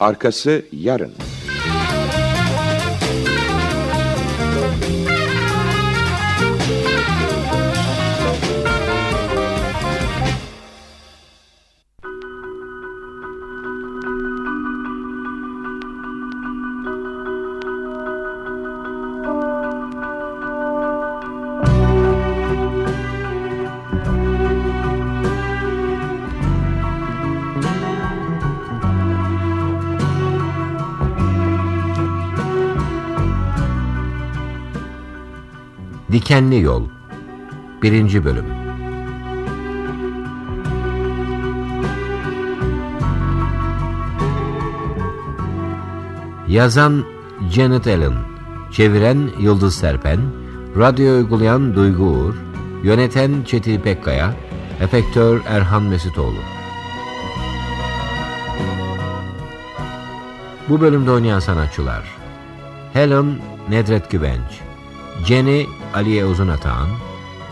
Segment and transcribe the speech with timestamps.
[0.00, 1.12] Arkası yarın.
[36.28, 36.82] Dikenli Yol
[37.82, 38.24] 1.
[38.24, 38.44] Bölüm
[46.48, 47.04] Yazan
[47.50, 48.12] Janet Allen
[48.72, 50.20] Çeviren Yıldız Serpen
[50.76, 52.34] Radyo uygulayan Duygu Uğur
[52.82, 54.34] Yöneten Çetin Pekkaya
[54.80, 56.40] Efektör Erhan Mesitoğlu
[60.68, 62.04] Bu bölümde oynayan sanatçılar
[62.92, 63.26] Helen
[63.68, 64.67] Nedret Güvenç
[65.24, 66.88] Jenny Aliye Uzunatağan,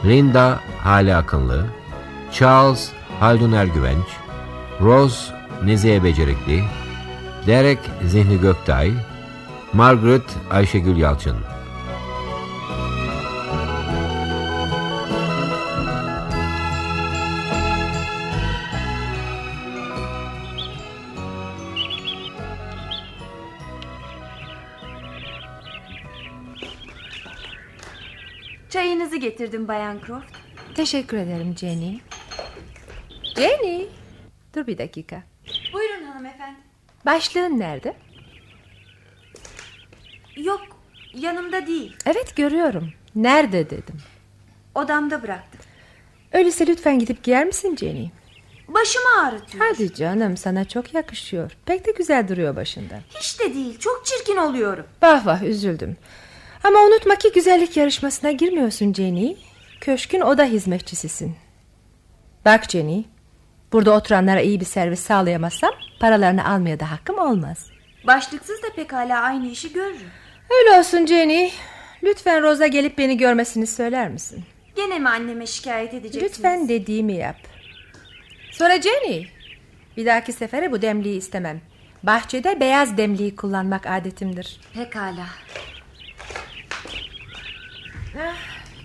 [0.04, 1.66] Linda Hale Akınlı,
[2.32, 4.06] Charles Haldun Ergüvenç,
[4.80, 5.32] Rose
[5.64, 6.64] Nezihe Becerikli,
[7.46, 8.92] Derek Zihni Göktay,
[9.72, 11.36] Margaret Ayşegül Yalçın.
[29.68, 30.26] Bayan Croft.
[30.74, 32.00] Teşekkür ederim Jenny.
[33.36, 33.86] Jenny.
[34.54, 35.22] Dur bir dakika.
[35.72, 36.58] Buyurun hanımefendi.
[37.06, 37.96] Başlığın nerede?
[40.36, 40.60] Yok
[41.14, 41.96] yanımda değil.
[42.06, 42.92] Evet görüyorum.
[43.14, 43.96] Nerede dedim.
[44.74, 45.60] Odamda bıraktım.
[46.32, 48.10] Öyleyse lütfen gidip giyer misin Jenny?
[48.68, 49.64] Başımı ağrıtıyor.
[49.66, 51.50] Hadi canım sana çok yakışıyor.
[51.66, 53.00] Pek de güzel duruyor başında.
[53.20, 54.86] Hiç de değil çok çirkin oluyorum.
[55.02, 55.96] Vah vah üzüldüm.
[56.64, 59.36] Ama unutma ki güzellik yarışmasına girmiyorsun Jenny.
[59.80, 61.36] Köşkün oda hizmetçisisin.
[62.44, 63.02] Bak Jenny.
[63.72, 65.70] Burada oturanlara iyi bir servis sağlayamazsam
[66.00, 67.66] paralarını almaya da hakkım olmaz.
[68.06, 70.10] Başlıksız da pekala aynı işi görürüm.
[70.50, 71.50] Öyle olsun Jenny.
[72.02, 74.44] Lütfen Rosa gelip beni görmesini söyler misin?
[74.76, 76.24] Gene mi anneme şikayet edeceksiniz?
[76.32, 77.36] Lütfen dediğimi yap.
[78.52, 79.26] Sonra Jenny.
[79.96, 81.60] Bir dahaki sefere bu demliği istemem.
[82.02, 84.60] Bahçede beyaz demliği kullanmak adetimdir.
[84.74, 85.26] Pekala.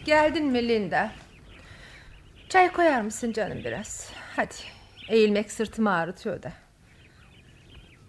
[0.06, 1.12] Geldin mi Linda?
[2.50, 4.10] Çay koyar mısın canım biraz?
[4.36, 4.54] Hadi.
[5.08, 6.52] Eğilmek sırtımı ağrıtıyor da.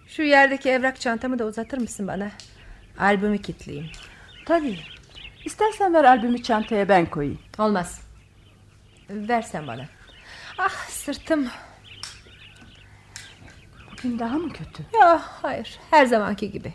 [0.07, 2.31] Şu yerdeki evrak çantamı da uzatır mısın bana?
[2.99, 3.91] Albümü kilitleyeyim.
[4.47, 4.79] Tabii.
[5.45, 7.39] İstersen ver albümü çantaya ben koyayım.
[7.59, 8.01] Olmaz.
[9.11, 9.85] Versen bana.
[10.59, 11.49] Ah sırtım.
[13.93, 14.83] Bugün daha mı kötü?
[15.01, 16.73] Ya hayır her zamanki gibi.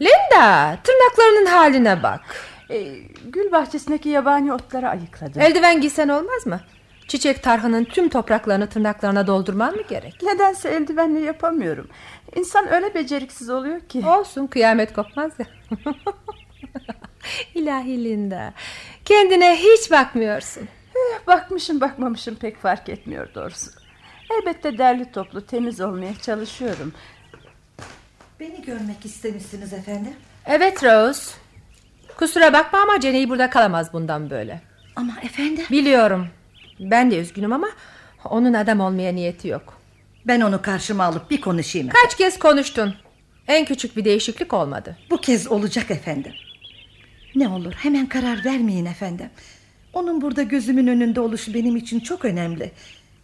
[0.00, 2.36] Linda tırnaklarının haline bak.
[2.70, 5.42] Ee, gül bahçesindeki yabani otları ayıkladım.
[5.42, 6.60] Eldiven giysen olmaz mı?
[7.08, 10.22] Çiçek tarhanın tüm topraklarını tırnaklarına doldurman mı gerek?
[10.22, 11.88] Nedense eldivenle yapamıyorum.
[12.36, 14.06] İnsan öyle beceriksiz oluyor ki.
[14.06, 15.46] Olsun kıyamet kopmaz ya.
[17.54, 18.52] İlahi Linda.
[19.04, 20.68] Kendine hiç bakmıyorsun.
[20.94, 23.70] Eh, bakmışım bakmamışım pek fark etmiyor doğrusu.
[24.30, 26.92] Elbette derli toplu temiz olmaya çalışıyorum.
[28.40, 30.12] Beni görmek istemişsiniz efendim.
[30.46, 31.39] Evet Rose.
[32.20, 34.60] Kusura bakma ama Jenny burada kalamaz bundan böyle.
[34.96, 36.26] Ama efendim Biliyorum.
[36.80, 37.68] Ben de üzgünüm ama
[38.24, 39.80] onun adam olmaya niyeti yok.
[40.26, 41.88] ben onu karşıma alıp bir konuşayım.
[41.88, 42.94] Kaç kez konuştun?
[43.48, 44.96] En küçük bir değişiklik olmadı.
[45.10, 46.32] Bu kez olacak efendim.
[47.34, 49.30] Ne olur hemen karar vermeyin efendim.
[49.92, 52.72] Onun burada gözümün önünde oluşu benim için çok önemli.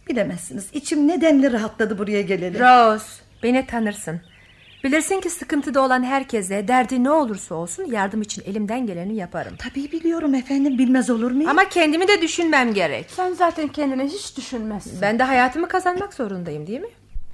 [0.09, 2.59] Bilemezsiniz içim nedenli rahatladı buraya geleli.
[2.59, 3.05] Rose,
[3.43, 4.21] beni tanırsın.
[4.83, 9.55] Bilirsin ki sıkıntıda olan herkese derdi ne olursa olsun yardım için elimden geleni yaparım.
[9.57, 11.49] Tabii biliyorum efendim bilmez olur muyum?
[11.49, 13.05] Ama kendimi de düşünmem gerek.
[13.09, 15.01] Sen zaten kendine hiç düşünmezsin.
[15.01, 16.87] Ben de hayatımı kazanmak zorundayım değil mi?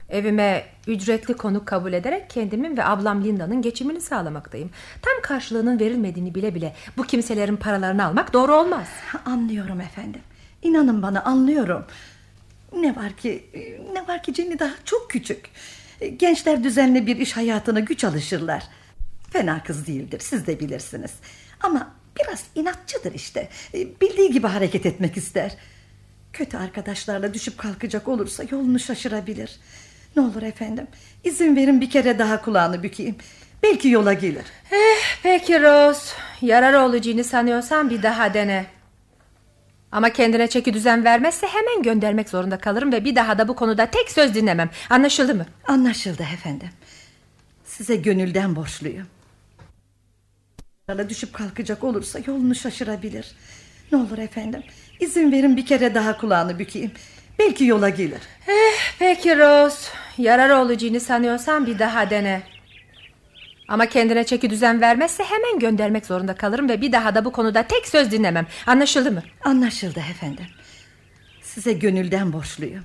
[0.10, 4.69] Evime ücretli konuk kabul ederek kendimin ve ablam Linda'nın geçimini sağlamaktayım.
[5.01, 8.88] Tam karşılığının verilmediğini bile bile bu kimselerin paralarını almak doğru olmaz.
[9.25, 10.22] Anlıyorum efendim.
[10.62, 11.86] İnanın bana anlıyorum.
[12.75, 13.45] Ne var ki
[13.94, 15.50] ne var ki Jenny daha çok küçük.
[16.08, 18.64] Gençler düzenli bir iş hayatına güç alışırlar.
[19.32, 21.12] Fena kız değildir siz de bilirsiniz.
[21.60, 23.50] Ama biraz inatçıdır işte.
[23.74, 25.56] Bildiği gibi hareket etmek ister.
[26.34, 29.60] Kötü arkadaşlarla düşüp kalkacak olursa yolunu şaşırabilir.
[30.16, 30.88] Ne olur efendim
[31.24, 33.16] izin verin bir kere daha kulağını bükeyim.
[33.64, 34.46] Belki yola gelir.
[34.72, 36.16] Eh, peki Rose.
[36.42, 38.66] Yarar olacağını sanıyorsan bir daha dene.
[39.94, 43.86] Ama kendine çeki düzen vermezse hemen göndermek zorunda kalırım ve bir daha da bu konuda
[43.86, 44.69] tek söz dinlemem.
[44.90, 45.45] Anlaşıldı mı?
[45.68, 46.69] Anlaşıldı efendim.
[47.66, 49.07] Size gönülden borçluyum.
[51.10, 53.31] Düşüp kalkacak olursa yolunu şaşırabilir.
[53.92, 54.63] Ne olur efendim.
[55.00, 56.92] İzin verin bir kere daha kulağını bükeyim.
[57.40, 58.22] Belki yola gelir.
[58.48, 59.90] Eh, peki Rose.
[60.18, 62.42] Yarar olacağını sanıyorsan bir daha dene.
[63.68, 67.63] Ama kendine çeki düzen vermezse hemen göndermek zorunda kalırım ve bir daha da bu konuda
[67.63, 68.48] tek söz dinlemem.
[68.68, 69.24] Anlaşıldı mı?
[69.44, 70.45] Anlaşıldı efendim.
[71.42, 72.83] Size gönülden borçluyum.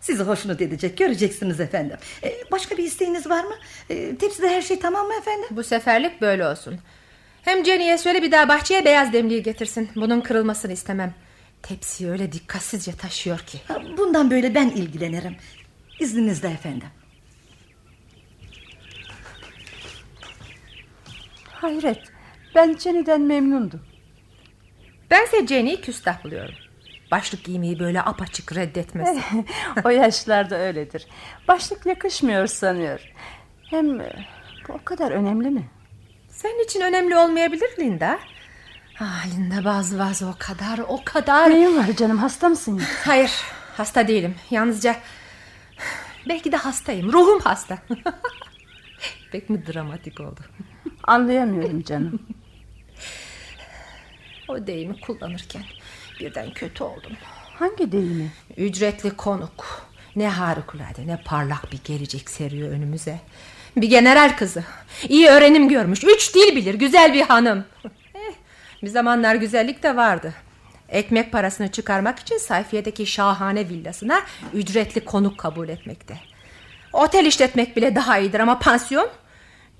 [0.00, 1.96] Sizi hoşnut edecek göreceksiniz efendim.
[2.24, 3.54] Ee, başka bir isteğiniz var mı?
[3.90, 5.48] Ee, tepside her şey tamam mı efendim?
[5.50, 6.78] Bu seferlik böyle olsun.
[7.42, 9.88] Hem Jenny'e söyle bir daha bahçeye beyaz demliği getirsin.
[9.96, 11.14] Bunun kırılmasını istemem.
[11.62, 13.58] Tepsiyi öyle dikkatsizce taşıyor ki.
[13.98, 15.36] Bundan böyle ben ilgilenirim.
[16.00, 16.88] İzninizle efendim.
[21.64, 22.02] Hayret.
[22.54, 23.80] Ben Jenny'den memnundum.
[25.10, 26.54] Bense Jenny'yi küstah buluyorum.
[27.10, 29.20] Başlık giymeyi böyle apaçık reddetmesi.
[29.84, 31.06] o yaşlarda öyledir.
[31.48, 33.00] Başlık yakışmıyor sanıyor.
[33.70, 34.26] Hem e,
[34.68, 35.70] bu o kadar önemli mi?
[36.28, 38.18] Senin için önemli olmayabilir Linda.
[39.00, 41.50] Ah Linda bazı bazı o kadar o kadar.
[41.50, 42.78] Neyin var canım hasta mısın?
[42.78, 42.84] ya?
[43.06, 43.32] Hayır
[43.76, 44.34] hasta değilim.
[44.50, 44.96] Yalnızca
[46.28, 47.12] belki de hastayım.
[47.12, 47.78] Ruhum hasta.
[49.32, 50.40] Pek mi dramatik oldu?
[51.06, 52.18] Anlayamıyorum canım.
[54.48, 55.62] O deyimi kullanırken
[56.20, 57.12] birden kötü oldum.
[57.58, 58.32] Hangi deyimi?
[58.56, 59.86] Ücretli konuk.
[60.16, 63.20] Ne harikulade ne parlak bir gelecek seriyor önümüze.
[63.76, 64.64] Bir general kızı.
[65.08, 66.04] İyi öğrenim görmüş.
[66.04, 66.74] Üç dil bilir.
[66.74, 67.64] Güzel bir hanım.
[68.14, 68.34] Eh,
[68.82, 70.34] bir zamanlar güzellik de vardı.
[70.88, 74.20] Ekmek parasını çıkarmak için sayfiyedeki şahane villasına
[74.54, 76.18] ücretli konuk kabul etmekte.
[76.92, 79.08] Otel işletmek bile daha iyidir ama pansiyon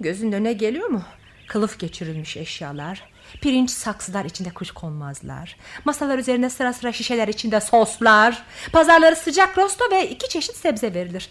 [0.00, 1.02] gözün önüne geliyor mu?
[1.48, 3.02] Kılıf geçirilmiş eşyalar,
[3.42, 8.42] pirinç saksılar içinde kuş konmazlar, masalar üzerine sıra sıra şişeler içinde soslar,
[8.72, 11.28] pazarları sıcak rosto ve iki çeşit sebze verilir.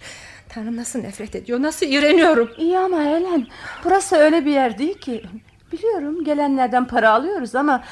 [0.49, 2.51] Tanrım nasıl nefret ediyor, nasıl iğreniyorum.
[2.57, 3.47] İyi ama Helen
[3.83, 5.23] burası öyle bir yer değil ki.
[5.71, 7.83] Biliyorum gelenlerden para alıyoruz ama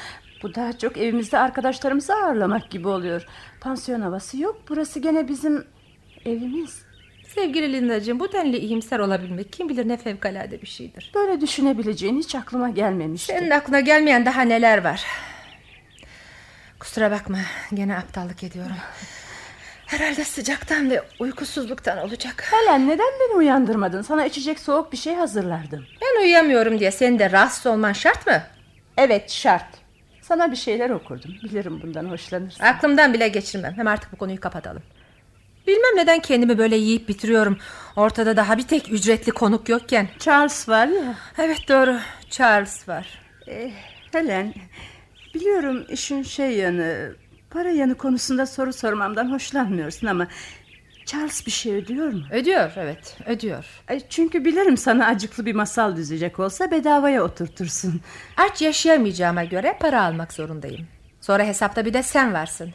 [0.42, 3.26] bu daha çok evimizde arkadaşlarımızı ağırlamak gibi oluyor.
[3.60, 4.62] Pansiyon havası yok.
[4.68, 5.64] Burası gene bizim
[6.24, 6.81] evimiz.
[7.34, 11.10] Sevgili Lindacığım bu denli iyimser olabilmek kim bilir ne fevkalade bir şeydir.
[11.14, 13.32] Böyle düşünebileceğin hiç aklıma gelmemişti.
[13.32, 15.06] Senin aklına gelmeyen daha neler var.
[16.80, 17.38] Kusura bakma
[17.74, 18.76] gene aptallık ediyorum.
[19.86, 22.44] Herhalde sıcaktan ve uykusuzluktan olacak.
[22.50, 24.02] Helen neden beni uyandırmadın?
[24.02, 25.86] Sana içecek soğuk bir şey hazırlardım.
[26.02, 28.42] Ben uyuyamıyorum diye senin de rahatsız olman şart mı?
[28.96, 29.66] Evet şart.
[30.22, 31.30] Sana bir şeyler okurdum.
[31.44, 32.64] Bilirim bundan hoşlanırsın.
[32.64, 33.72] Aklımdan bile geçirmem.
[33.76, 34.82] Hem artık bu konuyu kapatalım.
[35.66, 37.58] Bilmem neden kendimi böyle yiyip bitiriyorum.
[37.96, 40.08] Ortada daha bir tek ücretli konuk yokken.
[40.18, 41.14] Charles var ya.
[41.38, 41.98] Evet doğru.
[42.30, 43.06] Charles var.
[43.46, 43.70] Eh,
[44.12, 44.54] Helen
[45.34, 47.12] biliyorum işin şey yanı
[47.50, 50.28] para yanı konusunda soru sormamdan hoşlanmıyorsun ama
[51.06, 52.22] Charles bir şey ödüyor mu?
[52.32, 53.64] Ödüyor evet ödüyor.
[53.88, 58.00] Ay, Çünkü bilirim sana acıklı bir masal düzecek olsa bedavaya oturtursun.
[58.36, 60.86] Aç yaşayamayacağıma göre para almak zorundayım.
[61.20, 62.70] Sonra hesapta bir de sen varsın.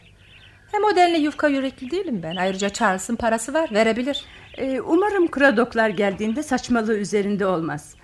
[0.72, 2.36] Hem o denli yufka yürekli değilim ben.
[2.36, 4.26] Ayrıca Charles'ın parası var verebilir.
[4.58, 7.96] Ee, umarım kradoklar geldiğinde saçmalığı üzerinde olmaz.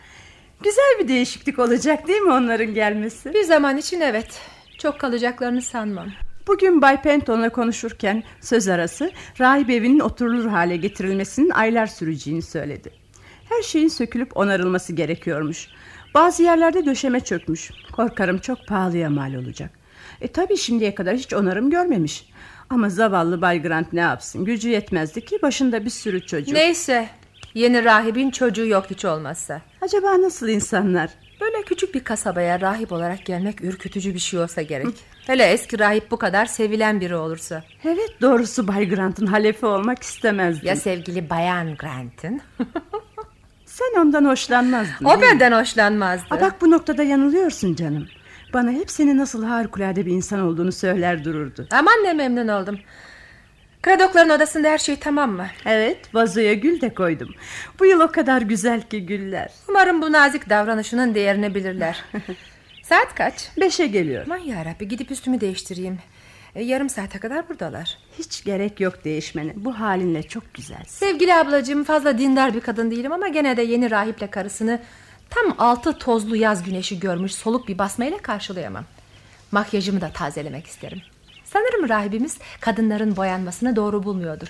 [0.63, 3.33] Güzel bir değişiklik olacak değil mi onların gelmesi?
[3.33, 4.41] Bir zaman için evet.
[4.77, 6.07] Çok kalacaklarını sanmam.
[6.47, 12.91] Bugün Bay Penton'la konuşurken söz arası rahip evinin oturulur hale getirilmesinin aylar süreceğini söyledi.
[13.49, 15.67] Her şeyin sökülüp onarılması gerekiyormuş.
[16.13, 17.71] Bazı yerlerde döşeme çökmüş.
[17.91, 19.69] Korkarım çok pahalıya mal olacak.
[20.21, 22.32] E tabi şimdiye kadar hiç onarım görmemiş.
[22.69, 24.45] Ama zavallı Bay Grant ne yapsın?
[24.45, 26.53] Gücü yetmezdi ki başında bir sürü çocuk.
[26.53, 27.09] Neyse.
[27.53, 29.61] Yeni rahibin çocuğu yok hiç olmazsa.
[29.81, 31.09] Acaba nasıl insanlar?
[31.41, 34.87] Böyle küçük bir kasabaya rahip olarak gelmek ürkütücü bir şey olsa gerek.
[35.27, 37.63] Hele eski rahip bu kadar sevilen biri olursa.
[37.83, 40.67] Evet doğrusu Bay Grant'ın halefi olmak istemezdim.
[40.67, 42.41] Ya sevgili Bayan Grant'ın?
[43.65, 45.05] Sen ondan hoşlanmazdın.
[45.05, 46.25] o benden hoşlanmazdı.
[46.29, 48.07] Ha, bak bu noktada yanılıyorsun canım.
[48.53, 51.67] Bana hep senin nasıl harikulade bir insan olduğunu söyler dururdu.
[51.71, 52.79] Aman ne memnun oldum.
[53.81, 55.47] Kradokların odasında her şey tamam mı?
[55.65, 57.29] Evet vazoya gül de koydum.
[57.79, 59.51] Bu yıl o kadar güzel ki güller.
[59.69, 62.03] Umarım bu nazik davranışının değerini bilirler.
[62.83, 63.49] Saat kaç?
[63.59, 64.23] Beşe geliyor.
[64.25, 65.97] Aman yarabbi gidip üstümü değiştireyim.
[66.55, 67.97] E, yarım saate kadar buradalar.
[68.19, 69.53] Hiç gerek yok değişmene.
[69.55, 71.05] Bu halinle çok güzelsin.
[71.05, 74.79] Sevgili ablacığım fazla dindar bir kadın değilim ama gene de yeni rahiple karısını
[75.29, 78.83] tam altı tozlu yaz güneşi görmüş soluk bir basmayla karşılayamam.
[79.51, 81.01] Makyajımı da tazelemek isterim.
[81.45, 84.47] Sanırım rahibimiz kadınların boyanmasını doğru bulmuyordur.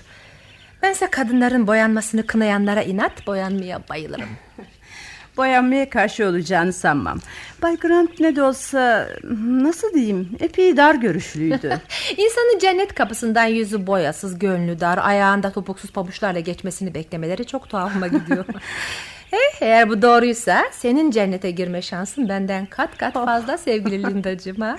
[0.82, 4.28] Bense kadınların boyanmasını kınayanlara inat boyanmaya bayılırım.
[5.36, 7.18] Boyanmaya karşı olacağını sanmam.
[7.62, 9.08] Bay Grant ne de olsa
[9.40, 11.80] nasıl diyeyim epey dar görüşlüydü.
[12.16, 18.44] İnsanın cennet kapısından yüzü boyasız, gönlü dar, ayağında topuksuz pabuçlarla geçmesini beklemeleri çok tuhafıma gidiyor.
[19.34, 24.76] Eh, eğer bu doğruysa senin cennete girme şansın benden kat kat fazla sevgili Lindacığım ha.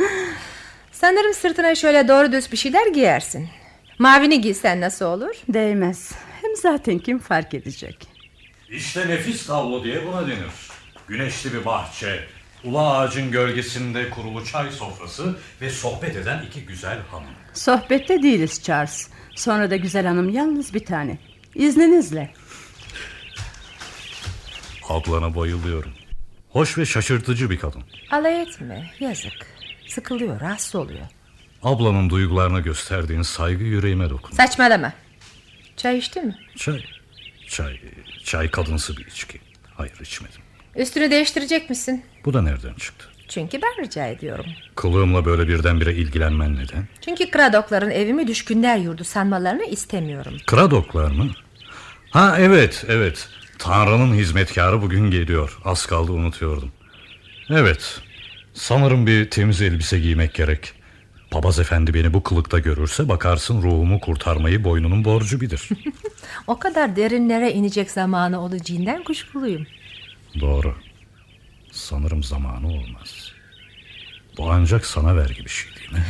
[0.91, 3.49] Sanırım sırtına şöyle doğru düz bir şeyler giyersin.
[3.99, 5.35] Mavini giysen nasıl olur?
[5.49, 6.11] Değmez.
[6.41, 8.07] Hem zaten kim fark edecek?
[8.69, 10.69] İşte nefis tablo diye buna denir.
[11.07, 12.19] Güneşli bir bahçe,
[12.63, 17.29] ula ağacın gölgesinde kurulu çay sofrası ve sohbet eden iki güzel hanım.
[17.53, 19.09] Sohbette değiliz Charles.
[19.35, 21.17] Sonra da güzel hanım yalnız bir tane.
[21.55, 22.29] İzninizle.
[24.89, 25.91] Ablana bayılıyorum.
[26.49, 27.83] Hoş ve şaşırtıcı bir kadın.
[28.11, 29.33] Alay etme yazık.
[29.87, 31.05] Sıkılıyor rahatsız oluyor.
[31.63, 34.37] Ablanın duygularına gösterdiğin saygı yüreğime dokunuyor.
[34.37, 34.93] Saçmalama.
[35.77, 36.35] Çay içtin mi?
[36.55, 36.83] Çay,
[37.47, 37.79] çay,
[38.23, 39.39] çay kadınsı bir içki.
[39.77, 40.41] Hayır içmedim.
[40.75, 42.05] Üstünü değiştirecek misin?
[42.25, 43.05] Bu da nereden çıktı?
[43.27, 44.45] Çünkü ben rica ediyorum.
[44.75, 46.87] Kılığımla böyle birdenbire ilgilenmen neden?
[47.01, 50.37] Çünkü Kradokların evimi düşkünler yurdu sanmalarını istemiyorum.
[50.47, 51.29] Kradoklar mı?
[52.09, 53.29] Ha evet, evet.
[53.59, 55.57] Tanrı'nın hizmetkarı bugün geliyor.
[55.65, 56.71] Az kaldı unutuyordum.
[57.49, 58.01] Evet.
[58.53, 60.73] Sanırım bir temiz elbise giymek gerek.
[61.31, 65.69] Papaz efendi beni bu kılıkta görürse bakarsın ruhumu kurtarmayı boynunun borcu bilir.
[66.47, 69.67] O kadar derinlere inecek zamanı olacağından kuşkuluyum.
[70.39, 70.75] Doğru.
[71.71, 73.31] Sanırım zamanı olmaz.
[74.37, 76.03] Bu ancak sana vergi bir şey değil mi?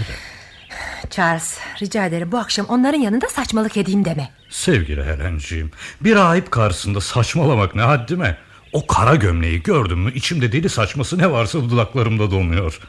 [1.10, 4.30] Charles rica ederim bu akşam onların yanında saçmalık edeyim deme.
[4.50, 8.38] Sevgili Helenciğim, bir rahip karşısında saçmalamak ne haddime?
[8.74, 12.80] O kara gömleği gördün mü içimde deli saçması ne varsa dudaklarımda donuyor.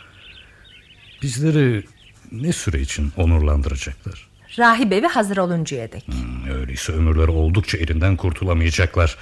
[1.22, 1.84] Bizleri
[2.32, 4.28] ne süre için onurlandıracaklar?
[4.58, 6.08] Rahip evi hazır oluncaya dek.
[6.08, 9.16] Hmm, öyleyse ömürleri oldukça elinden kurtulamayacaklar.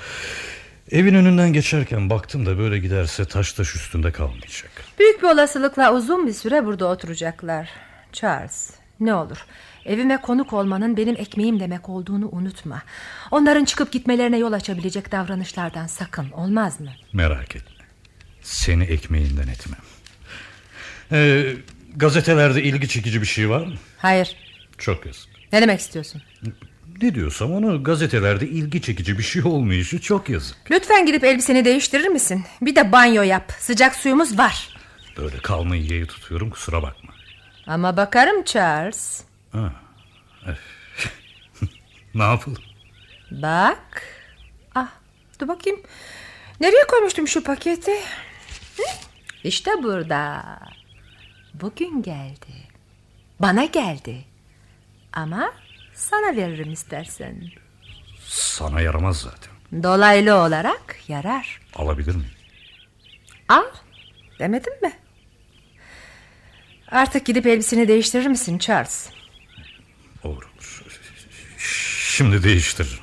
[0.91, 4.71] Evin önünden geçerken baktım da böyle giderse taş taş üstünde kalmayacak.
[4.99, 7.69] Büyük bir olasılıkla uzun bir süre burada oturacaklar.
[8.15, 9.47] Charles ne olur
[9.87, 12.83] evime konuk olmanın benim ekmeğim demek olduğunu unutma.
[13.31, 16.91] Onların çıkıp gitmelerine yol açabilecek davranışlardan sakın olmaz mı?
[17.13, 17.75] Merak etme.
[18.43, 19.81] Seni ekmeğinden etmem.
[21.13, 21.53] Ee,
[21.97, 23.75] gazetelerde ilgi çekici bir şey var mı?
[23.99, 24.37] Hayır
[24.79, 25.29] Çok yazık.
[25.53, 26.23] ne demek istiyorsun?
[27.03, 30.57] Ne diyorsam onu gazetelerde ilgi çekici bir şey olmayışı çok yazık.
[30.71, 32.45] Lütfen gidip elbiseni değiştirir misin?
[32.63, 34.69] Bir de banyo yap sıcak suyumuz var.
[35.17, 37.04] Böyle kalmayı yeği tutuyorum kusura bakma.
[37.67, 39.25] Ama bakarım Charles.
[42.15, 42.63] Ne yapalım?
[43.31, 44.03] Bak.
[44.75, 44.89] Ah,
[45.41, 45.81] dur bakayım.
[46.61, 47.91] Nereye koymuştum şu paketi?
[48.77, 48.83] Hı?
[49.45, 50.45] İşte burada.
[51.55, 52.53] Bugün geldi.
[53.41, 54.25] Bana geldi.
[55.13, 55.53] Ama
[55.95, 57.43] sana veririm istersen.
[58.27, 59.83] Sana yaramaz zaten.
[59.83, 61.61] Dolaylı olarak yarar.
[61.75, 62.31] Alabilir miyim?
[63.49, 63.65] Al.
[64.39, 64.93] Demedim mi?
[66.95, 69.09] Artık gidip elbiseni değiştirir misin Charles?
[70.25, 70.85] Olur olur.
[72.17, 72.99] Şimdi değiştiririm.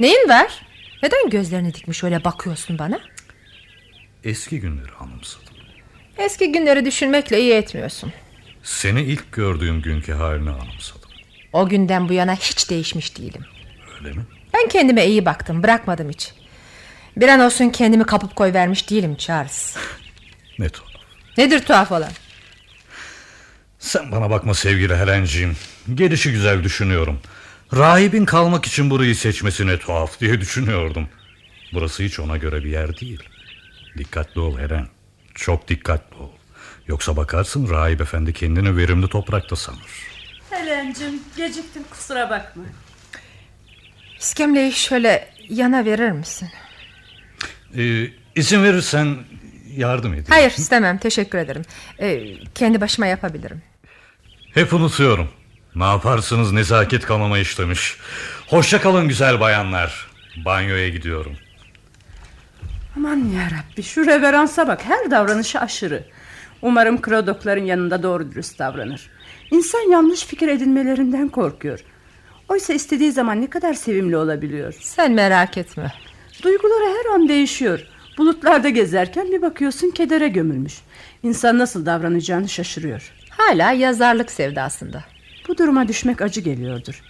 [0.00, 0.62] Neyin var?
[1.02, 3.00] Neden gözlerini dikmiş öyle bakıyorsun bana?
[4.24, 5.54] Eski günleri anımsadım.
[6.18, 8.12] Eski günleri düşünmekle iyi etmiyorsun.
[8.62, 11.10] Seni ilk gördüğüm günkü halini anımsadım.
[11.52, 13.44] O günden bu yana hiç değişmiş değilim.
[13.98, 14.22] Öyle mi?
[14.54, 16.32] Ben kendime iyi baktım bırakmadım hiç.
[17.16, 19.76] Bir an olsun kendimi kapıp koy vermiş değilim Charles.
[20.58, 20.89] Ne tuhaf.
[21.38, 22.12] Nedir tuhaf olan?
[23.78, 25.56] Sen bana bakma sevgili Helenciğim.
[25.94, 27.20] Gelişi güzel düşünüyorum.
[27.76, 31.08] Rahibin kalmak için burayı seçmesi ne tuhaf diye düşünüyordum.
[31.72, 33.22] Burası hiç ona göre bir yer değil.
[33.98, 34.88] Dikkatli ol Helen.
[35.34, 36.30] Çok dikkatli ol.
[36.86, 39.80] Yoksa bakarsın rahip efendi kendini verimli toprakta sanır.
[40.50, 42.62] Helen'cim geciktim kusura bakma.
[44.18, 46.48] İskemleyi şöyle yana verir misin?
[47.76, 48.06] Ee,
[48.36, 49.18] izin verirsen
[49.80, 50.26] yardım edeyim.
[50.28, 51.62] Hayır istemem teşekkür ederim.
[52.00, 52.22] Ee,
[52.54, 53.62] kendi başıma yapabilirim.
[54.54, 55.28] Hep unutuyorum.
[55.74, 57.96] Ne yaparsınız nezaket kanama işlemiş.
[58.48, 60.06] Hoşça kalın güzel bayanlar.
[60.44, 61.36] Banyoya gidiyorum.
[62.96, 66.04] Aman yarabbi şu reveransa bak her davranışı aşırı.
[66.62, 69.10] Umarım Kradokların yanında doğru dürüst davranır.
[69.50, 71.80] İnsan yanlış fikir edinmelerinden korkuyor.
[72.48, 74.74] Oysa istediği zaman ne kadar sevimli olabiliyor.
[74.80, 75.92] Sen merak etme.
[76.42, 77.80] Duyguları her an değişiyor.
[78.20, 80.74] Bulutlarda gezerken bir bakıyorsun kedere gömülmüş.
[81.22, 83.12] İnsan nasıl davranacağını şaşırıyor.
[83.30, 85.04] Hala yazarlık sevdasında.
[85.48, 87.02] Bu duruma düşmek acı geliyordur.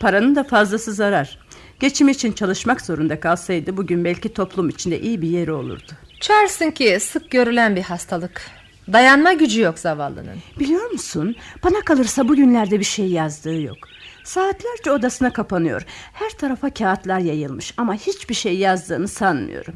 [0.00, 1.38] Paranın da fazlası zarar.
[1.80, 5.92] Geçim için çalışmak zorunda kalsaydı bugün belki toplum içinde iyi bir yeri olurdu.
[6.20, 8.50] Charles'ın ki sık görülen bir hastalık.
[8.92, 10.38] Dayanma gücü yok zavallının.
[10.58, 11.36] Biliyor musun?
[11.64, 13.78] Bana kalırsa bugünlerde bir şey yazdığı yok.
[14.24, 15.82] Saatlerce odasına kapanıyor.
[16.12, 19.74] Her tarafa kağıtlar yayılmış ama hiçbir şey yazdığını sanmıyorum.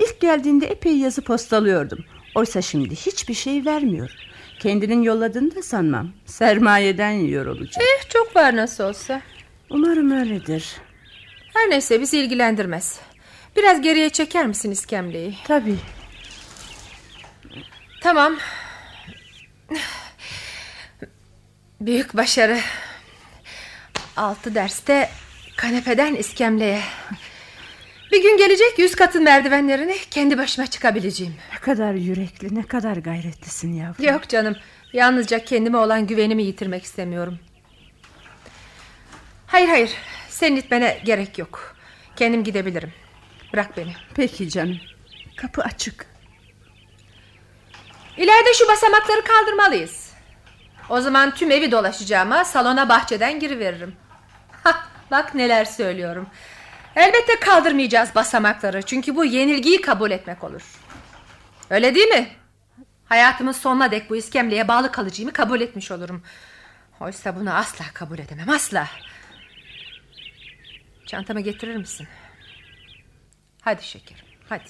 [0.00, 2.04] İlk geldiğinde epey yazı postalıyordum.
[2.34, 4.10] Oysa şimdi hiçbir şey vermiyor.
[4.58, 6.12] Kendinin yolladığını da sanmam.
[6.26, 7.84] Sermayeden yiyor olacak.
[7.84, 9.22] Eh çok var nasıl olsa.
[9.70, 10.76] Umarım öyledir.
[11.54, 13.00] Her neyse bizi ilgilendirmez.
[13.56, 15.34] Biraz geriye çeker misin iskemleyi?
[15.44, 15.76] Tabii.
[18.00, 18.36] Tamam.
[21.80, 22.58] Büyük başarı.
[24.16, 25.10] Altı derste
[25.56, 26.80] kanepeden iskemleye.
[28.16, 31.34] Bir gün gelecek yüz katın merdivenlerini kendi başıma çıkabileceğim.
[31.52, 34.04] Ne kadar yürekli, ne kadar gayretlisin yavrum.
[34.04, 34.56] Yok canım.
[34.92, 37.38] Yalnızca kendime olan güvenimi yitirmek istemiyorum.
[39.46, 39.90] Hayır hayır.
[40.28, 41.76] Senin itmene gerek yok.
[42.16, 42.92] Kendim gidebilirim.
[43.52, 43.92] Bırak beni.
[44.14, 44.78] Peki canım.
[45.36, 46.06] Kapı açık.
[48.16, 50.10] İleride şu basamakları kaldırmalıyız.
[50.90, 53.96] O zaman tüm evi dolaşacağıma salona bahçeden giriveririm.
[54.64, 56.26] Hah, bak neler söylüyorum.
[56.96, 58.82] Elbette kaldırmayacağız basamakları.
[58.82, 60.62] Çünkü bu yenilgiyi kabul etmek olur.
[61.70, 62.28] Öyle değil mi?
[63.04, 66.22] Hayatımın sonuna dek bu iskemleye bağlı kalacağımı kabul etmiş olurum.
[67.00, 68.88] Oysa bunu asla kabul edemem asla.
[71.06, 72.08] Çantamı getirir misin?
[73.60, 74.68] Hadi şekerim hadi.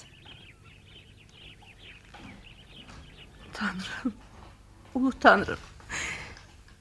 [3.52, 4.14] Tanrım.
[4.94, 5.58] Ulu Tanrım.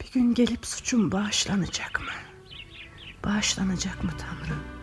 [0.02, 2.12] Bir gün gelip suçum bağışlanacak mı?
[3.24, 4.75] Bağışlanacak mı Tanrım?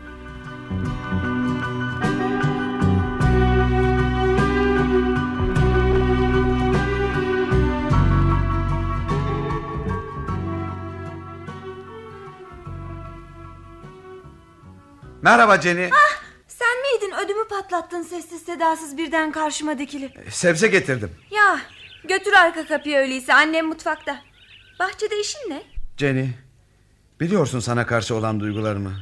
[15.23, 15.91] Merhaba Jenny.
[16.49, 20.13] Sen miydin ödümü patlattın sessiz sedasız birden karşıma dikilip.
[20.31, 21.11] Sebze getirdim.
[21.31, 21.61] Ya
[22.05, 24.23] götür arka kapıyı öyleyse annem mutfakta.
[24.79, 25.63] Bahçede işin ne?
[25.99, 26.29] Jenny,
[27.21, 28.93] biliyorsun sana karşı olan duygularımı.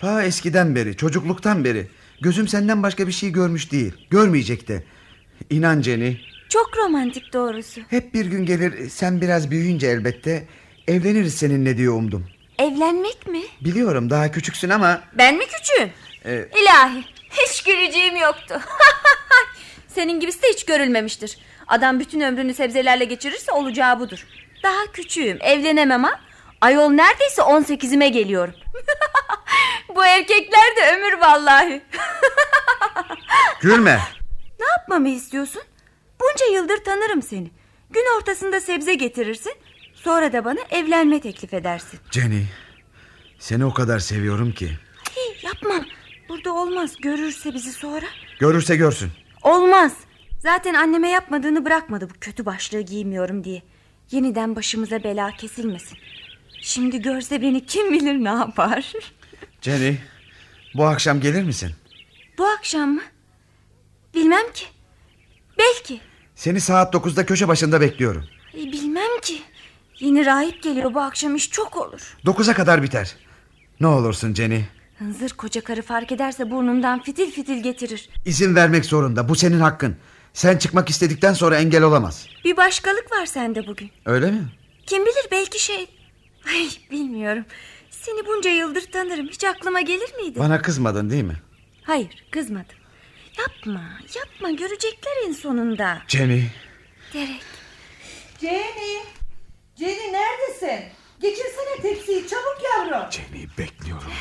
[0.00, 1.86] Ta eskiden beri, çocukluktan beri.
[2.20, 3.92] Gözüm senden başka bir şey görmüş değil.
[4.10, 4.82] Görmeyecek de.
[5.50, 6.16] İnan Jenny,
[6.48, 7.80] Çok romantik doğrusu.
[7.90, 10.46] hep bir gün gelir sen biraz büyüyünce elbette
[10.88, 12.26] evleniriz seninle diye umdum.
[12.58, 13.42] Evlenmek mi?
[13.60, 15.90] Biliyorum daha küçüksün ama Ben mi küçüğüm?
[16.24, 18.60] e, İlahi hiç güleceğim yoktu.
[19.88, 21.38] Senin gibisi de hiç görülmemiştir.
[21.66, 24.26] Adam bütün ömrünü sebzelerle geçirirse olacağı budur.
[24.62, 26.20] Daha küçüğüm evlenemem ha.
[26.60, 28.54] Ayol neredeyse 18'ime geliyorum.
[29.96, 31.82] Bu erkekler de ömür vallahi.
[33.60, 34.00] gülme.
[34.60, 35.62] Ne yapmamı istiyorsun?
[36.20, 37.50] Bunca yıldır tanırım seni.
[37.90, 39.52] Gün ortasında sebze getirirsin.
[39.94, 42.00] Sonra da bana evlenme teklif edersin.
[42.10, 42.42] Jenny,
[43.38, 44.70] seni o kadar seviyorum ki.
[45.14, 45.86] Hey, yapma.
[46.28, 46.96] Burada olmaz.
[47.02, 48.06] Görürse bizi sonra.
[48.38, 49.10] Görürse görsün.
[49.42, 49.92] Olmaz.
[50.38, 53.62] Zaten anneme yapmadığını bırakmadı bu kötü başlığı giymiyorum diye.
[54.10, 55.98] Yeniden başımıza bela kesilmesin.
[56.60, 58.92] Şimdi görse beni kim bilir ne yapar.
[59.62, 59.94] Jenny,
[60.74, 61.70] bu akşam gelir misin?
[62.38, 63.02] Bu akşam mı?
[64.14, 64.64] Bilmem ki.
[65.58, 66.00] Belki.
[66.34, 68.24] Seni saat 9'da köşe başında bekliyorum.
[68.54, 69.42] Ay, bilmem ki.
[69.98, 72.16] Yeni rahip geliyor bu akşam iş çok olur.
[72.24, 73.16] 9'a kadar biter.
[73.80, 74.60] Ne olursun Jenny.
[74.98, 78.08] Hınzır koca karı fark ederse burnumdan fitil fitil getirir.
[78.26, 79.28] İzin vermek zorunda.
[79.28, 79.96] Bu senin hakkın.
[80.32, 82.26] Sen çıkmak istedikten sonra engel olamaz.
[82.44, 83.90] Bir başkalık var sende bugün.
[84.06, 84.44] Öyle mi?
[84.86, 85.88] Kim bilir belki şey...
[86.48, 87.44] Ay bilmiyorum.
[87.90, 89.28] Seni bunca yıldır tanırım.
[89.28, 90.38] Hiç aklıma gelir miydi?
[90.38, 91.36] Bana kızmadın değil mi?
[91.82, 92.76] Hayır kızmadım.
[93.38, 93.82] Yapma
[94.16, 96.02] yapma görecekler en sonunda.
[96.08, 96.42] Jenny.
[97.14, 97.42] Derek.
[98.40, 98.98] Jenny.
[99.78, 100.84] Jenny neredesin?
[101.20, 103.12] Geçirsene tepsiyi çabuk yavrum.
[103.12, 104.12] Jenny bekliyorum.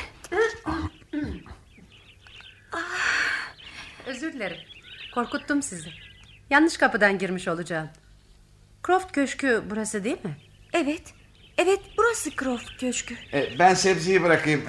[4.06, 4.58] Özür dilerim.
[5.14, 5.90] Korkuttum sizi.
[6.50, 7.90] Yanlış kapıdan girmiş olacağım.
[8.88, 10.38] Croft Köşkü burası değil mi?
[10.74, 11.14] Evet.
[11.62, 13.16] Evet burası Croft Köşkü.
[13.34, 14.66] E, ben sebzeyi bırakayım.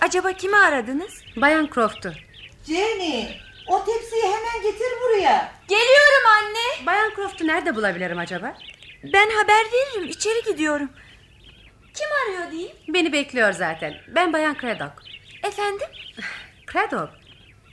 [0.00, 1.12] Acaba kimi aradınız?
[1.36, 2.12] Bayan Croft'u.
[2.66, 3.26] Jenny
[3.68, 5.52] o tepsiyi hemen getir buraya.
[5.68, 6.86] Geliyorum anne.
[6.86, 8.54] Bayan Croft'u nerede bulabilirim acaba?
[9.12, 10.90] Ben haber veririm içeri gidiyorum.
[11.94, 12.76] Kim arıyor diyeyim?
[12.88, 13.94] Beni bekliyor zaten.
[14.08, 14.92] Ben Bayan Craddock.
[15.42, 15.88] Efendim?
[16.72, 17.12] Craddock.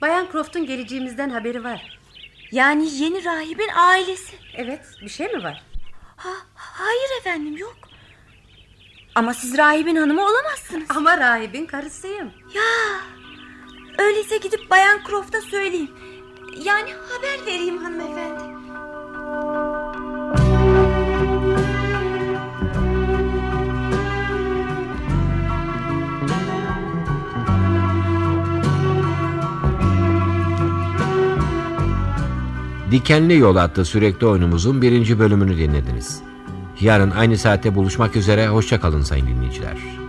[0.01, 2.00] Bayan Croft'un geleceğimizden haberi var.
[2.51, 4.35] Yani yeni rahibin ailesi.
[4.55, 5.63] Evet, bir şey mi var?
[6.15, 7.75] Ha, hayır efendim yok.
[9.15, 10.87] Ama siz rahibin hanımı olamazsınız.
[10.89, 12.31] Ama rahibin karısıyım.
[12.53, 12.63] Ya
[13.97, 15.91] öyleyse gidip Bayan Croft'a söyleyeyim.
[16.65, 18.43] Yani haber vereyim hanımefendi.
[32.91, 36.21] Dikenli Yol adlı sürekli oyunumuzun birinci bölümünü dinlediniz.
[36.80, 40.00] Yarın aynı saatte buluşmak üzere, hoşçakalın sayın dinleyiciler.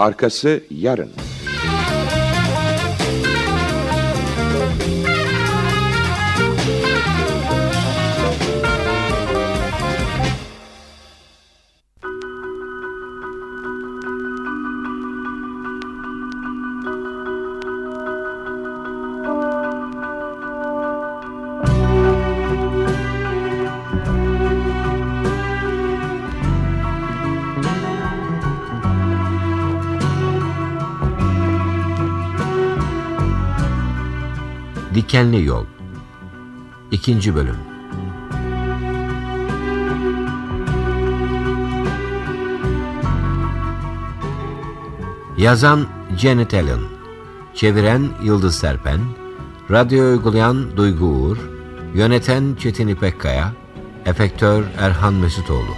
[0.00, 1.10] Arkası yarın.
[35.10, 35.64] Dikenli Yol.
[36.90, 37.34] 2.
[37.34, 37.56] Bölüm.
[45.38, 46.80] Yazan Janet Allen.
[47.54, 49.00] Çeviren Yıldız Serpen.
[49.70, 51.38] Radyo uygulayan Duygu Uğur.
[51.94, 53.52] Yöneten Çetin İpekkaya.
[54.06, 55.74] Efektör Erhan Mesitoğlu.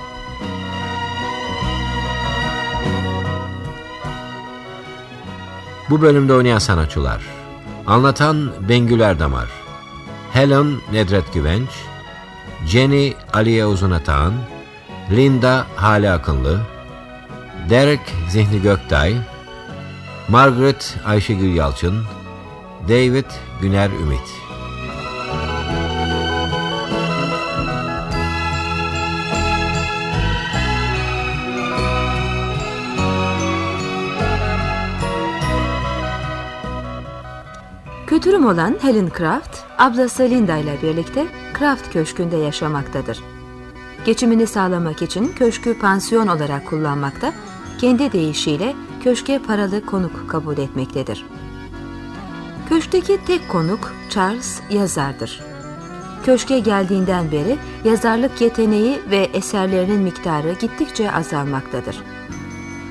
[5.90, 7.41] Bu bölümde oynayan sanatçılar
[7.86, 9.48] Anlatan Bengül Erdamar.
[10.32, 11.68] Helen Nedret Güvenç.
[12.66, 14.32] Jenny Aliye Uzunatağan
[15.10, 16.60] Linda Hale Akınlı.
[17.70, 19.14] Derek Zihni Göktay.
[20.28, 22.04] Margaret Ayşegül Yalçın.
[22.88, 24.41] David Güner Ümit
[38.22, 41.26] Kötürüm olan Helen Craft, ablası Linda ile birlikte
[41.58, 43.20] Craft Köşkü'nde yaşamaktadır.
[44.04, 47.32] Geçimini sağlamak için köşkü pansiyon olarak kullanmakta,
[47.80, 51.26] kendi deyişiyle köşke paralı konuk kabul etmektedir.
[52.68, 55.40] Köşkteki tek konuk Charles yazardır.
[56.24, 62.02] Köşke geldiğinden beri yazarlık yeteneği ve eserlerinin miktarı gittikçe azalmaktadır.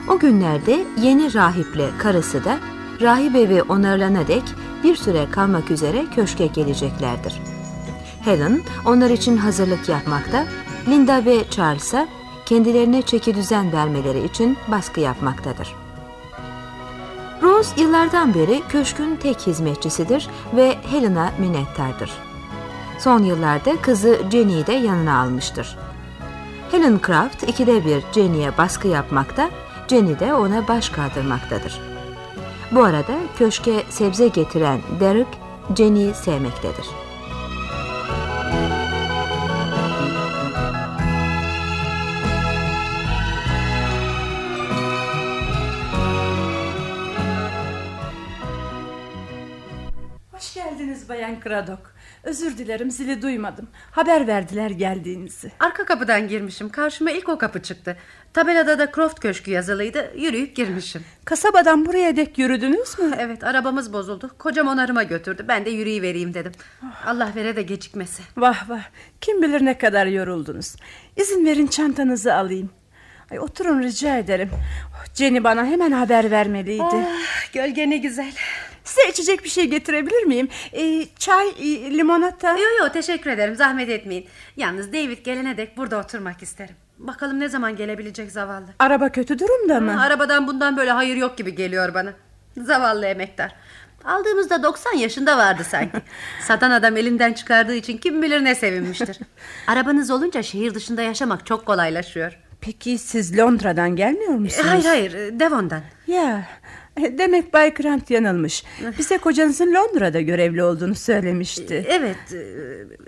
[0.08, 2.58] O günlerde yeni rahiple karısı da
[3.02, 4.44] rahip evi onarılana dek
[4.84, 7.42] bir süre kalmak üzere köşke geleceklerdir.
[8.22, 10.46] Helen onlar için hazırlık yapmakta,
[10.88, 12.08] Linda ve Charles'a
[12.46, 15.76] kendilerine çeki düzen vermeleri için baskı yapmaktadır.
[17.42, 22.12] Rose yıllardan beri köşkün tek hizmetçisidir ve Helen'a minnettardır.
[23.00, 25.78] Son yıllarda kızı Jenny'i de yanına almıştır.
[26.72, 29.50] Helen Craft ikide bir Jenny'e baskı yapmakta,
[29.88, 31.91] Jenny de ona baş kaldırmaktadır.
[32.72, 35.28] Bu arada köşke sebze getiren Derek,
[35.78, 36.86] Jenny'i sevmektedir.
[50.32, 51.94] Hoş geldiniz Bayan Kradok.
[52.24, 53.68] Özür dilerim zili duymadım.
[53.92, 55.52] Haber verdiler geldiğinizi.
[55.60, 56.70] Arka kapıdan girmişim.
[56.70, 57.98] Karşıma ilk o kapı çıktı.
[58.34, 60.12] Tabelada da Croft Köşkü yazılıydı.
[60.18, 61.06] Yürüyüp girmişim.
[61.26, 63.12] Kasabadan buraya dek yürüdünüz mü?
[63.20, 64.32] Evet arabamız bozuldu.
[64.38, 65.46] Kocam onarıma götürdü.
[65.48, 66.52] Ben de yürüyüvereyim dedim.
[67.06, 68.24] Allah vere de gecikmesi.
[68.38, 68.84] Vah vah.
[69.22, 70.76] Kim bilir ne kadar yoruldunuz.
[71.18, 72.70] İzin verin çantanızı alayım.
[73.32, 74.50] Ay, oturun rica ederim.
[75.16, 76.84] Jenny bana hemen haber vermeliydi.
[76.84, 78.34] Ah, gölge ne güzel.
[78.84, 80.50] Size içecek bir şey getirebilir miyim?
[80.74, 82.52] Ee, çay, e, limonata.
[82.52, 84.28] Yo yo teşekkür ederim zahmet etmeyin.
[84.58, 86.76] Yalnız David gelene dek burada oturmak isterim.
[87.00, 88.66] Bakalım ne zaman gelebilecek zavallı.
[88.80, 89.92] Araba kötü durumda mı?
[89.92, 92.14] Ha, arabadan bundan böyle hayır yok gibi geliyor bana.
[92.58, 93.56] Zavallı emektar.
[94.06, 95.98] Aldığımızda 90 yaşında vardı sanki.
[96.48, 99.20] Satan adam elinden çıkardığı için kim bilir ne sevinmiştir.
[99.68, 102.40] Arabanız olunca şehir dışında yaşamak çok kolaylaşıyor.
[102.62, 104.68] Peki siz Londra'dan gelmiyor musunuz?
[104.70, 105.82] Hayır hayır Devon'dan.
[106.08, 106.48] Ya
[106.98, 108.64] demek Bay Grant yanılmış.
[108.98, 111.86] Bize kocanızın Londra'da görevli olduğunu söylemişti.
[111.90, 112.44] Evet e,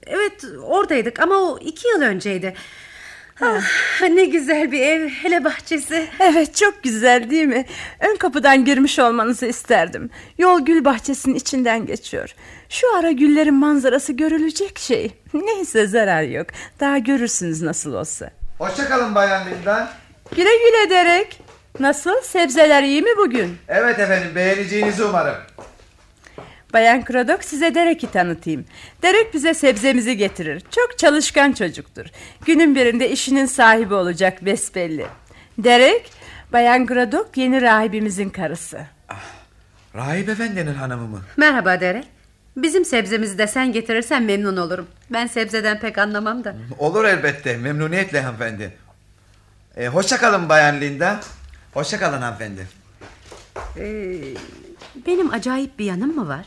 [0.07, 2.53] evet oradaydık ama o iki yıl önceydi.
[3.41, 3.61] Ah,
[4.01, 6.07] ne güzel bir ev hele bahçesi.
[6.19, 7.65] Evet çok güzel değil mi?
[7.99, 10.09] Ön kapıdan girmiş olmanızı isterdim.
[10.37, 12.35] Yol gül bahçesinin içinden geçiyor.
[12.69, 15.11] Şu ara güllerin manzarası görülecek şey.
[15.33, 16.47] Neyse zarar yok.
[16.79, 18.31] Daha görürsünüz nasıl olsa.
[18.57, 19.89] Hoşçakalın Bayan Linda.
[20.35, 21.42] Güle güle Derek.
[21.79, 22.21] Nasıl?
[22.21, 23.57] Sebzeler iyi mi bugün?
[23.67, 25.35] Evet efendim beğeneceğinizi umarım.
[26.73, 28.65] Bayan Kradok size Derek'i tanıtayım.
[29.01, 30.63] Derek bize sebzemizi getirir.
[30.71, 32.05] Çok çalışkan çocuktur.
[32.45, 35.05] Günün birinde işinin sahibi olacak besbelli.
[35.57, 36.11] Derek,
[36.53, 38.79] Bayan Kradok yeni rahibimizin karısı.
[39.95, 41.21] Rahip efendinin hanımı mı?
[41.37, 42.05] Merhaba Derek.
[42.57, 44.87] Bizim sebzemizi de sen getirirsen memnun olurum.
[45.09, 46.55] Ben sebzeden pek anlamam da.
[46.79, 48.73] Olur elbette memnuniyetle hanımefendi.
[49.77, 51.19] Ee, hoşçakalın Bayan Linda.
[51.73, 52.67] Hoşçakalın hanımefendi.
[53.77, 54.17] Ee,
[55.07, 56.45] benim acayip bir yanım mı var?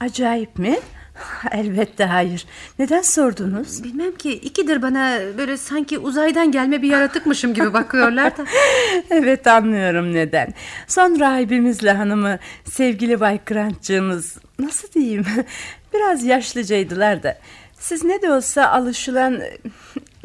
[0.00, 0.76] Acayip mi?
[1.52, 2.46] Elbette hayır.
[2.78, 3.84] Neden sordunuz?
[3.84, 8.44] Bilmem ki ikidir bana böyle sanki uzaydan gelme bir yaratıkmışım gibi bakıyorlar da.
[9.10, 10.54] evet anlıyorum neden.
[10.86, 15.24] Son rahibimizle hanımı sevgili Bay Grant'cığımız nasıl diyeyim
[15.94, 17.38] biraz yaşlıcaydılar da.
[17.78, 19.40] Siz ne de olsa alışılan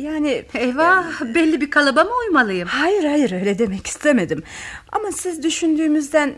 [0.02, 0.46] yani...
[0.54, 2.68] Eyvah belli bir kalıba mı uymalıyım?
[2.68, 4.44] Hayır hayır öyle demek istemedim.
[4.92, 6.34] Ama siz düşündüğümüzden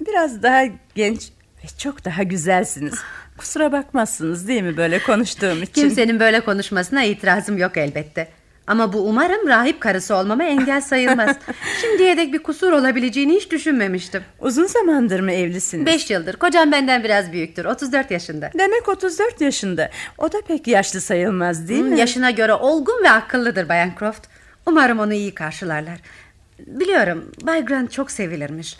[0.00, 1.28] biraz daha genç
[1.64, 2.94] ve çok daha güzelsiniz.
[3.38, 5.72] Kusura bakmazsınız değil mi böyle konuştuğum için?
[5.72, 8.28] Kimsenin böyle konuşmasına itirazım yok elbette.
[8.70, 11.36] Ama bu umarım rahip karısı olmama engel sayılmaz.
[11.80, 14.22] Şimdiye dek bir kusur olabileceğini hiç düşünmemiştim.
[14.40, 15.86] Uzun zamandır mı evlisiniz?
[15.86, 16.36] Beş yıldır.
[16.36, 17.64] Kocam benden biraz büyüktür.
[17.64, 18.50] 34 yaşında.
[18.58, 19.90] Demek 34 yaşında.
[20.18, 21.98] O da pek yaşlı sayılmaz değil mi?
[21.98, 24.26] Yaşına göre olgun ve akıllıdır Bayan Croft.
[24.66, 25.98] Umarım onu iyi karşılarlar.
[26.58, 28.76] Biliyorum Bay Grant çok sevilirmiş.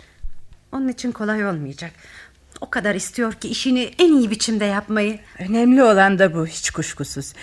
[0.71, 1.91] Onun için kolay olmayacak.
[2.61, 5.19] O kadar istiyor ki işini en iyi biçimde yapmayı.
[5.39, 7.33] Önemli olan da bu hiç kuşkusuz.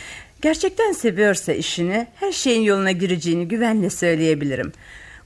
[0.42, 4.72] Gerçekten seviyorsa işini her şeyin yoluna gireceğini güvenle söyleyebilirim.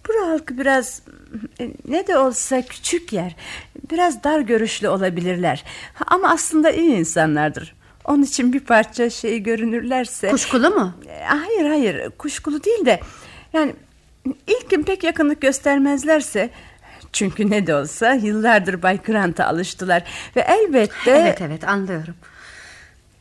[0.08, 1.02] Bura halkı biraz
[1.60, 3.36] e, ne de olsa küçük yer.
[3.90, 5.64] Biraz dar görüşlü olabilirler.
[6.06, 7.74] Ama aslında iyi insanlardır.
[8.04, 10.30] Onun için bir parça şey görünürlerse...
[10.30, 10.94] Kuşkulu mu?
[11.08, 13.00] E, hayır hayır kuşkulu değil de...
[13.52, 13.74] Yani
[14.46, 16.50] ilk gün pek yakınlık göstermezlerse...
[17.12, 20.02] Çünkü ne de olsa yıllardır Bay Grant'a alıştılar.
[20.36, 21.10] Ve elbette...
[21.10, 22.14] Evet evet anlıyorum.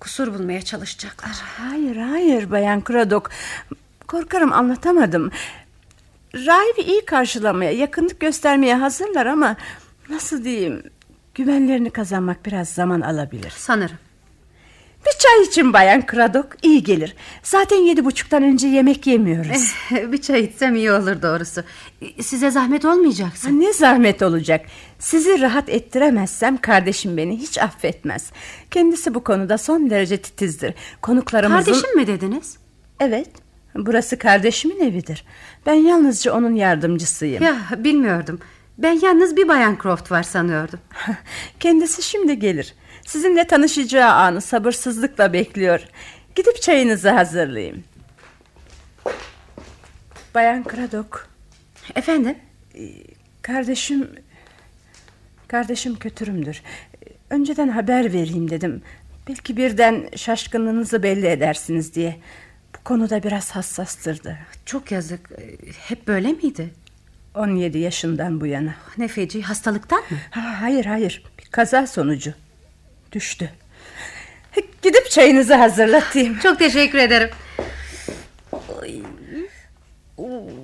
[0.02, 1.32] Kusur bulmaya çalışacaklar.
[1.58, 3.30] Hayır hayır Bayan Kradok.
[4.08, 5.32] Korkarım anlatamadım.
[6.36, 9.56] Rahibi iyi karşılamaya, yakınlık göstermeye hazırlar ama...
[10.10, 10.84] Nasıl diyeyim...
[11.36, 13.54] Güvenlerini kazanmak biraz zaman alabilir.
[13.58, 13.98] Sanırım.
[15.06, 17.16] Bir çay için Bayan Kradok iyi gelir.
[17.44, 19.74] Zaten yedi buçuktan önce yemek yemiyoruz.
[19.92, 21.64] bir çay içsem iyi olur doğrusu.
[22.22, 23.50] Size zahmet olmayacaksa.
[23.50, 24.66] Ha, ne zahmet olacak.
[25.00, 28.32] Sizi rahat ettiremezsem kardeşim beni hiç affetmez.
[28.72, 30.74] Kendisi bu konuda son derece titizdir.
[31.02, 31.72] Konuklarımızın...
[31.72, 32.58] Kardeşim mi dediniz?
[33.00, 33.30] Evet.
[33.76, 35.26] Burası kardeşimin evidir.
[35.66, 37.44] Ben yalnızca onun yardımcısıyım.
[37.44, 38.40] Ya bilmiyordum.
[38.78, 40.80] Ben yalnız bir Bayan Croft var sanıyordum.
[41.60, 42.76] Kendisi şimdi gelir.
[43.06, 45.80] Sizinle tanışacağı anı sabırsızlıkla bekliyor.
[46.36, 47.84] Gidip çayınızı hazırlayayım.
[50.36, 51.28] Bayan Kradok.
[51.96, 52.36] Efendim?
[53.42, 54.10] Kardeşim...
[55.48, 56.62] Kardeşim kötürümdür.
[57.30, 58.82] Önceden haber vereyim dedim.
[59.28, 62.18] Belki birden şaşkınlığınızı belli edersiniz diye.
[62.76, 64.38] Bu konuda biraz hassastırdı.
[64.66, 65.30] Çok yazık.
[65.88, 66.74] Hep böyle miydi?
[67.36, 68.76] 17 yaşından bu yana.
[68.98, 70.18] Ne feci hastalıktan mı?
[70.32, 72.34] Ha, hayır hayır bir kaza sonucu.
[73.12, 73.50] Düştü.
[74.82, 76.40] Gidip çayınızı hazırlatayım.
[76.40, 77.30] Çok teşekkür ederim.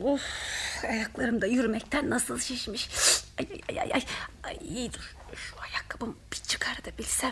[0.03, 0.21] Of,
[0.89, 2.89] ayaklarım da yürümekten nasıl şişmiş.
[3.39, 4.01] Ay, ay, ay, ay.
[4.43, 5.15] ay iyi dur.
[5.35, 7.31] Şu ayakkabımı bir çıkartabilsem.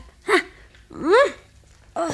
[1.96, 2.10] Oh.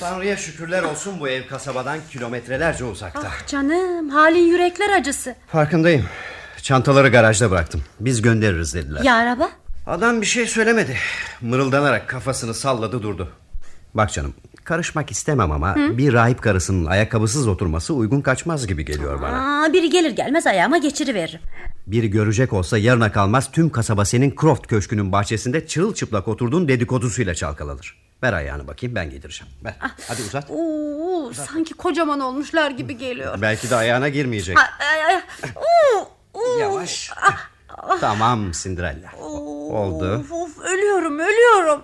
[0.00, 3.28] Tanrı'ya şükürler olsun bu ev kasabadan kilometrelerce uzakta.
[3.28, 5.34] Ah canım halin yürekler acısı.
[5.52, 6.08] Farkındayım.
[6.62, 7.84] Çantaları garajda bıraktım.
[8.00, 9.02] Biz göndeririz dediler.
[9.04, 9.50] Ya araba?
[9.86, 10.96] Adam bir şey söylemedi.
[11.40, 13.32] Mırıldanarak kafasını salladı durdu.
[13.94, 15.98] Bak canım karışmak istemem ama Hı?
[15.98, 19.64] bir rahip karısının ayakkabısız oturması uygun kaçmaz gibi geliyor bana.
[19.64, 21.40] Aa, biri gelir gelmez ayağıma geçiriveririm.
[21.86, 27.96] Biri görecek olsa yarına kalmaz tüm kasaba senin Croft köşkünün bahçesinde çırılçıplak oturduğun dedikodusuyla çalkalanır.
[28.22, 29.52] Ver ayağını bakayım ben giydireceğim.
[29.64, 29.74] Ver.
[29.80, 29.90] Ah.
[30.08, 30.50] Hadi uzat.
[30.50, 31.48] Oo, uzat.
[31.48, 33.38] Sanki kocaman olmuşlar gibi geliyor.
[33.42, 34.58] Belki de ayağına girmeyecek.
[34.58, 35.22] Ay, ay, ay.
[35.56, 36.58] Oo, oo.
[36.60, 37.10] Yavaş.
[37.16, 37.55] Ah.
[38.00, 39.10] Tamam Cinderella.
[39.70, 40.18] Oldu.
[40.20, 41.82] Of, of, ölüyorum ölüyorum.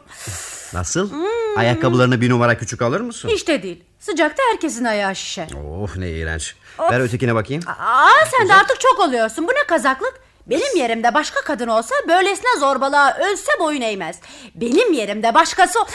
[0.72, 1.10] Nasıl?
[1.10, 1.58] Hmm.
[1.58, 3.28] Ayakkabılarını bir numara küçük alır mısın?
[3.28, 3.84] Hiç de değil.
[4.00, 5.48] Sıcakta herkesin ayağı şişer.
[5.82, 6.54] Of ne iğrenç.
[6.78, 6.90] Of.
[6.92, 7.62] Ver ötekine bakayım.
[7.66, 8.56] Aa, sen Uzat.
[8.56, 9.46] de artık çok oluyorsun.
[9.48, 10.14] Bu ne kazaklık?
[10.46, 14.20] Benim yerimde başka kadın olsa böylesine zorbalığa ölse boyun eğmez.
[14.54, 15.78] Benim yerimde başkası...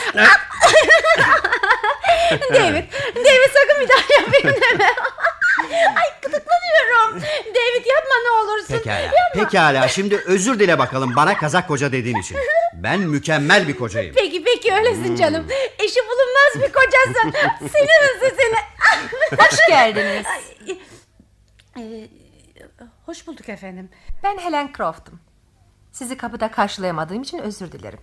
[2.30, 2.84] David,
[3.16, 4.84] David sakın bir daha yapayım deme.
[5.72, 7.22] Ay gıdıklanıyorum.
[7.54, 8.66] David yapma ne olursun.
[8.76, 9.00] Pekala.
[9.00, 9.44] Yapma.
[9.44, 9.88] Pekala.
[9.88, 12.36] Şimdi özür dile bakalım bana kazak koca dediğin için.
[12.74, 14.14] Ben mükemmel bir kocayım.
[14.18, 15.46] Peki peki öylesin canım.
[15.78, 17.32] Eşi bulunmaz bir kocasın.
[17.72, 18.56] Seni hızlı seni.
[19.40, 20.26] Hoş geldiniz.
[21.78, 22.08] Ee,
[23.06, 23.90] hoş bulduk efendim.
[24.22, 25.20] Ben Helen Croft'um.
[25.92, 27.98] Sizi kapıda karşılayamadığım için özür dilerim.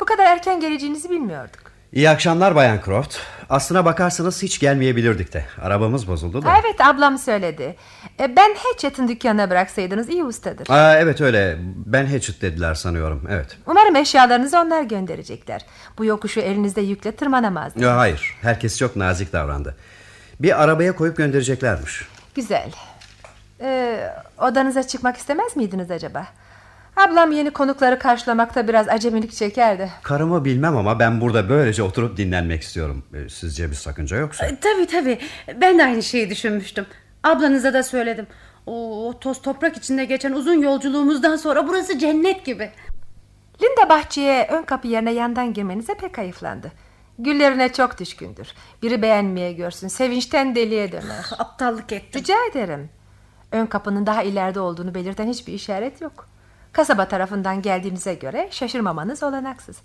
[0.00, 1.72] Bu kadar erken geleceğinizi bilmiyorduk.
[1.92, 3.16] İyi akşamlar Bayan Croft.
[3.50, 5.44] Aslına bakarsanız hiç gelmeyebilirdik de.
[5.62, 6.52] Arabamız bozuldu da.
[6.60, 7.76] Evet ablam söyledi.
[8.20, 10.70] E, ben Hatchett'ın dükkanına bıraksaydınız iyi ustadır.
[10.70, 11.56] Aa, evet öyle.
[11.86, 13.26] Ben Hatchett dediler sanıyorum.
[13.30, 13.58] Evet.
[13.66, 15.66] Umarım eşyalarınızı onlar gönderecekler.
[15.98, 17.82] Bu yokuşu elinizde yükle tırmanamazlar.
[17.82, 18.36] Ya, hayır.
[18.42, 19.76] Herkes çok nazik davrandı.
[20.40, 22.06] Bir arabaya koyup göndereceklermiş.
[22.34, 22.70] Güzel.
[23.62, 26.26] Ee, odanıza çıkmak istemez miydiniz acaba?
[26.96, 29.90] Ablam yeni konukları karşılamakta biraz acemilik çekerdi.
[30.02, 33.04] Karımı bilmem ama ben burada böylece oturup dinlenmek istiyorum.
[33.14, 34.46] E, Sizce bir sakınca yoksa?
[34.46, 35.18] E, Tabii tabii.
[35.60, 36.86] Ben de aynı şeyi düşünmüştüm.
[37.24, 38.26] Ablanıza da söyledim.
[38.66, 42.70] O, o toz toprak içinde geçen uzun yolculuğumuzdan sonra burası cennet gibi.
[43.62, 46.72] Linda bahçeye ön kapı yerine yandan girmenize pek hayıflandı.
[47.18, 48.48] Güllerine çok düşkündür.
[48.82, 49.88] Biri beğenmeye görsün.
[49.88, 51.24] Sevinçten deliye döner.
[51.38, 52.20] Aptallık ettim.
[52.20, 52.90] Rica ederim.
[53.52, 56.28] Ön kapının daha ileride olduğunu belirten hiçbir işaret yok.
[56.72, 59.76] Kasaba tarafından geldiğinize göre şaşırmamanız olanaksız.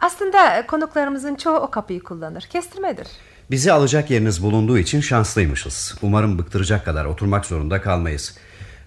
[0.00, 2.42] Aslında konuklarımızın çoğu o kapıyı kullanır.
[2.42, 3.08] Kestirmedir.
[3.50, 5.94] Bizi alacak yeriniz bulunduğu için şanslıymışız.
[6.02, 8.38] Umarım bıktıracak kadar oturmak zorunda kalmayız.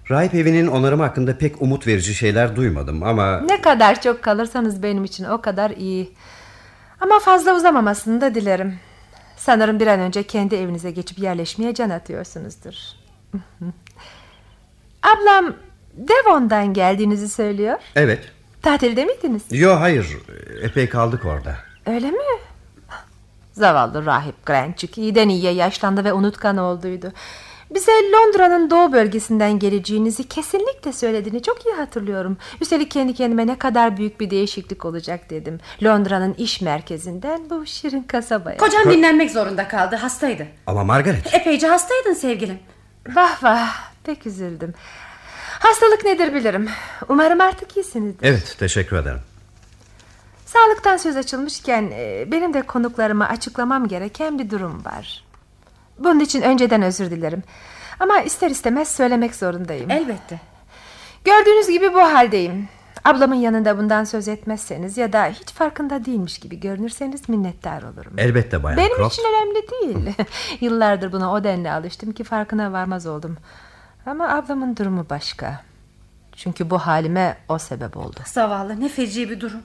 [0.10, 3.38] Rahip evinin onarımı hakkında pek umut verici şeyler duymadım ama...
[3.40, 6.14] Ne kadar çok kalırsanız benim için o kadar iyi.
[7.00, 8.80] Ama fazla uzamamasını da dilerim.
[9.38, 12.74] Sanırım bir an önce kendi evinize geçip yerleşmeye can atıyorsunuzdur.
[15.04, 15.54] Ablam
[15.94, 17.78] Devon'dan geldiğinizi söylüyor.
[17.96, 18.20] Evet.
[18.62, 19.44] Tatilde miydiniz?
[19.52, 20.08] Yo hayır.
[20.62, 21.56] Epey kaldık orada.
[21.86, 22.18] Öyle mi?
[23.54, 27.14] Zavallı rahip Granchik iyiden iyiye yaşlandı ve unutkan olduydu.
[27.72, 32.38] Bize Londra'nın doğu bölgesinden geleceğinizi kesinlikle söylediğini çok iyi hatırlıyorum.
[32.62, 35.60] Üstelik kendi kendime ne kadar büyük bir değişiklik olacak dedim.
[35.84, 38.58] Londra'nın iş merkezinden bu şirin kasabaya.
[38.58, 39.96] Kocam dinlenmek zorunda kaldı.
[39.96, 40.48] Hastaydı.
[40.68, 41.34] Ama Margaret.
[41.34, 42.60] Epeyce hastaydın sevgilim.
[43.16, 44.74] Vah vah pek üzüldüm.
[45.60, 46.70] Hastalık nedir bilirim.
[47.10, 48.28] Umarım artık iyisinizdir.
[48.28, 49.20] Evet teşekkür ederim.
[50.46, 55.24] Sağlıktan söz açılmışken e, benim de konuklarıma açıklamam gereken bir durum var.
[56.00, 57.44] Bunun için önceden özür dilerim.
[58.00, 59.92] Ama ister istemez söylemek zorundayım.
[59.92, 60.40] Elbette.
[61.26, 62.68] Gördüğünüz gibi bu haldeyim.
[63.06, 68.14] Ablamın yanında bundan söz etmezseniz ya da hiç farkında değilmiş gibi görünürseniz minnettar olurum.
[68.18, 69.14] Elbette Bayan Benim Croft.
[69.14, 70.16] için önemli değil.
[70.62, 73.38] Yıllardır buna o denli alıştım ki farkına varmaz oldum.
[74.06, 75.64] Ama ablamın durumu başka.
[76.36, 78.20] Çünkü bu halime o sebep oldu.
[78.26, 79.62] Zavallı ne feci bir durum.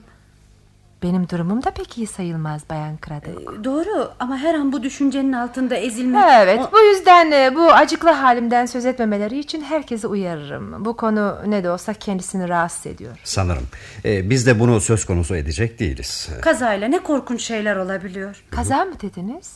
[1.03, 3.63] Benim durumum da pek iyi sayılmaz Bayan Craddock.
[3.63, 6.23] Doğru ama her an bu düşüncenin altında ezilmek...
[6.33, 10.85] Evet O- bu yüzden e, bu acıklı halimden söz etmemeleri için herkesi uyarırım.
[10.85, 13.17] Bu konu ne de olsa kendisini rahatsız ediyor.
[13.23, 13.67] Sanırım.
[14.05, 16.29] Ee, biz de bunu söz konusu edecek değiliz.
[16.41, 18.43] Kazayla ne korkunç şeyler olabiliyor.
[18.51, 19.53] Kaza mı dediniz?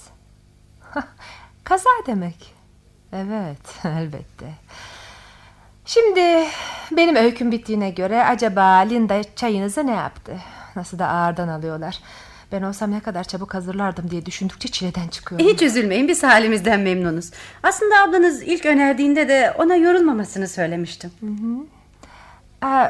[1.63, 2.53] Kaza demek.
[3.13, 4.53] Evet elbette.
[5.85, 6.45] Şimdi
[6.91, 10.37] benim öyküm bittiğine göre acaba Linda çayınızı ne yaptı?
[10.75, 11.99] Nasıl da ağırdan alıyorlar.
[12.51, 15.47] Ben olsam ne kadar çabuk hazırlardım diye düşündükçe çileden çıkıyorum.
[15.47, 17.31] Hiç üzülmeyin biz halimizden memnunuz.
[17.63, 21.11] Aslında ablanız ilk önerdiğinde de ona yorulmamasını söylemiştim.
[22.61, 22.87] Aa,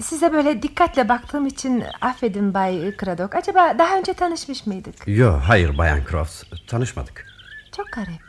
[0.00, 3.34] size böyle dikkatle baktığım için affedin Bay Craddock.
[3.34, 4.94] Acaba daha önce tanışmış mıydık?
[5.06, 6.44] Yo hayır Bayan Croft.
[6.68, 7.26] Tanışmadık.
[7.76, 8.25] Çok garip.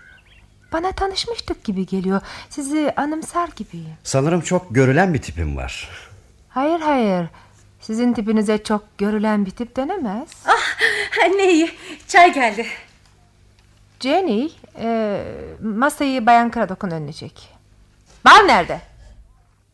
[0.71, 2.21] Bana tanışmıştık gibi geliyor.
[2.49, 3.93] Sizi anımsar gibiyim.
[4.03, 5.89] Sanırım çok görülen bir tipim var.
[6.49, 7.27] Hayır hayır.
[7.81, 10.29] Sizin tipinize çok görülen bir tip denemez.
[10.45, 10.77] Ah
[11.35, 11.71] ne iyi
[12.07, 12.67] çay geldi.
[13.99, 14.49] Jenny
[14.79, 15.19] e,
[15.63, 17.49] masayı Bayan Craddock'un önüne çek.
[18.25, 18.81] Bal nerede?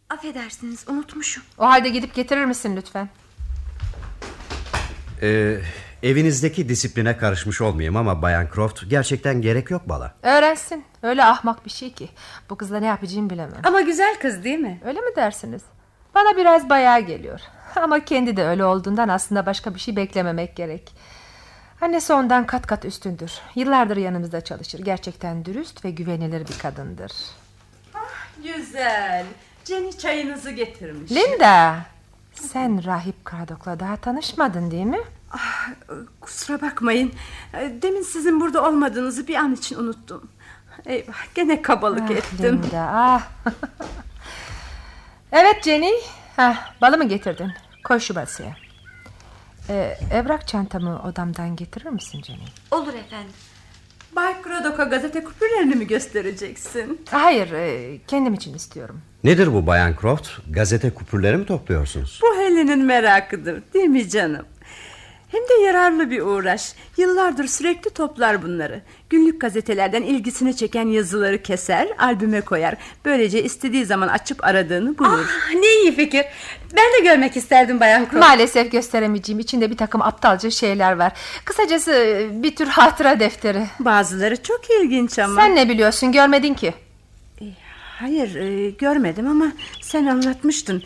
[0.09, 1.43] Affedersiniz unutmuşum.
[1.57, 3.09] O halde gidip getirir misin lütfen?
[5.21, 5.57] Ee,
[6.03, 10.13] evinizdeki disipline karışmış olmayayım ama Bayan Croft gerçekten gerek yok bala.
[10.23, 10.85] Öğrensin.
[11.03, 12.09] Öyle ahmak bir şey ki.
[12.49, 13.61] Bu kızla ne yapacağımı bilemem.
[13.63, 14.81] Ama güzel kız değil mi?
[14.85, 15.61] Öyle mi dersiniz?
[16.15, 17.39] Bana biraz bayağı geliyor.
[17.75, 20.93] Ama kendi de öyle olduğundan aslında başka bir şey beklememek gerek.
[21.81, 23.31] Annesi ondan kat kat üstündür.
[23.55, 24.79] Yıllardır yanımızda çalışır.
[24.79, 27.11] Gerçekten dürüst ve güvenilir bir kadındır.
[28.43, 29.25] Güzel.
[29.65, 31.11] Jenny çayınızı getirmiş.
[31.11, 31.75] Linda!
[32.33, 34.99] Sen Rahip Craddock'la daha tanışmadın değil mi?
[35.33, 35.69] Ah,
[36.21, 37.11] kusura bakmayın.
[37.81, 40.29] Demin sizin burada olmadığınızı bir an için unuttum.
[40.85, 42.61] Eyvah gene kabalık Ah, ettim.
[42.63, 43.27] Linda, ah.
[45.31, 45.91] evet Jenny.
[46.35, 47.51] Heh, balı mı getirdin?
[47.83, 48.55] Koy şu masaya.
[49.69, 52.45] Ee, evrak çantamı odamdan getirir misin Jenny?
[52.71, 53.31] Olur efendim.
[54.15, 57.01] Bay Craddock'a gazete kupürlerini mi göstereceksin?
[57.11, 59.01] Hayır, e, kendim için istiyorum.
[59.23, 60.29] Nedir bu Bayan Croft?
[60.49, 62.19] Gazete kupürleri mi topluyorsunuz?
[62.21, 64.45] Bu Helen'in merakıdır değil mi canım?
[65.33, 66.73] Hem de yararlı bir uğraş.
[66.97, 68.81] Yıllardır sürekli toplar bunları.
[69.09, 72.75] Günlük gazetelerden ilgisini çeken yazıları keser, albüme koyar.
[73.05, 75.25] Böylece istediği zaman açıp aradığını bulur.
[75.29, 76.25] Ah, ne iyi fikir.
[76.75, 78.13] Ben de görmek isterdim Bayan Croft.
[78.13, 81.11] Maalesef gösteremeyeceğim içinde bir takım aptalca şeyler var.
[81.45, 83.65] Kısacası e, bir tür hatıra defteri.
[83.79, 85.41] Bazıları çok ilginç ama.
[85.41, 86.73] Sen ne biliyorsun görmedin ki.
[87.99, 89.45] Hayır e, görmedim ama
[89.81, 90.83] sen anlatmıştın.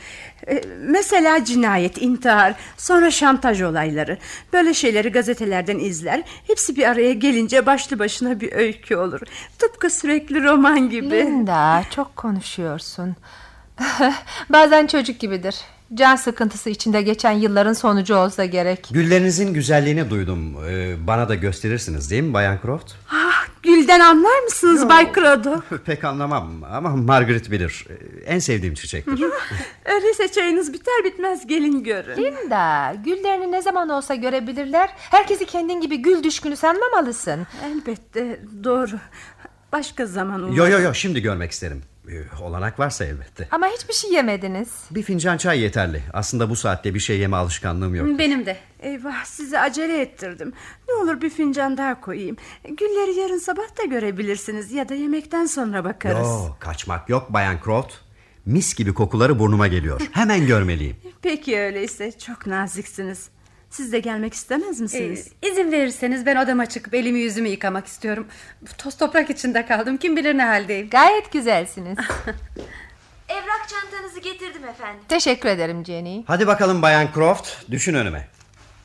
[0.49, 4.17] E, mesela cinayet, intihar, sonra şantaj olayları.
[4.53, 6.23] Böyle şeyleri gazetelerden izler.
[6.47, 9.21] Hepsi bir araya gelince başlı başına bir öykü olur.
[9.59, 11.11] Tıpkı sürekli roman gibi.
[11.11, 13.15] Linda çok konuşuyorsun.
[14.49, 15.55] Bazen çocuk gibidir.
[15.93, 18.88] Can sıkıntısı içinde geçen yılların sonucu olsa gerek.
[18.91, 20.55] Güllerinizin güzelliğini duydum.
[20.69, 22.93] Ee, bana da gösterirsiniz değil mi Bayan Croft?
[23.11, 25.61] Ah, gülden anlar mısınız Bay Crado?
[25.85, 27.85] Pek anlamam ama Margaret bilir.
[27.89, 29.23] Ee, En sevdiğim çiçektir.
[29.85, 32.17] Öyleyse çayınız biter bitmez gelin görün.
[32.17, 34.89] Linda, güllerini ne zaman olsa görebilirler.
[34.95, 37.47] Herkesi kendin gibi gül düşkünü sanmamalısın.
[37.65, 38.91] Elbette doğru.
[39.71, 40.55] Başka zaman olur.
[40.55, 41.81] yo yo yo şimdi görmek isterim.
[42.11, 43.47] Ee, Olanak varsa elbette.
[43.51, 44.69] Ama hiçbir şey yemediniz.
[44.91, 46.03] Bir fincan çay yeterli.
[46.13, 48.19] Aslında bu saatte bir şey yeme alışkanlığım yok.
[48.19, 48.57] Benim de.
[48.79, 50.53] Eyvah sizi acele ettirdim.
[50.87, 52.35] Ne olur bir fincan daha koyayım.
[52.63, 56.27] Gülleri yarın sabah da görebilirsiniz ya da yemekten sonra bakarız.
[56.27, 57.93] Yo, kaçmak yok Bayan Croft.
[58.45, 60.01] Mis gibi kokuları burnuma geliyor.
[60.11, 60.95] Hemen görmeliyim.
[61.21, 63.29] Peki öyleyse çok naziksiniz.
[63.70, 65.32] Siz de gelmek istemez misiniz?
[65.43, 68.28] Ee, izin verirseniz ben odama çıkıp elimi yüzümü yıkamak istiyorum.
[68.61, 69.97] Bu toz toprak içinde kaldım.
[69.97, 70.89] Kim bilir ne haldeyim.
[70.89, 71.97] Gayet güzelsiniz.
[73.30, 75.03] Evrak çantanızı getirdim efendim.
[75.07, 76.24] Teşekkür ederim Jenny.
[76.28, 77.72] Hadi bakalım Bayan Croft.
[77.72, 78.28] Düşün önüme.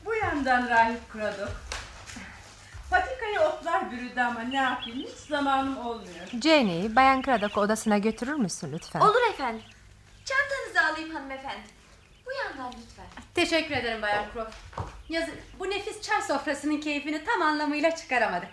[0.05, 1.49] Bu yandan Rahip Crado.
[2.89, 6.41] Patikayı otlar bürüdü ama ne yapayım hiç zamanım olmuyor.
[6.43, 8.99] Jenny, Bayan Craddock'u odasına götürür müsün lütfen?
[8.99, 9.61] Olur efendim.
[10.25, 11.82] Çantanızı alayım hanımefendi.
[12.39, 13.05] Yandan lütfen.
[13.35, 14.55] Teşekkür ederim Bayan Croft.
[15.09, 18.49] Yazık bu nefis çay sofrasının keyfini tam anlamıyla çıkaramadık.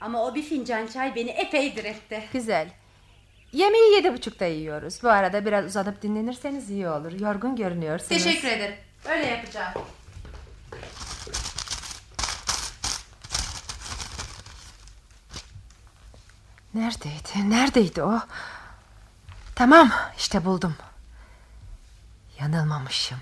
[0.00, 2.28] Ama o bir fincan çay beni epey diretti.
[2.32, 2.70] Güzel.
[3.52, 5.02] Yemeği yedi buçukta yiyoruz.
[5.02, 7.12] Bu arada biraz uzanıp dinlenirseniz iyi olur.
[7.12, 8.24] Yorgun görünüyorsunuz.
[8.24, 8.76] Teşekkür ederim.
[9.08, 9.72] Öyle yapacağım.
[16.74, 17.50] Neredeydi?
[17.50, 18.20] Neredeydi o?
[19.54, 20.76] Tamam, işte buldum.
[22.40, 23.18] Yanılmamışım.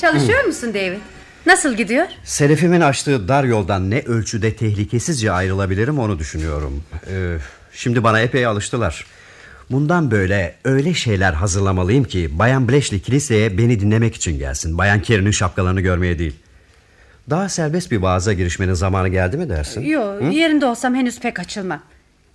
[0.00, 0.98] Çalışıyor musun David?
[1.46, 2.06] Nasıl gidiyor?
[2.24, 6.84] Selefimin açtığı dar yoldan ne ölçüde tehlikesizce ayrılabilirim onu düşünüyorum.
[7.10, 7.36] Ee,
[7.72, 9.06] şimdi bana epey alıştılar.
[9.70, 14.78] Bundan böyle öyle şeyler hazırlamalıyım ki Bayan Bletchley kiliseye beni dinlemek için gelsin.
[14.78, 16.34] Bayan Carey'nin şapkalarını görmeye değil.
[17.30, 19.80] Daha serbest bir vaaza girişmenin zamanı geldi mi dersin?
[19.80, 21.82] Yok yerinde olsam henüz pek açılmam.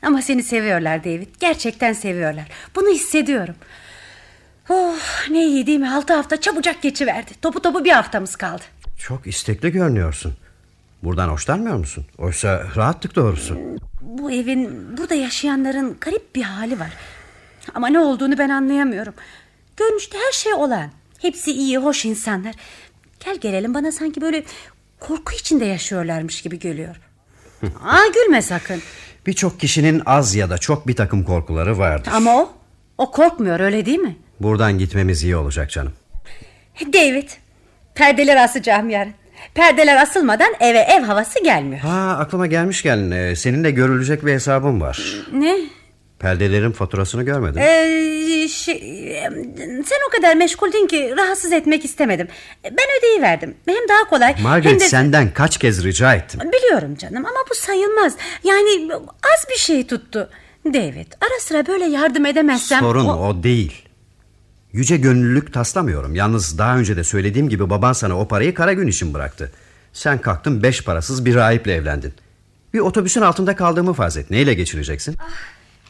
[0.02, 1.28] Ama seni seviyorlar David.
[1.40, 2.46] Gerçekten seviyorlar.
[2.76, 3.56] Bunu hissediyorum.
[4.70, 4.96] Oh,
[5.30, 5.90] ne iyi değil mi?
[5.92, 7.32] Altı hafta çabucak geçiverdi.
[7.42, 8.64] Topu topu bir haftamız kaldı.
[8.98, 10.34] Çok istekli görünüyorsun.
[11.04, 12.06] Buradan hoşlanmıyor musun?
[12.18, 13.58] Oysa rahattık doğrusu.
[14.02, 16.90] Bu evin burada yaşayanların garip bir hali var.
[17.76, 19.14] Ama ne olduğunu ben anlayamıyorum.
[19.78, 20.92] Görünüşte her şey olan.
[21.20, 22.56] Hepsi iyi, hoş insanlar.
[23.26, 24.44] Gel gelelim bana sanki böyle
[25.00, 26.96] korku içinde yaşıyorlarmış gibi geliyor.
[27.64, 28.82] Aa gülme sakın.
[29.28, 32.12] Birçok kişinin az ya da çok bir takım korkuları vardır.
[32.16, 32.54] Ama o,
[32.98, 34.18] o korkmuyor öyle değil mi?
[34.40, 35.94] Buradan gitmemiz iyi olacak canım.
[36.94, 37.30] David,
[37.96, 39.14] perdeler asacağım yarın.
[39.54, 41.82] Perdeler asılmadan eve ev havası gelmiyor.
[41.82, 45.16] Ha aklıma gelmişken e, seninle görülecek bir hesabım var.
[45.34, 45.56] Ne?
[46.20, 47.62] Perdelerin faturasını görmedim.
[47.62, 48.80] Ee, şey,
[49.86, 52.28] sen o kadar meşguldün ki rahatsız etmek istemedim.
[52.64, 53.56] Ben ödeyiverdim.
[53.68, 54.36] Hem daha kolay.
[54.42, 54.88] Margaret hem de...
[54.88, 56.40] senden kaç kez rica ettim.
[56.52, 58.16] Biliyorum canım ama bu sayılmaz.
[58.44, 58.94] Yani
[59.24, 60.30] az bir şey tuttu.
[60.66, 62.80] David ara sıra böyle yardım edemezsem...
[62.80, 63.28] Sorun o...
[63.28, 63.87] o değil.
[64.78, 66.16] Yüce gönüllülük taslamıyorum.
[66.16, 69.52] Yalnız daha önce de söylediğim gibi baban sana o parayı kara gün için bıraktı.
[69.94, 72.14] Sen kalktın beş parasız bir rahiple evlendin.
[72.74, 74.30] Bir otobüsün altında kaldığımı farz et.
[74.32, 75.18] Neyle geçireceksin?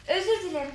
[0.08, 0.70] Özür dilerim.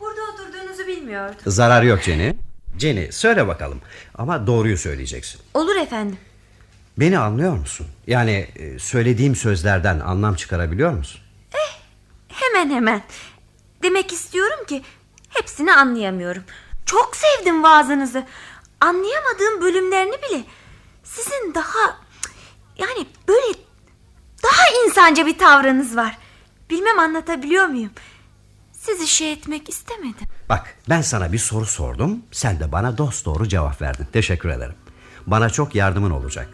[0.00, 1.34] Burada oturduğunuzu bilmiyordum.
[1.46, 2.32] Zarar yok Jenny.
[2.78, 3.80] Jenny söyle bakalım.
[4.14, 5.40] Ama doğruyu söyleyeceksin.
[5.54, 6.16] Olur efendim.
[6.98, 7.86] Beni anlıyor musun?
[8.06, 11.20] Yani e, söylediğim sözlerden anlam çıkarabiliyor musun?
[12.28, 13.02] Hemen hemen.
[13.82, 14.82] Demek istiyorum ki
[15.28, 16.42] hepsini anlayamıyorum.
[16.86, 18.24] Çok sevdim vaazınızı.
[18.80, 20.44] Anlayamadığım bölümlerini bile.
[21.04, 21.96] Sizin daha
[22.78, 23.58] yani böyle
[24.42, 26.18] daha insanca bir tavrınız var.
[26.70, 27.90] Bilmem anlatabiliyor muyum?
[28.72, 30.28] Sizi şey etmek istemedim.
[30.48, 32.18] Bak ben sana bir soru sordum.
[32.32, 34.06] Sen de bana dost doğru cevap verdin.
[34.12, 34.74] Teşekkür ederim.
[35.26, 36.48] Bana çok yardımın olacak.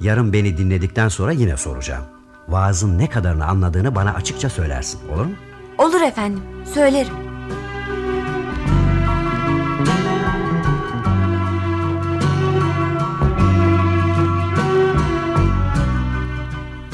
[0.00, 2.04] Yarın beni dinledikten sonra yine soracağım.
[2.48, 5.08] Vaazın ne kadarını anladığını bana açıkça söylersin.
[5.08, 5.34] Olur mu?
[5.78, 6.42] Olur efendim.
[6.74, 7.33] Söylerim.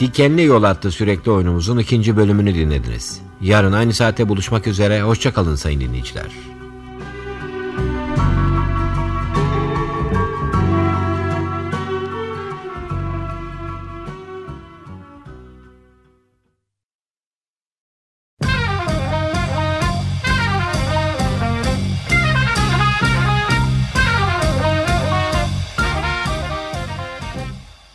[0.00, 3.20] Dikenli Yol adlı sürekli oyunumuzun ikinci bölümünü dinlediniz.
[3.40, 6.26] Yarın aynı saate buluşmak üzere, hoşçakalın sayın dinleyiciler.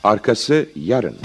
[0.03, 1.15] Arkası yarın.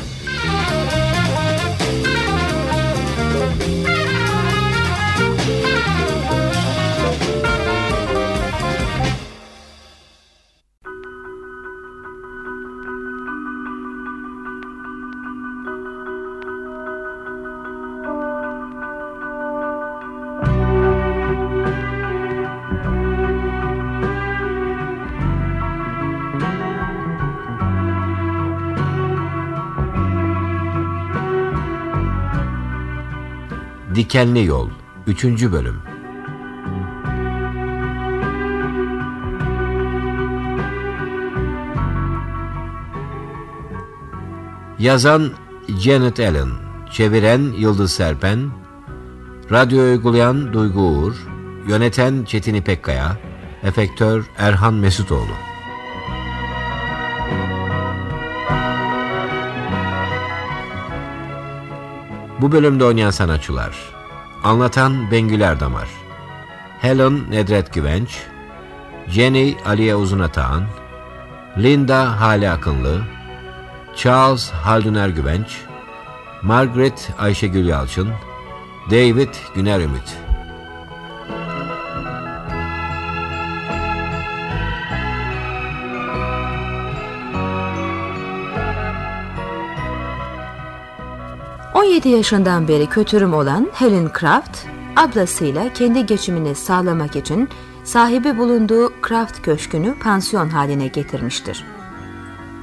[34.01, 34.68] Dikenli Yol
[35.07, 35.24] 3.
[35.24, 35.82] Bölüm
[44.78, 45.30] Yazan
[45.68, 46.48] Janet Allen
[46.90, 48.51] Çeviren Yıldız Serpen
[49.51, 51.14] Radyo uygulayan Duygu Uğur
[51.68, 53.16] Yöneten Çetin İpekkaya
[53.62, 55.49] Efektör Erhan Mesutoğlu
[62.41, 63.76] Bu bölümde oynayan sanatçılar.
[64.45, 65.88] Anlatan Bengül Erdamar.
[66.80, 68.22] Helen Nedret Güvenç.
[69.09, 70.64] Jenny Aliye Uzunatağan.
[71.59, 73.03] Linda Hale Akınlı.
[73.97, 75.61] Charles Haldun Ergüvenç
[76.43, 78.09] Margaret Ayşegül Yalçın.
[78.91, 80.29] David Güner Ümit
[91.80, 94.58] ...17 yaşından beri kötürüm olan Helen Craft...
[94.96, 97.48] ...ablasıyla kendi geçimini sağlamak için...
[97.84, 101.64] ...sahibi bulunduğu Craft Köşkü'nü pansiyon haline getirmiştir.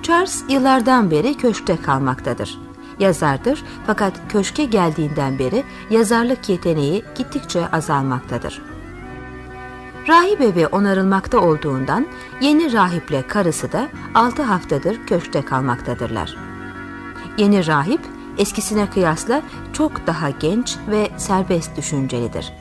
[0.04, 2.60] Charles yıllardan beri köşkte kalmaktadır.
[3.00, 8.62] Yazardır fakat köşke geldiğinden beri yazarlık yeteneği gittikçe azalmaktadır.
[10.08, 12.08] Rahip evi onarılmakta olduğundan
[12.42, 16.38] yeni rahiple karısı da 6 haftadır köşkte kalmaktadırlar.
[17.38, 19.42] Yeni rahip eskisine kıyasla
[19.74, 22.54] çok daha genç ve serbest düşüncelidir.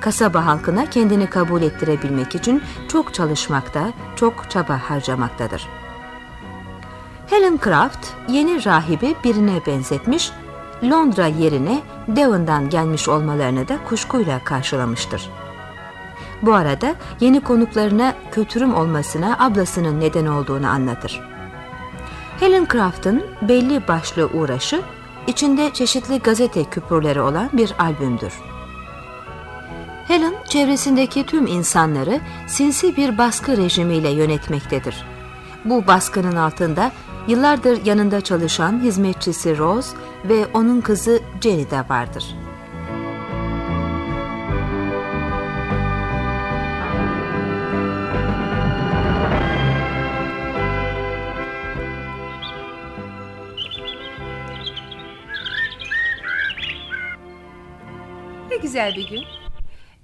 [0.00, 5.68] Kasaba halkına kendini kabul ettirebilmek için çok çalışmakta, çok çaba harcamaktadır.
[7.30, 10.30] Helen Craft yeni rahibi birine benzetmiş,
[10.82, 15.30] Londra yerine Devon'dan gelmiş olmalarını da kuşkuyla karşılamıştır.
[16.42, 21.20] Bu arada yeni konuklarına kötürüm olmasına ablasının neden olduğunu anlatır.
[22.40, 24.82] Helen Craft'ın belli başlı uğraşı
[25.26, 28.32] içinde çeşitli gazete küpürleri olan bir albümdür.
[30.08, 35.04] Helen çevresindeki tüm insanları sinsi bir baskı rejimiyle yönetmektedir.
[35.64, 36.92] Bu baskının altında
[37.28, 42.43] yıllardır yanında çalışan hizmetçisi Rose ve onun kızı Jenny de vardır.
[58.74, 59.24] Güzel bir gün.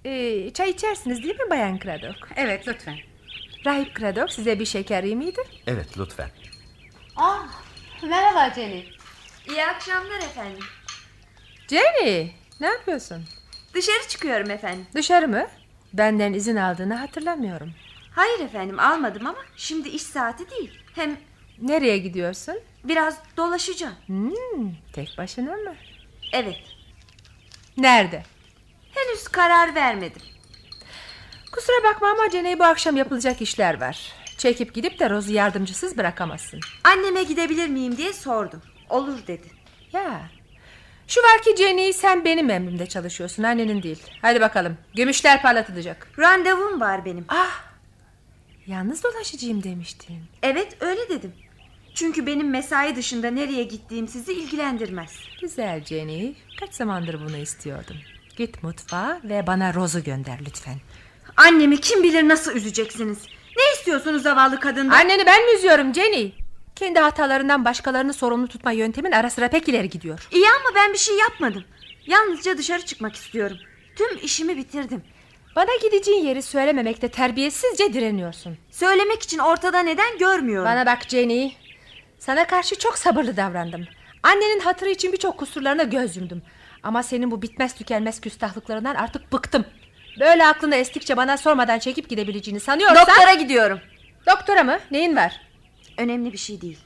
[0.04, 2.18] Ee, çay içersiniz değil mi Bayan Craddock?
[2.36, 2.96] Evet lütfen.
[3.66, 5.40] Rahip Craddock size bir şeker iyi miydi?
[5.66, 6.30] Evet lütfen.
[7.16, 7.46] Ah,
[8.02, 8.84] merhaba Jenny.
[9.48, 10.64] İyi akşamlar efendim.
[11.68, 13.24] Jenny ne yapıyorsun?
[13.74, 14.86] Dışarı çıkıyorum efendim.
[14.94, 15.46] Dışarı mı?
[15.92, 17.72] Benden izin aldığını hatırlamıyorum.
[18.14, 20.70] Hayır efendim almadım ama şimdi iş saati değil.
[20.94, 21.16] Hem
[21.60, 22.54] Nereye gidiyorsun?
[22.84, 23.94] biraz dolaşacağım.
[24.06, 25.74] Hmm, tek başına mı?
[26.32, 26.58] Evet.
[27.76, 28.22] Nerede?
[29.00, 30.22] Henüz karar vermedim.
[31.52, 34.12] Kusura bakma ama Jenny bu akşam yapılacak işler var.
[34.38, 36.60] Çekip gidip de Rose'u yardımcısız bırakamazsın.
[36.84, 38.62] Anneme gidebilir miyim diye sordum.
[38.90, 39.46] Olur dedi.
[39.92, 40.22] Ya.
[41.08, 44.02] Şu var ki Jenny sen benim emrimde çalışıyorsun annenin değil.
[44.22, 46.08] Hadi bakalım gümüşler parlatılacak.
[46.18, 47.24] Randevum var benim.
[47.28, 47.62] Ah.
[48.66, 50.18] Yalnız dolaşacağım demiştin.
[50.42, 51.32] Evet öyle dedim.
[51.94, 55.18] Çünkü benim mesai dışında nereye gittiğim sizi ilgilendirmez.
[55.40, 56.34] Güzel Jenny.
[56.60, 57.96] Kaç zamandır bunu istiyordum.
[58.40, 60.74] Git mutfağa ve bana Rose'u gönder lütfen.
[61.36, 63.18] Annemi kim bilir nasıl üzeceksiniz.
[63.56, 64.94] Ne istiyorsunuz zavallı kadından?
[64.94, 66.32] Anneni ben mi üzüyorum Jenny?
[66.76, 70.28] Kendi hatalarından başkalarını sorumlu tutma yöntemin ara sıra pek ileri gidiyor.
[70.32, 71.64] İyi ama ben bir şey yapmadım.
[72.06, 73.56] Yalnızca dışarı çıkmak istiyorum.
[73.96, 75.02] Tüm işimi bitirdim.
[75.56, 78.58] Bana gideceğin yeri söylememekte terbiyesizce direniyorsun.
[78.70, 80.70] Söylemek için ortada neden görmüyorum.
[80.70, 81.52] Bana bak Jenny.
[82.18, 83.86] Sana karşı çok sabırlı davrandım.
[84.22, 86.42] Annenin hatırı için birçok kusurlarına göz yumdum.
[86.82, 89.64] Ama senin bu bitmez tükenmez küstahlıklarından artık bıktım.
[90.20, 93.06] Böyle aklına estikçe bana sormadan çekip gidebileceğini sanıyorsan...
[93.06, 93.80] Doktora gidiyorum.
[94.26, 94.78] Doktora mı?
[94.90, 95.40] Neyin var?
[95.98, 96.78] Önemli bir şey değil.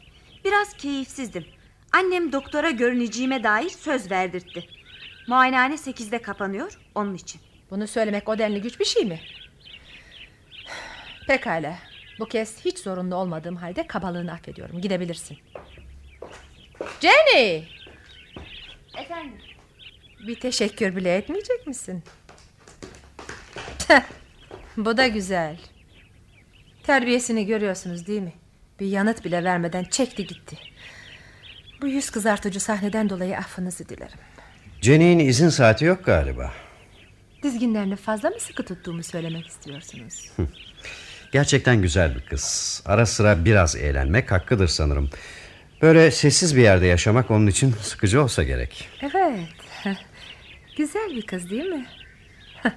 [0.44, 1.46] Biraz keyifsizdim.
[1.92, 4.68] Annem doktora görüneceğime dair söz verdirtti.
[5.26, 7.40] Muayenehane sekizde kapanıyor onun için.
[7.70, 9.20] Bunu söylemek o denli güç bir şey mi?
[11.26, 11.74] Pekala.
[12.18, 14.80] Bu kez hiç zorunlu olmadığım halde kabalığını affediyorum.
[14.80, 15.38] Gidebilirsin.
[17.00, 17.64] Jenny!
[18.98, 19.38] Efendim?
[20.26, 22.02] Bir teşekkür bile etmeyecek misin?
[24.76, 25.56] Bu da güzel.
[26.82, 28.32] Terbiyesini görüyorsunuz değil mi?
[28.80, 30.56] Bir yanıt bile vermeden çekti gitti.
[31.82, 34.18] Bu yüz kızartıcı sahneden dolayı affınızı dilerim.
[34.80, 36.52] Jenny'in izin saati yok galiba.
[37.42, 40.30] Dizginlerini fazla mı sıkı tuttuğumu söylemek istiyorsunuz?
[41.32, 42.82] Gerçekten güzel bir kız.
[42.86, 45.10] Ara sıra biraz eğlenmek hakkıdır sanırım.
[45.82, 48.88] Böyle sessiz bir yerde yaşamak onun için sıkıcı olsa gerek.
[49.02, 49.63] Evet.
[50.76, 51.86] Güzel bir kız değil mi?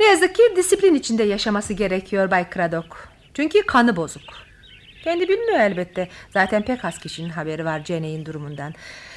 [0.00, 3.08] ne yazık ki disiplin içinde yaşaması gerekiyor Bay Craddock.
[3.34, 4.22] Çünkü kanı bozuk.
[5.04, 6.08] Kendi bilmiyor elbette.
[6.30, 8.74] Zaten pek az kişinin haberi var Jenny'in durumundan.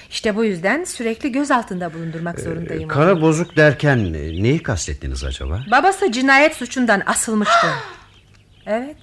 [0.10, 2.84] İşte bu yüzden sürekli göz altında bulundurmak zorundayım.
[2.84, 2.88] onu.
[2.88, 5.64] Kanı bozuk derken neyi kastettiniz acaba?
[5.72, 7.68] Babası cinayet suçundan asılmıştı.
[8.66, 8.98] evet.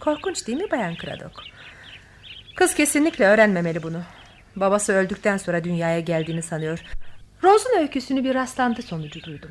[0.00, 1.42] Korkunç değil mi Bayan Craddock?
[2.56, 4.02] Kız kesinlikle öğrenmemeli bunu.
[4.56, 6.80] Babası öldükten sonra dünyaya geldiğini sanıyor.
[7.42, 9.50] Rose'un öyküsünü bir rastlantı sonucu duydum.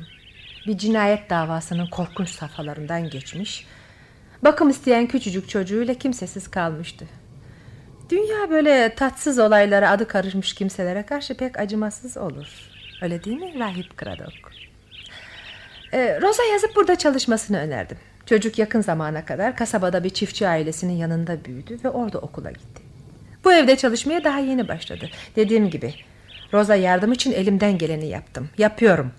[0.66, 3.66] Bir cinayet davasının korkunç safhalarından geçmiş.
[4.44, 7.04] Bakım isteyen küçücük çocuğuyla kimsesiz kalmıştı.
[8.10, 12.70] Dünya böyle tatsız olaylara adı karışmış kimselere karşı pek acımasız olur.
[13.02, 14.34] Öyle değil mi Rahip Craddock?
[15.92, 17.98] Ee, Rosa yazıp burada çalışmasını önerdim.
[18.26, 22.82] Çocuk yakın zamana kadar kasabada bir çiftçi ailesinin yanında büyüdü ve orada okula gitti.
[23.44, 25.10] Bu evde çalışmaya daha yeni başladı.
[25.36, 25.94] Dediğim gibi
[26.54, 28.48] Rosa yardım için elimden geleni yaptım.
[28.58, 29.10] Yapıyorum.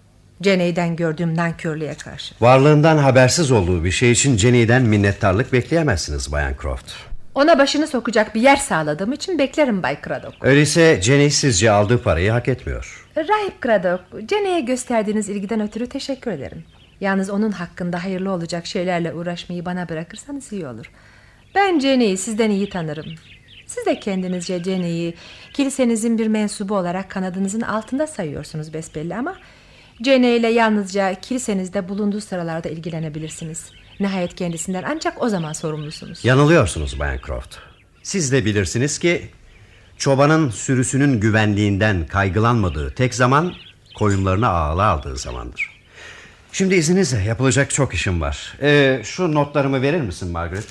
[0.41, 2.35] Ceney'den gördüğüm nankörlüğe karşı.
[2.41, 6.91] Varlığından habersiz olduğu bir şey için Jenny'den minnettarlık bekleyemezsiniz Bayan Croft.
[7.35, 10.35] Ona başını sokacak bir yer sağladığım için beklerim Bay Craddock.
[10.41, 13.07] Öyleyse Jenny sizce aldığı parayı hak etmiyor.
[13.17, 16.63] Rahip Craddock, Ceney'e gösterdiğiniz ilgiden ötürü teşekkür ederim.
[17.01, 20.85] Yalnız onun hakkında hayırlı olacak şeylerle uğraşmayı bana bırakırsanız iyi olur.
[21.55, 23.05] Ben Ceney'i sizden iyi tanırım.
[23.75, 25.13] Siz de kendinizce Ceney'i
[25.53, 29.35] kilisenizin bir mensubu olarak kanadınızın altında sayıyorsunuz besbelli ama...
[30.01, 33.65] Ceney ile yalnızca kilisenizde bulunduğu sıralarda ilgilenebilirsiniz.
[33.99, 36.25] Nihayet kendisinden ancak o zaman sorumlusunuz.
[36.25, 37.55] Yanılıyorsunuz Bayan Croft.
[38.03, 39.29] Siz de bilirsiniz ki
[39.97, 43.53] çobanın sürüsünün güvenliğinden kaygılanmadığı tek zaman
[43.95, 45.69] koyunlarını ağla aldığı zamandır.
[46.51, 48.57] Şimdi izninizle yapılacak çok işim var.
[48.61, 50.67] Ee, şu notlarımı verir misin Margaret?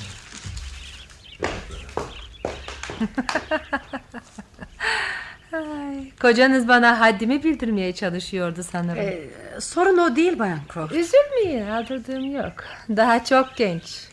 [5.52, 9.02] Ay, kocanız bana haddimi bildirmeye çalışıyordu sanırım.
[9.02, 9.20] Ee,
[9.60, 10.94] sorun o değil Bayan Croft.
[10.94, 12.52] Üzülmeyin aldırdığım yok.
[12.88, 14.08] Daha çok genç.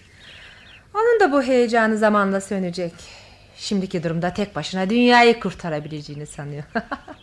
[0.95, 2.93] Onun da bu heyecanı zamanla sönecek.
[3.57, 6.63] Şimdiki durumda tek başına dünyayı kurtarabileceğini sanıyor.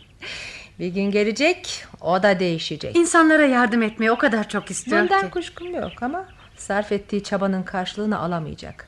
[0.79, 2.95] bir gün gelecek o da değişecek.
[2.95, 5.29] İnsanlara yardım etmeyi o kadar çok istiyor Bundan ki.
[5.31, 6.25] kuşkum yok ama
[6.57, 8.87] sarf ettiği çabanın karşılığını alamayacak.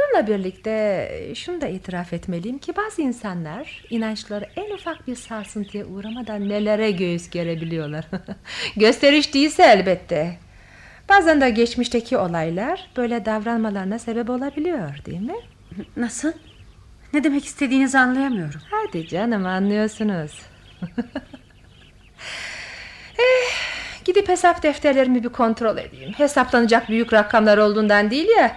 [0.00, 6.48] Bununla birlikte şunu da itiraf etmeliyim ki bazı insanlar inançları en ufak bir sarsıntıya uğramadan
[6.48, 8.04] nelere göğüs gerebiliyorlar.
[8.76, 10.36] Gösteriş değilse elbette.
[11.08, 15.36] Bazen de geçmişteki olaylar böyle davranmalarına sebep olabiliyor değil mi?
[15.96, 16.32] Nasıl?
[17.12, 18.60] Ne demek istediğinizi anlayamıyorum.
[18.70, 20.42] Hadi canım anlıyorsunuz.
[23.18, 23.50] eh,
[24.04, 26.12] gidip hesap defterlerimi bir kontrol edeyim.
[26.12, 28.56] Hesaplanacak büyük rakamlar olduğundan değil ya.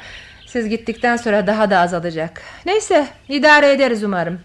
[0.53, 2.41] Siz gittikten sonra daha da azalacak.
[2.65, 4.41] Neyse idare ederiz umarım.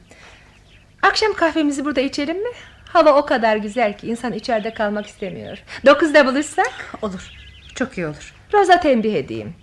[1.02, 2.50] Akşam kahvemizi burada içelim mi?
[2.88, 5.58] Hava o kadar güzel ki insan içeride kalmak istemiyor.
[5.86, 6.94] Dokuzda buluşsak?
[7.02, 7.30] Olur.
[7.74, 8.34] Çok iyi olur.
[8.52, 9.54] Rosa tembih edeyim.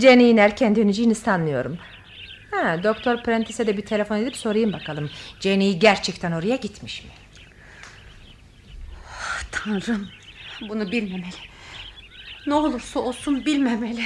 [0.00, 1.78] Jenny'in erken döneceğini sanmıyorum.
[2.50, 5.10] Ha, Doktor Prentice'e de bir telefon edip sorayım bakalım.
[5.40, 7.10] Jenny gerçekten oraya gitmiş mi?
[9.52, 10.08] Tanrım
[10.68, 11.36] bunu bilmemeli.
[12.46, 14.04] Ne olursa olsun bilmemeli.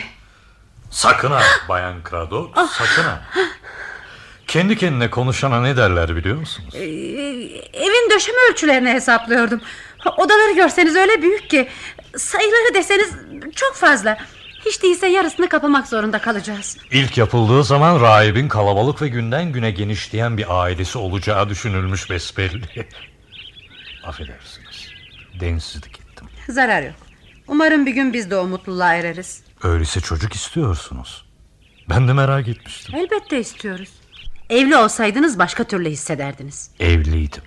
[0.90, 3.22] Sakın ha Bayan Craddock sakın ha.
[4.46, 6.74] Kendi kendine konuşana ne derler biliyor musunuz?
[6.74, 6.78] Ee,
[7.72, 9.60] evin döşeme ölçülerini hesaplıyordum.
[10.16, 11.68] Odaları görseniz öyle büyük ki
[12.16, 13.10] sayıları deseniz
[13.56, 14.18] çok fazla.
[14.66, 16.76] Hiç değilse yarısını kapamak zorunda kalacağız.
[16.90, 22.64] İlk yapıldığı zaman rahibin kalabalık ve günden güne genişleyen bir ailesi olacağı düşünülmüş besbelli.
[24.04, 24.88] Affedersiniz.
[25.40, 26.26] Densizlik ettim.
[26.48, 26.94] Zarar yok.
[27.48, 29.42] Umarım bir gün biz de o mutluluğa ereriz.
[29.62, 31.24] Öyleyse çocuk istiyorsunuz.
[31.88, 32.94] Ben de merak etmiştim.
[32.94, 33.88] Elbette istiyoruz.
[34.50, 36.70] Evli olsaydınız başka türlü hissederdiniz.
[36.80, 37.42] Evliydim.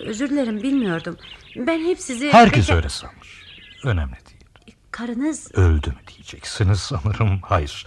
[0.00, 1.16] Özür dilerim bilmiyordum.
[1.56, 2.32] Ben hep sizi...
[2.32, 3.44] Herkes Peki- öyle sanır.
[3.84, 4.76] Önemli değil.
[4.90, 7.38] Karınız Öldü mü diyeceksiniz sanırım.
[7.42, 7.86] Hayır.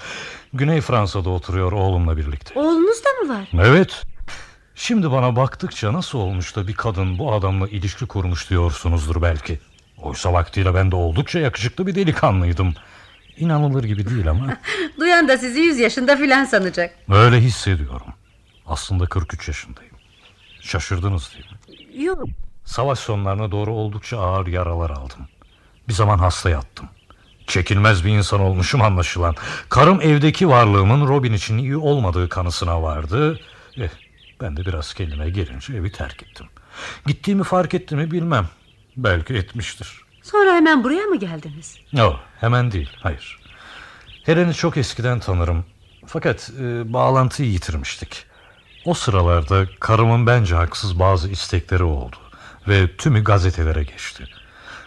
[0.54, 2.60] Güney Fransa'da oturuyor oğlumla birlikte.
[2.60, 3.48] oğlunuz da mı var?
[3.54, 4.04] Evet.
[4.76, 9.60] Şimdi bana baktıkça nasıl olmuş da bir kadın bu adamla ilişki kurmuş diyorsunuzdur belki.
[9.98, 12.74] Oysa vaktiyle ben de oldukça yakışıklı bir delikanlıydım.
[13.38, 14.58] İnanılır gibi değil ama
[15.00, 16.96] Duyan da sizi yüz yaşında filan sanacak.
[17.10, 18.08] öyle hissediyorum.
[18.66, 19.92] Aslında 43 yaşındayım.
[20.62, 22.04] Şaşırdınız değil mi?
[22.04, 22.24] Yok.
[22.66, 25.28] Savaş sonlarına doğru oldukça ağır yaralar aldım.
[25.88, 26.90] Bir zaman hasta yattım.
[27.48, 29.36] Çekilmez bir insan olmuşum anlaşılan.
[29.70, 33.40] Karım evdeki varlığımın Robin için iyi olmadığı kanısına vardı.
[33.78, 33.90] Eh,
[34.42, 36.46] ben de biraz kendime gelince evi terk ettim.
[37.08, 38.48] Gittiğimi fark etti mi bilmem.
[38.98, 40.02] Belki etmiştir.
[40.22, 41.78] Sonra hemen buraya mı geldiniz?
[41.92, 43.40] Yok hemen değil hayır.
[44.24, 45.66] Helen'i çok eskiden tanırım.
[46.06, 48.26] Fakat e, bağlantıyı yitirmiştik.
[48.86, 52.16] O sıralarda karımın bence haksız bazı istekleri oldu.
[52.68, 54.28] Ve tümü gazetelere geçti.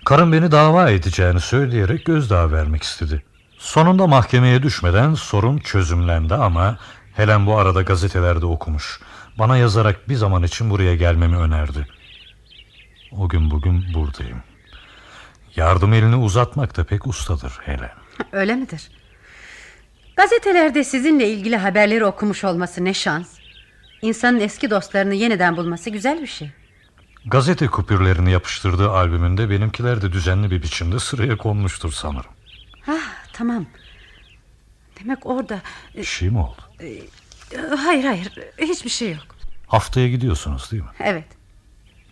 [0.04, 3.22] Karım beni dava edeceğini söyleyerek gözdağı vermek istedi.
[3.58, 6.78] Sonunda mahkemeye düşmeden sorun çözümlendi ama
[7.16, 9.00] Helen bu arada gazetelerde okumuş.
[9.38, 11.86] Bana yazarak bir zaman için buraya gelmemi önerdi.
[13.12, 14.42] O gün bugün buradayım.
[15.56, 17.92] Yardım elini uzatmak da pek ustadır Helen.
[18.32, 18.88] Öyle midir?
[20.16, 23.38] Gazetelerde sizinle ilgili haberleri okumuş olması ne şans.
[24.02, 26.50] İnsanın eski dostlarını yeniden bulması güzel bir şey.
[27.26, 32.30] Gazete kupürlerini yapıştırdığı albümünde benimkiler de düzenli bir biçimde sıraya konmuştur sanırım.
[32.88, 33.66] Ah, tamam.
[35.00, 35.60] Demek orada...
[35.96, 36.62] Bir şey mi oldu?
[36.80, 36.98] e,
[37.76, 39.24] Hayır hayır hiçbir şey yok.
[39.66, 40.88] Haftaya gidiyorsunuz değil mi?
[41.00, 41.24] Evet.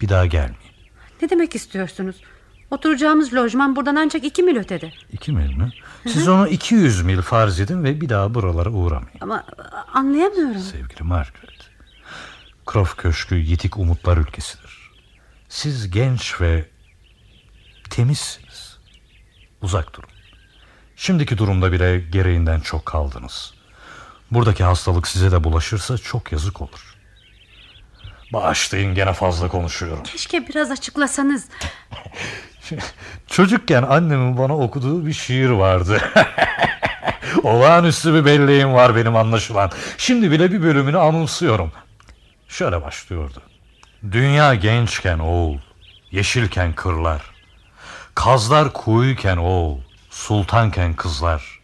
[0.01, 0.57] Bir daha gelmeyin.
[1.23, 2.17] Ne demek istiyorsunuz?
[2.73, 4.93] Oturacağımız lojman buradan ancak iki mil ötede.
[5.13, 5.73] İki mil mi?
[6.07, 9.19] Siz onu 200 mil farz edin ve bir daha buralara uğramayın.
[9.21, 9.45] Ama
[9.95, 10.61] anlayamıyorum.
[10.61, 11.71] Sevgili Margaret.
[12.73, 14.91] Croft Köşkü yitik umutlar ülkesidir.
[15.49, 16.69] Siz genç ve
[17.91, 18.79] temizsiniz.
[19.63, 20.11] Uzak durun.
[20.97, 23.55] Şimdiki durumda bile gereğinden çok kaldınız.
[24.31, 26.97] Buradaki hastalık size de bulaşırsa çok yazık olur.
[28.33, 30.03] Bağışlayın gene fazla konuşuyorum.
[30.03, 31.49] Keşke biraz açıklasanız.
[33.27, 36.01] Çocukken annemin bana okuduğu bir şiir vardı.
[37.43, 39.71] Olağanüstü bir belleğim var benim anlaşılan.
[39.99, 41.73] Şimdi bile bir bölümünü anımsıyorum.
[42.49, 43.43] Şöyle başlıyordu.
[44.11, 45.59] Dünya gençken oğul,
[46.11, 47.23] yeşilken kırlar.
[48.15, 49.79] Kazlar kuyuyken oğul,
[50.11, 51.61] sultanken kızlar.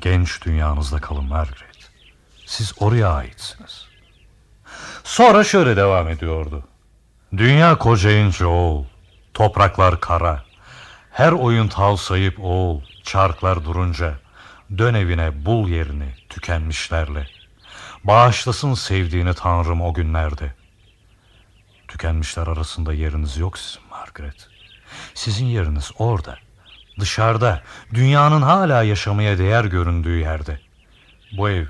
[0.00, 1.90] Genç dünyanızda kalın Margaret.
[2.46, 3.88] Siz oraya aitsiniz.
[5.04, 6.64] Sonra şöyle devam ediyordu.
[7.36, 8.84] Dünya kocayınca oğul,
[9.34, 10.44] topraklar kara.
[11.10, 14.14] Her oyun tal sayıp oğul, çarklar durunca.
[14.78, 17.28] Dön evine bul yerini tükenmişlerle.
[18.04, 20.52] Bağışlasın sevdiğini Tanrım o günlerde.
[21.88, 24.48] Tükenmişler arasında yeriniz yok sizin Margaret.
[25.14, 26.38] Sizin yeriniz orada.
[27.00, 27.62] Dışarıda,
[27.94, 30.60] dünyanın hala yaşamaya değer göründüğü yerde.
[31.36, 31.66] Bu ev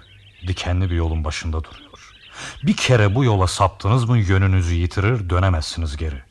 [0.46, 2.14] dikenli bir yolun başında duruyor.
[2.62, 6.27] Bir kere bu yola saptınız mı yönünüzü yitirir dönemezsiniz geri.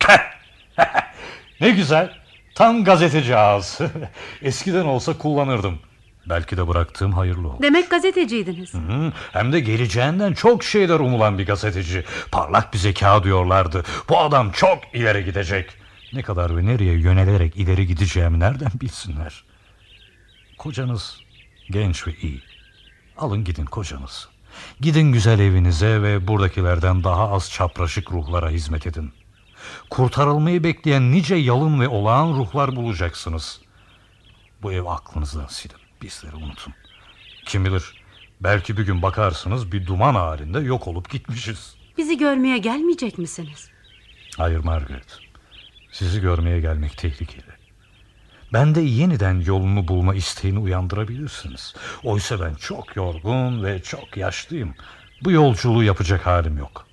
[1.60, 2.12] ne güzel.
[2.54, 3.78] Tam gazeteci ağız.
[4.42, 5.78] Eskiden olsa kullanırdım.
[6.28, 7.62] Belki de bıraktığım hayırlı oldu.
[7.62, 8.74] Demek gazeteciydiniz.
[8.74, 12.04] Hı, hem de geleceğinden çok şeyler umulan bir gazeteci.
[12.30, 13.84] Parlak bir zeka diyorlardı.
[14.08, 15.70] Bu adam çok ileri gidecek.
[16.12, 19.44] Ne kadar ve nereye yönelerek ileri gideceğimi nereden bilsinler?
[20.58, 21.20] Kocanız
[21.70, 22.42] genç ve iyi.
[23.18, 24.28] Alın gidin kocanız.
[24.80, 29.12] Gidin güzel evinize ve buradakilerden daha az çapraşık ruhlara hizmet edin.
[29.90, 33.60] Kurtarılmayı bekleyen nice yalın ve olağan ruhlar bulacaksınız.
[34.62, 35.76] Bu ev aklınızdan silin.
[36.02, 36.74] Bizleri unutun.
[37.44, 38.02] Kim bilir
[38.40, 41.74] belki bir gün bakarsınız bir duman halinde yok olup gitmişiz.
[41.98, 43.70] Bizi görmeye gelmeyecek misiniz?
[44.36, 45.18] Hayır Margaret.
[45.92, 47.58] Sizi görmeye gelmek tehlikeli.
[48.52, 51.74] Bende yeniden yolunu bulma isteğini uyandırabilirsiniz.
[52.02, 54.74] Oysa ben çok yorgun ve çok yaşlıyım.
[55.24, 56.86] Bu yolculuğu yapacak halim yok.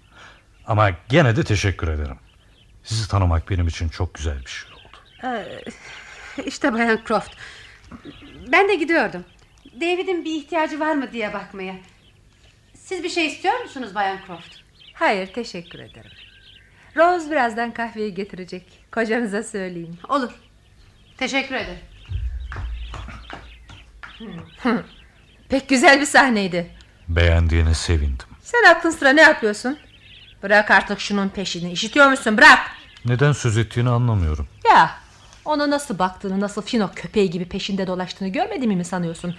[0.67, 2.17] Ama gene de teşekkür ederim.
[2.85, 4.97] Sizi tanımak benim için çok güzel bir şey oldu.
[5.23, 5.61] Ee,
[6.45, 7.31] işte Bayan Croft.
[8.51, 9.25] Ben de gidiyordum.
[9.81, 11.75] David'in bir ihtiyacı var mı diye bakmaya.
[12.73, 14.55] Siz bir şey istiyor musunuz Bayan Croft?
[14.93, 16.11] Hayır teşekkür ederim.
[16.95, 18.63] Rose birazdan kahveyi getirecek.
[18.91, 19.97] Kocanıza söyleyeyim.
[20.09, 20.31] Olur.
[21.17, 21.79] Teşekkür ederim.
[25.49, 26.71] Pek güzel bir sahneydi.
[27.07, 28.27] Beğendiğine sevindim.
[28.41, 29.79] Sen aklın sıra ne yapıyorsun?
[30.45, 31.71] Bırak artık şunun peşini.
[31.71, 32.37] İşitiyor musun?
[32.37, 32.59] Bırak.
[33.05, 34.47] Neden söz ettiğini anlamıyorum.
[34.71, 34.91] Ya
[35.45, 39.35] ona nasıl baktığını nasıl fino köpeği gibi peşinde dolaştığını görmediğimi mi sanıyorsun?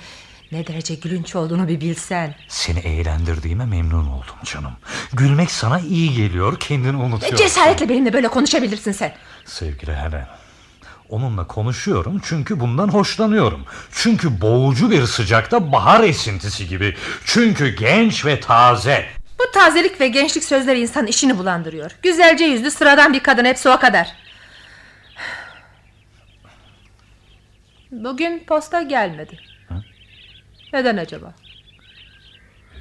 [0.52, 2.34] Ne derece gülünç olduğunu bir bilsen.
[2.48, 4.72] Seni eğlendirdiğime memnun oldum canım.
[5.12, 7.36] Gülmek sana iyi geliyor kendini unutuyorsun.
[7.36, 9.14] Cesaretle benimle böyle konuşabilirsin sen.
[9.44, 10.28] Sevgili Helen.
[11.08, 13.64] Onunla konuşuyorum çünkü bundan hoşlanıyorum.
[13.92, 16.96] Çünkü boğucu bir sıcakta bahar esintisi gibi.
[17.24, 19.06] Çünkü genç ve taze.
[19.38, 21.90] Bu tazelik ve gençlik sözleri insanın işini bulandırıyor.
[22.02, 24.12] Güzelce yüzlü sıradan bir kadın hepsi o kadar.
[27.90, 29.38] Bugün posta gelmedi.
[30.72, 31.34] Neden acaba?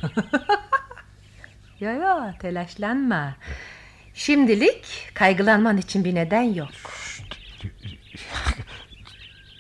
[1.80, 3.36] Yo yo telaşlanma.
[4.14, 6.70] Şimdilik kaygılanman için bir neden yok.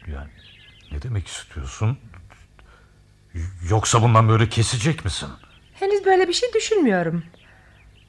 [0.07, 0.29] Yani
[0.91, 1.99] ne demek istiyorsun?
[3.69, 5.29] Yoksa bundan böyle kesecek misin?
[5.85, 7.23] Henüz böyle bir şey düşünmüyorum.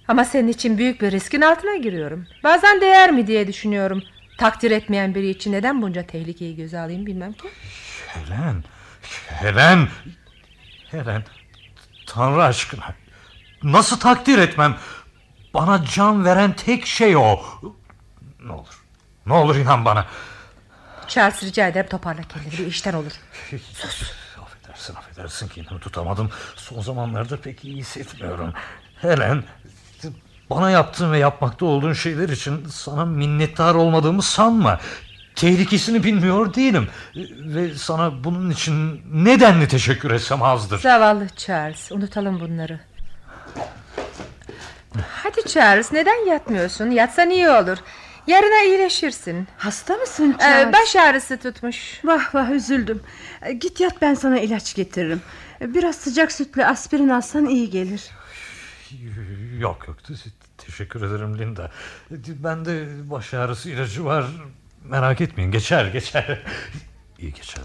[0.09, 2.27] Ama senin için büyük bir riskin altına giriyorum.
[2.45, 4.03] Bazen değer mi diye düşünüyorum.
[4.39, 7.49] Takdir etmeyen biri için neden bunca tehlikeyi göze alayım bilmem ki.
[8.07, 8.65] Helen,
[9.29, 9.89] Helen,
[10.91, 11.25] Helen,
[12.07, 12.95] Tanrı aşkına.
[13.63, 14.77] Nasıl takdir etmem?
[15.55, 17.41] Bana can veren tek şey o.
[18.45, 18.85] Ne olur,
[19.27, 20.07] ne olur inan bana.
[21.09, 23.13] Charles rica ederim toparla kendini bir işten olur.
[24.77, 26.31] Affedersin, affedersin kendimi tutamadım.
[26.57, 28.53] Son zamanlarda pek iyi hissetmiyorum.
[29.03, 29.45] Helen,
[30.51, 34.81] bana yaptığın ve yapmakta olduğun şeyler için sana minnettar olmadığımı sanma.
[35.37, 36.89] Tehlikesini bilmiyor değilim.
[37.41, 40.79] Ve sana bunun için nedenli teşekkür etsem azdır.
[40.79, 42.81] Zavallı Charles unutalım bunları.
[45.11, 46.91] Hadi Charles neden yatmıyorsun?
[46.91, 47.79] Yatsan iyi olur.
[48.27, 49.49] Yarına iyileşirsin.
[49.59, 50.73] Hasta mısın Ee, Charles?
[50.73, 52.01] baş ağrısı tutmuş.
[52.05, 53.03] Vah vah üzüldüm.
[53.43, 55.23] Ee, Git yat ben sana ilaç getiririm.
[55.61, 58.11] Ee, Biraz sıcak sütle aspirin alsan iyi gelir.
[59.59, 60.15] Yok yok te-
[60.59, 61.71] teşekkür ederim Linda.
[62.11, 64.25] Bende baş ağrısı ilacı var.
[64.85, 66.43] Merak etmeyin geçer geçer.
[67.19, 67.65] İyi geçer.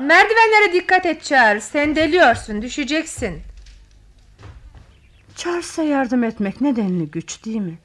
[0.00, 1.64] Merdivenlere dikkat et Charles.
[1.64, 3.42] Sen deliyorsun düşeceksin.
[5.36, 7.78] Charles'a yardım etmek nedenli güç değil mi?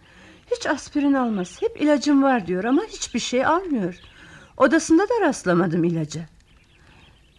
[0.51, 1.61] Hiç aspirin almaz.
[1.61, 3.95] Hep ilacım var diyor ama hiçbir şey almıyor.
[4.57, 6.21] Odasında da rastlamadım ilaca.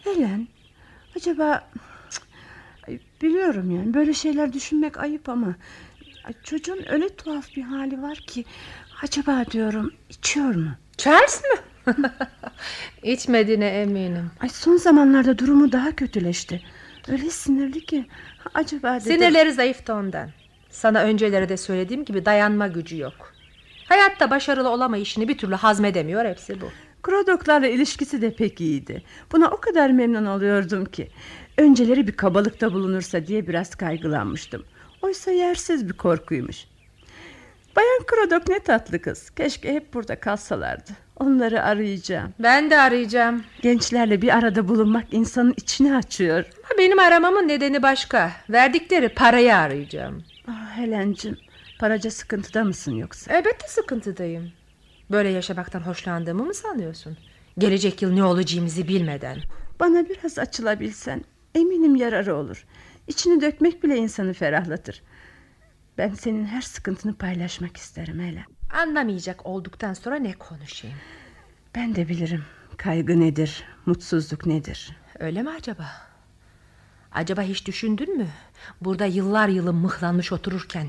[0.03, 0.47] Helen,
[1.15, 1.69] acaba...
[3.21, 5.55] Biliyorum yani böyle şeyler düşünmek ayıp ama...
[6.43, 8.45] Çocuğun öyle tuhaf bir hali var ki...
[9.03, 10.71] Acaba diyorum içiyor mu?
[10.97, 11.41] Charles
[11.87, 11.95] mı?
[13.03, 14.31] İçmediğine eminim.
[14.39, 16.61] Ay son zamanlarda durumu daha kötüleşti.
[17.07, 18.07] Öyle sinirli ki.
[18.53, 19.11] Acaba dedim...
[19.13, 20.29] Sinirleri zayıftı ondan.
[20.69, 23.33] Sana önceleri de söylediğim gibi dayanma gücü yok.
[23.89, 26.65] Hayatta başarılı olamayışını bir türlü hazmedemiyor hepsi bu.
[27.03, 29.03] Krodoklarla ilişkisi de pek iyiydi.
[29.31, 31.09] Buna o kadar memnun oluyordum ki.
[31.57, 34.63] Önceleri bir kabalıkta bulunursa diye biraz kaygılanmıştım.
[35.01, 36.65] Oysa yersiz bir korkuymuş.
[37.75, 39.29] Bayan Krodok ne tatlı kız.
[39.29, 40.91] Keşke hep burada kalsalardı.
[41.15, 42.33] Onları arayacağım.
[42.39, 43.43] Ben de arayacağım.
[43.61, 46.45] Gençlerle bir arada bulunmak insanın içini açıyor.
[46.77, 48.31] Benim aramamın nedeni başka.
[48.49, 50.23] Verdikleri parayı arayacağım.
[50.79, 51.37] Helen'cim
[51.79, 53.33] paraca sıkıntıda mısın yoksa?
[53.33, 54.51] Elbette sıkıntıdayım.
[55.11, 57.17] Böyle yaşamaktan hoşlandığımı mı sanıyorsun?
[57.57, 59.37] Gelecek yıl ne olacağımızı bilmeden.
[59.79, 61.23] Bana biraz açılabilsen
[61.55, 62.65] eminim yararı olur.
[63.07, 65.01] İçini dökmek bile insanı ferahlatır.
[65.97, 68.45] Ben senin her sıkıntını paylaşmak isterim Helen.
[68.73, 70.97] Anlamayacak olduktan sonra ne konuşayım?
[71.75, 72.43] Ben de bilirim
[72.77, 74.97] kaygı nedir, mutsuzluk nedir.
[75.19, 76.08] Öyle mi acaba?
[77.13, 78.27] Acaba hiç düşündün mü?
[78.81, 80.87] Burada yıllar yılı mıhlanmış otururken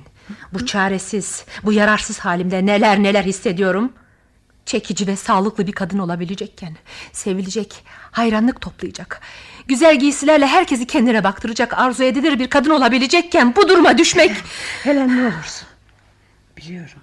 [0.53, 3.93] bu çaresiz, bu yararsız halimde neler neler hissediyorum.
[4.67, 6.77] Çekici ve sağlıklı bir kadın olabilecekken,
[7.13, 9.21] sevilecek, hayranlık toplayacak,
[9.69, 14.33] güzel giysilerle herkesi kendine baktıracak, arzu edilir bir kadın olabilecekken bu duruma düşmek...
[14.83, 15.69] Helen ne olursun.
[16.57, 17.01] Biliyorum.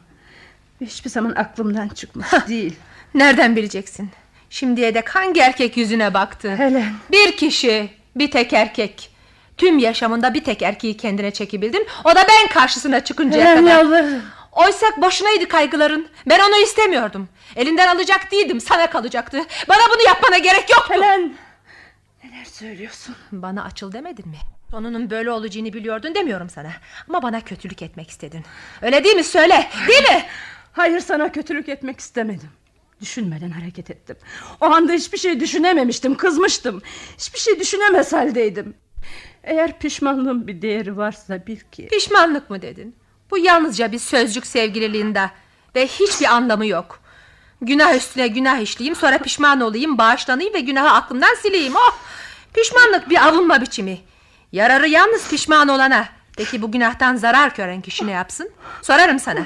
[0.82, 2.76] Hiçbir zaman aklımdan çıkmış değil.
[3.14, 4.10] Nereden bileceksin?
[4.50, 6.56] Şimdiye dek hangi erkek yüzüne baktı?
[6.56, 6.94] Helen.
[7.12, 7.90] Bir kişi,
[8.20, 9.10] bir tek erkek.
[9.58, 11.88] Tüm yaşamında bir tek erkeği kendine çekebildin.
[12.04, 13.78] O da ben karşısına çıkıncaya Helen kadar.
[13.78, 14.22] yalvarırım.
[14.52, 16.08] Oysa boşunaydı kaygıların.
[16.30, 17.30] Ben onu istemiyordum.
[17.56, 19.38] Elinden alacak değildim, sana kalacaktı.
[19.70, 20.94] Bana bunu yapmana gerek yoktu.
[20.94, 21.34] Helen.
[22.24, 23.16] Neler söylüyorsun?
[23.32, 24.38] Bana açıl demedin mi?
[24.72, 26.72] Sonunun böyle olacağını biliyordun demiyorum sana.
[27.10, 28.46] Ama bana kötülük etmek istedin.
[28.82, 29.24] Öyle değil mi?
[29.24, 29.70] Söyle.
[29.88, 30.24] Değil mi?
[30.74, 32.50] Hayır sana kötülük etmek istemedim.
[33.02, 34.16] Düşünmeden hareket ettim.
[34.62, 36.82] O anda hiçbir şey düşünememiştim, kızmıştım.
[37.18, 38.76] Hiçbir şey düşünemez haldeydim.
[39.44, 41.88] Eğer pişmanlığın bir değeri varsa bil ki...
[41.88, 42.96] Pişmanlık mı dedin?
[43.32, 45.32] Bu yalnızca bir sözcük sevgililiğinde.
[45.76, 47.00] Ve hiçbir anlamı yok.
[47.62, 51.76] Günah üstüne günah işleyeyim sonra pişman olayım bağışlanayım ve günahı aklımdan sileyim.
[51.76, 51.98] Oh!
[52.54, 53.98] Pişmanlık bir avunma biçimi.
[54.52, 56.10] Yararı yalnız pişman olana.
[56.38, 58.52] Peki bu günahtan zarar gören kişi ne yapsın?
[58.82, 59.46] Sorarım sana.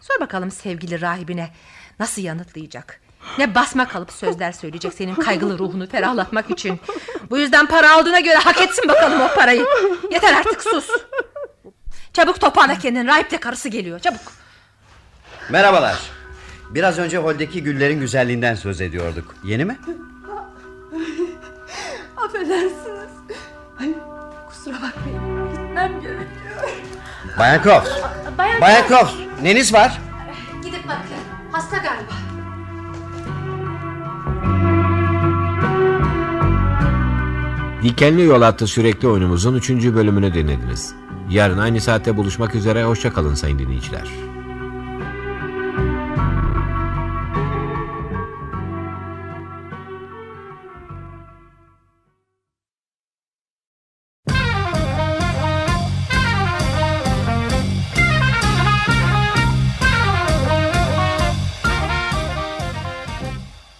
[0.00, 1.50] Sor bakalım sevgili rahibine.
[2.00, 3.00] Nasıl yanıtlayacak?
[3.38, 6.80] Ne basma kalıp sözler söyleyecek senin kaygılı ruhunu ferahlatmak için.
[7.30, 9.66] Bu yüzden para aldığına göre hak etsin bakalım o parayı.
[10.10, 10.88] Yeter artık sus.
[12.12, 13.06] Çabuk toparla kendini.
[13.06, 13.98] Rahip de karısı geliyor.
[14.00, 14.20] Çabuk.
[15.50, 15.98] Merhabalar.
[16.70, 19.34] Biraz önce holdeki güllerin güzelliğinden söz ediyorduk.
[19.44, 19.78] Yeni mi?
[22.16, 23.10] Affedersiniz.
[23.80, 23.94] Ay,
[24.48, 25.48] kusura bakmayın.
[25.52, 26.70] Gitmem gerekiyor.
[27.38, 27.90] Bayan Croft.
[28.38, 29.14] Bayan, Bayan Croft.
[29.42, 30.00] Neniz var?
[30.64, 31.21] Gidip bakın.
[31.52, 32.12] Hasta galiba.
[37.82, 39.70] Dikenli Yol adlı sürekli oyunumuzun 3.
[39.70, 40.94] bölümünü dinlediniz.
[41.30, 42.84] Yarın aynı saatte buluşmak üzere.
[42.84, 44.31] Hoşça kalın sayın dinleyiciler.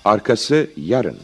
[0.05, 1.19] Arkası yarın.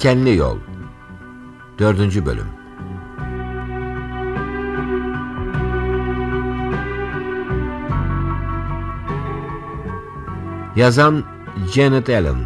[0.00, 0.58] Dikenli Yol.
[1.78, 2.26] 4.
[2.26, 2.46] Bölüm.
[10.76, 11.24] Yazan
[11.74, 12.36] Janet Allen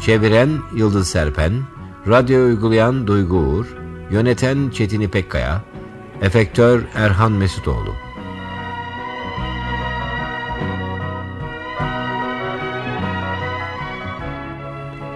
[0.00, 1.52] Çeviren Yıldız Serpen
[2.08, 3.66] Radyo uygulayan Duygu Uğur
[4.10, 5.62] Yöneten Çetin İpekkaya
[6.22, 7.94] Efektör Erhan Mesutoğlu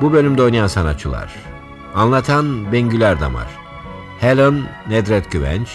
[0.01, 1.58] Bu bölümde oynayan sanatçılar
[1.99, 3.49] Anlatan Bengül Erdamar
[4.21, 4.55] Helen
[4.89, 5.69] Nedret Güvenç.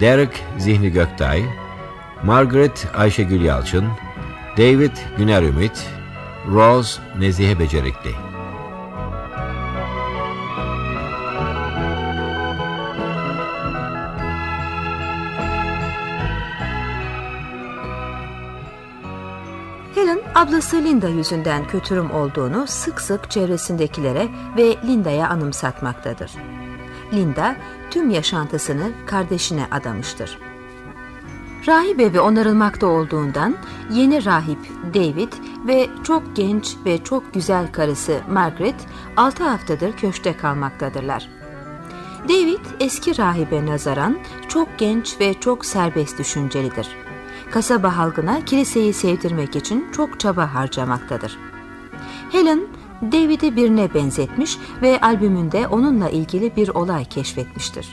[0.00, 1.44] Derek Zihni Göktay.
[2.24, 3.88] Margaret Ayşegül Yalçın.
[4.58, 5.86] David Güner Ümit.
[6.52, 8.29] Rose Nezihe Becerikli
[20.50, 26.30] ablası Linda yüzünden kötürüm olduğunu sık sık çevresindekilere ve Linda'ya anımsatmaktadır.
[27.12, 27.56] Linda
[27.90, 30.38] tüm yaşantısını kardeşine adamıştır.
[31.66, 33.56] Rahip evi onarılmakta olduğundan
[33.90, 34.58] yeni rahip
[34.94, 35.32] David
[35.66, 38.86] ve çok genç ve çok güzel karısı Margaret
[39.16, 41.28] 6 haftadır köşte kalmaktadırlar.
[42.28, 47.09] David eski rahibe nazaran çok genç ve çok serbest düşüncelidir.
[47.50, 51.38] Kasaba halkına kiliseyi sevdirmek için çok çaba harcamaktadır.
[52.32, 52.60] Helen,
[53.02, 57.88] David'i birine benzetmiş ve albümünde onunla ilgili bir olay keşfetmiştir.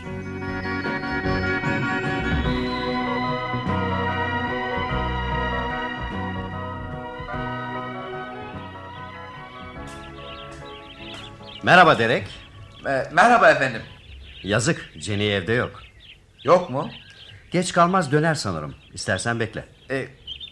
[11.63, 12.27] Merhaba Derek.
[12.85, 13.81] E, merhaba efendim.
[14.43, 15.79] Yazık Jenny evde yok.
[16.43, 16.89] Yok mu?
[17.57, 18.75] Geç kalmaz döner sanırım.
[18.93, 19.65] İstersen bekle.
[19.91, 20.07] E,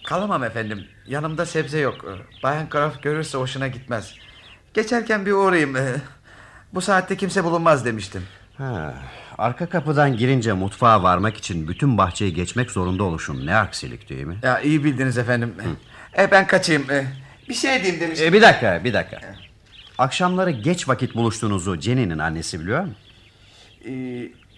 [0.08, 0.86] kalamam efendim.
[1.08, 1.96] Yanımda sebze yok.
[2.06, 4.14] E, Bayan Kraft görürse hoşuna gitmez.
[4.74, 5.76] Geçerken bir uğrayayım.
[5.76, 5.96] E,
[6.74, 8.24] bu saatte kimse bulunmaz demiştim.
[8.58, 8.94] Ha,
[9.38, 13.46] arka kapıdan girince mutfağa varmak için bütün bahçeyi geçmek zorunda oluşun.
[13.46, 14.38] Ne aksilik değil mi?
[14.44, 15.56] Ya iyi bildiniz efendim.
[16.18, 16.92] E, ben kaçayım.
[16.92, 17.06] E,
[17.50, 18.28] bir şey diyeyim demiştim.
[18.28, 19.20] E, bir dakika bir dakika.
[19.98, 22.94] Akşamları geç vakit buluştuğunuzu Jenny'nin annesi biliyor mu?
[23.86, 23.92] E,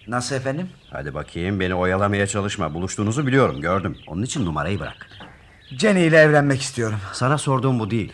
[0.08, 0.68] nasıl efendim?
[0.90, 2.74] Hadi bakayım beni oyalamaya çalışma.
[2.74, 3.96] Buluştuğunuzu biliyorum gördüm.
[4.06, 5.06] Onun için numarayı bırak.
[5.78, 6.98] Jenny ile evlenmek istiyorum.
[7.12, 8.12] Sana sorduğum bu değil.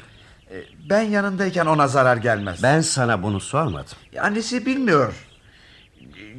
[0.50, 2.62] E, ben yanındayken ona zarar gelmez.
[2.62, 3.96] Ben sana bunu sormadım.
[4.20, 5.14] Annesi bilmiyor.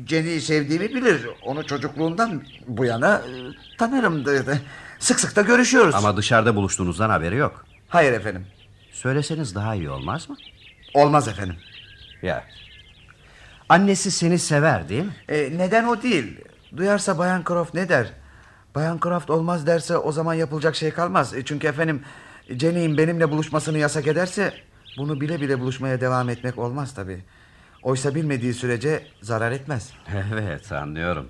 [0.08, 1.22] Jenny'yi sevdiğimi bilir.
[1.46, 3.32] Onu çocukluğundan bu yana e,
[3.78, 4.26] tanırım.
[4.26, 4.62] dedi.
[5.00, 5.96] Sık sık da görüşüyoruz.
[5.96, 7.66] Ama dışarıda buluştuğunuzdan haberi yok.
[7.90, 8.48] Hayır efendim.
[8.92, 10.36] Söyleseniz daha iyi olmaz mı?
[10.94, 11.56] Olmaz efendim.
[12.22, 12.44] Ya.
[13.70, 15.14] Annesi seni sever değil mi?
[15.30, 16.38] E, neden o değil?
[16.78, 18.12] Duyarsa Bayan Croft ne der?
[18.76, 21.34] Bayan Croft olmaz derse o zaman yapılacak şey kalmaz.
[21.34, 22.02] E, çünkü efendim
[22.50, 24.54] Jenny'in benimle buluşmasını yasak ederse...
[24.98, 27.24] ...bunu bile bile buluşmaya devam etmek olmaz tabii.
[27.84, 29.92] Oysa bilmediği sürece zarar etmez.
[30.34, 31.30] Evet anlıyorum.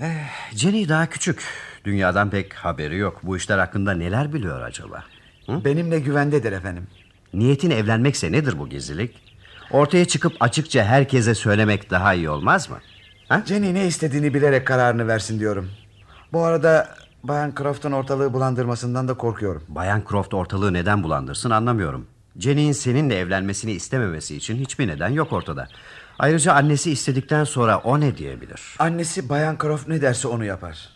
[0.00, 1.42] Eh, Jenny daha küçük.
[1.84, 3.20] Dünyadan pek haberi yok.
[3.22, 5.04] Bu işler hakkında neler biliyor acaba?
[5.46, 5.64] Hı?
[5.64, 6.86] Benimle güvendedir efendim.
[7.34, 9.31] Niyetin evlenmekse nedir bu gizlilik?
[9.72, 12.76] Ortaya çıkıp açıkça herkese söylemek daha iyi olmaz mı?
[13.28, 13.42] Ha?
[13.46, 15.70] Jenny ne istediğini bilerek kararını versin diyorum.
[16.32, 19.62] Bu arada Bayan Croft'un ortalığı bulandırmasından da korkuyorum.
[19.68, 22.06] Bayan Croft ortalığı neden bulandırsın anlamıyorum.
[22.38, 25.68] Jenny'in seninle evlenmesini istememesi için hiçbir neden yok ortada.
[26.18, 28.60] Ayrıca annesi istedikten sonra o ne diyebilir?
[28.78, 30.88] Annesi Bayan Croft ne derse onu yapar.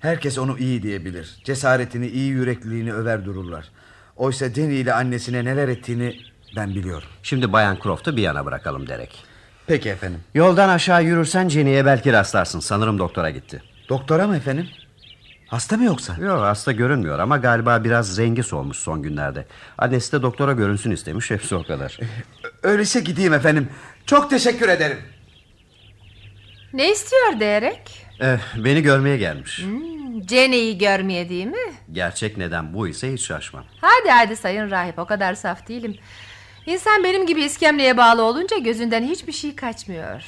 [0.00, 1.40] Herkes onu iyi diyebilir.
[1.44, 3.68] Cesaretini, iyi yürekliliğini över dururlar.
[4.16, 6.16] Oysa Jenny ile annesine neler ettiğini
[6.56, 7.08] ben biliyorum.
[7.22, 9.24] Şimdi Bayan Croft'u bir yana bırakalım Derek.
[9.66, 10.20] Peki efendim.
[10.34, 12.60] Yoldan aşağı yürürsen Jenny'e belki rastlarsın.
[12.60, 13.62] Sanırım doktora gitti.
[13.88, 14.68] Doktora mı efendim?
[15.46, 16.16] Hasta mı yoksa?
[16.20, 19.46] Yok hasta görünmüyor ama galiba biraz rengi solmuş son günlerde.
[19.78, 21.98] Annesi de doktora görünsün istemiş hepsi o kadar.
[22.62, 23.68] Öyleyse gideyim efendim.
[24.06, 24.98] Çok teşekkür ederim.
[26.72, 28.06] Ne istiyor Derek?
[28.20, 29.62] Eh, beni görmeye gelmiş.
[29.62, 31.72] Hmm, Jenny'i görmeye değil mi?
[31.92, 33.64] Gerçek neden bu ise hiç şaşmam.
[33.80, 35.96] Hadi hadi sayın rahip o kadar saf değilim.
[36.68, 40.22] İnsan benim gibi iskemleye bağlı olunca gözünden hiçbir şey kaçmıyor.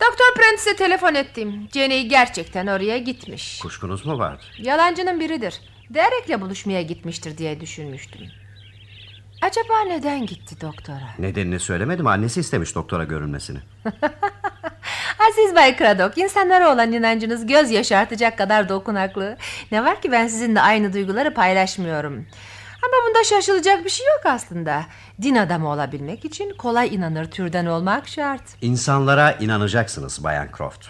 [0.00, 1.68] Doktor Prentice'e telefon ettim.
[1.74, 3.58] Jenny gerçekten oraya gitmiş.
[3.58, 4.42] Kuşkunuz mu vardı?
[4.58, 5.60] Yalancının biridir.
[5.90, 8.20] Derek'le buluşmaya gitmiştir diye düşünmüştüm.
[9.42, 11.08] Acaba neden gitti doktora?
[11.18, 12.06] Nedenini söylemedim.
[12.06, 13.58] Annesi istemiş doktora görünmesini.
[15.30, 19.36] Aziz Bay Kradok, insanlara olan inancınız göz yaşartacak kadar dokunaklı.
[19.72, 22.26] Ne var ki ben sizinle aynı duyguları paylaşmıyorum.
[22.84, 24.84] Ama bunda şaşılacak bir şey yok aslında.
[25.22, 28.42] Din adamı olabilmek için kolay inanır türden olmak şart.
[28.60, 30.86] İnsanlara inanacaksınız Bayan Croft.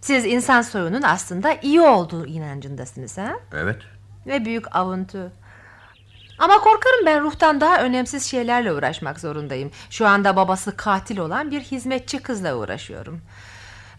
[0.00, 3.32] Siz insan soyunun aslında iyi olduğu inancındasınız ha?
[3.52, 3.82] Evet.
[4.26, 5.32] Ve büyük avuntu.
[6.38, 9.70] Ama korkarım ben ruhtan daha önemsiz şeylerle uğraşmak zorundayım.
[9.90, 13.20] Şu anda babası katil olan bir hizmetçi kızla uğraşıyorum.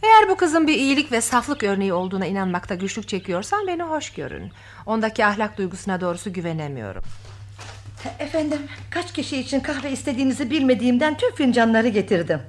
[0.03, 4.51] Eğer bu kızın bir iyilik ve saflık örneği olduğuna inanmakta güçlük çekiyorsan beni hoş görün.
[4.86, 7.04] Ondaki ahlak duygusuna doğrusu güvenemiyorum.
[8.20, 8.60] Efendim
[8.90, 12.42] kaç kişi için kahve istediğinizi bilmediğimden tüm fincanları getirdim.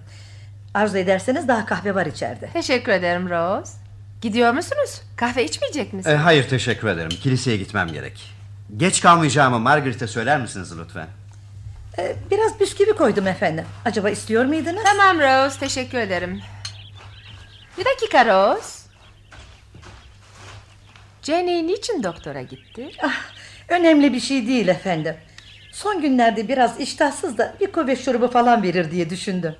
[0.74, 2.47] Arzu ederseniz daha kahve var içeride.
[2.53, 3.72] Teşekkür ederim Rose.
[4.22, 5.01] Gidiyor musunuz?
[5.16, 6.18] Kahve içmeyecek misiniz?
[6.22, 7.09] hayır teşekkür ederim.
[7.09, 8.32] Kiliseye gitmem gerek.
[8.76, 11.07] Geç kalmayacağımı Margaret'e söyler misiniz lütfen?
[11.99, 13.64] Ee, biraz bisküvi koydum efendim.
[13.84, 14.82] Acaba istiyor muydunuz?
[14.84, 16.41] Tamam Rose teşekkür ederim.
[17.78, 18.86] Bir dakika Rose.
[21.26, 22.90] Jenny niçin doktora gitti?
[23.02, 23.14] Ah,
[23.68, 25.14] önemli bir şey değil efendim.
[25.72, 29.54] Son günlerde biraz iştahsız da bir kuvvet şurubu falan verir diye düşündüm.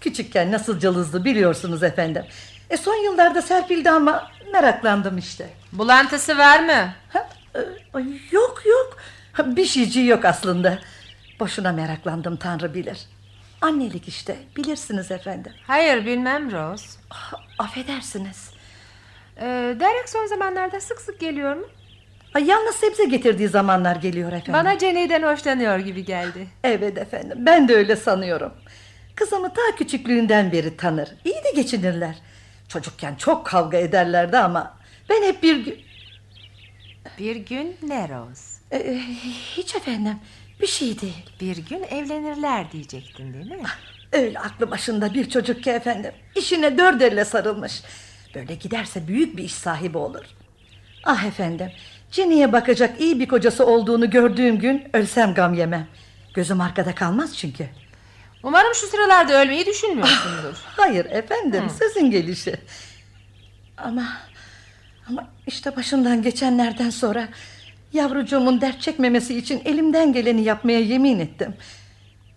[0.00, 2.24] Küçükken nasıl cılızdı biliyorsunuz efendim.
[2.70, 5.48] E son yıllarda serpildi ama meraklandım işte.
[5.72, 6.92] Bulantısı var mı?
[7.12, 7.60] Ha, e,
[8.30, 8.96] yok yok.
[9.56, 10.78] Bir şeyci yok aslında.
[11.40, 12.98] Boşuna meraklandım Tanrı bilir.
[13.60, 15.52] Annelik işte bilirsiniz efendim.
[15.66, 16.86] Hayır bilmem Rose.
[17.10, 18.53] Ah, affedersiniz.
[19.36, 21.66] Ee, Derek son zamanlarda sık sık geliyor mu?
[22.34, 24.52] Ay, yalnız sebze getirdiği zamanlar geliyor efendim.
[24.52, 26.46] Bana Jenny'den hoşlanıyor gibi geldi.
[26.64, 28.52] Evet efendim ben de öyle sanıyorum.
[29.14, 31.08] Kızımı ta küçüklüğünden beri tanır.
[31.24, 32.14] İyi de geçinirler.
[32.68, 34.76] Çocukken çok kavga ederlerdi ama
[35.10, 35.78] ben hep bir gün...
[37.18, 38.54] Bir gün ne Rose?
[38.72, 38.98] Ee,
[39.56, 40.16] hiç efendim
[40.60, 41.30] bir şey değil.
[41.40, 43.62] Bir gün evlenirler diyecektin değil mi?
[44.12, 46.12] Öyle aklı başında bir çocuk ki efendim.
[46.36, 47.82] İşine dört elle sarılmış.
[48.34, 50.24] Böyle giderse büyük bir iş sahibi olur.
[51.04, 51.70] Ah efendim.
[52.10, 55.86] Jenny'e bakacak iyi bir kocası olduğunu gördüğüm gün ölsem gam yemem.
[56.34, 57.68] Gözüm arkada kalmaz çünkü.
[58.42, 60.54] Umarım şu sıralarda ölmeyi düşünmüyorsundur.
[60.64, 62.56] Hayır efendim sözün gelişi.
[63.76, 64.08] Ama
[65.08, 67.28] ama işte başımdan geçenlerden sonra
[67.92, 71.54] yavrucuğumun dert çekmemesi için elimden geleni yapmaya yemin ettim.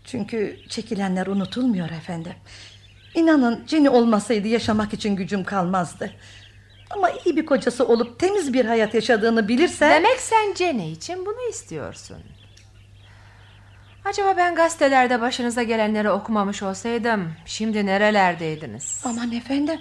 [0.06, 2.34] Çünkü çekilenler unutulmuyor efendim.
[3.16, 6.12] İnanın Jenny olmasaydı yaşamak için gücüm kalmazdı.
[6.89, 9.91] Ama iyi bir kocası olup temiz bir hayat yaşadığını bilirsen...
[10.03, 12.18] Demek sen Jenny için bunu istiyorsun.
[14.06, 19.02] Acaba ben gazetelerde başınıza gelenleri okumamış olsaydım şimdi nerelerdeydiniz?
[19.06, 19.80] Aman efendim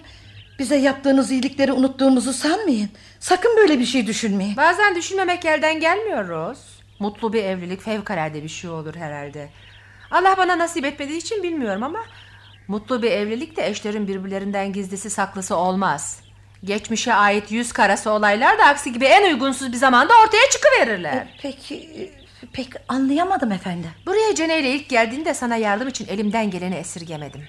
[0.59, 2.91] bize yaptığınız iyilikleri unuttuğumuzu sanmayın.
[3.21, 4.57] Sakın böyle bir şey düşünmeyin.
[4.57, 6.61] Bazen düşünmemek elden gelmiyor Rose.
[6.99, 9.49] Mutlu bir evlilik fevkalade bir şey olur herhalde.
[10.11, 11.99] Allah bana nasip etmediği için bilmiyorum ama...
[12.69, 16.21] Mutlu bir evlilikte eşlerin birbirlerinden gizlisi saklısı olmaz.
[16.65, 21.29] Geçmişe ait yüz karası olaylar da aksi gibi en uygunsuz bir zamanda ortaya çıkıverirler.
[21.43, 22.11] Peki
[22.53, 23.91] pek anlayamadım efendim.
[24.07, 27.41] Buraya Cene ile ilk geldiğinde sana yardım için elimden geleni esirgemedim.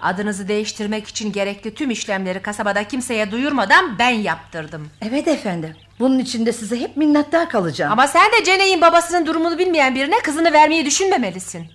[0.00, 4.90] Adınızı değiştirmek için gerekli tüm işlemleri kasabada kimseye duyurmadan ben yaptırdım.
[5.08, 5.76] Evet efendim.
[6.00, 7.92] Bunun için de size hep minnettar kalacağım.
[7.92, 11.66] Ama sen de Cene'nin babasının durumunu bilmeyen birine kızını vermeyi düşünmemelisin.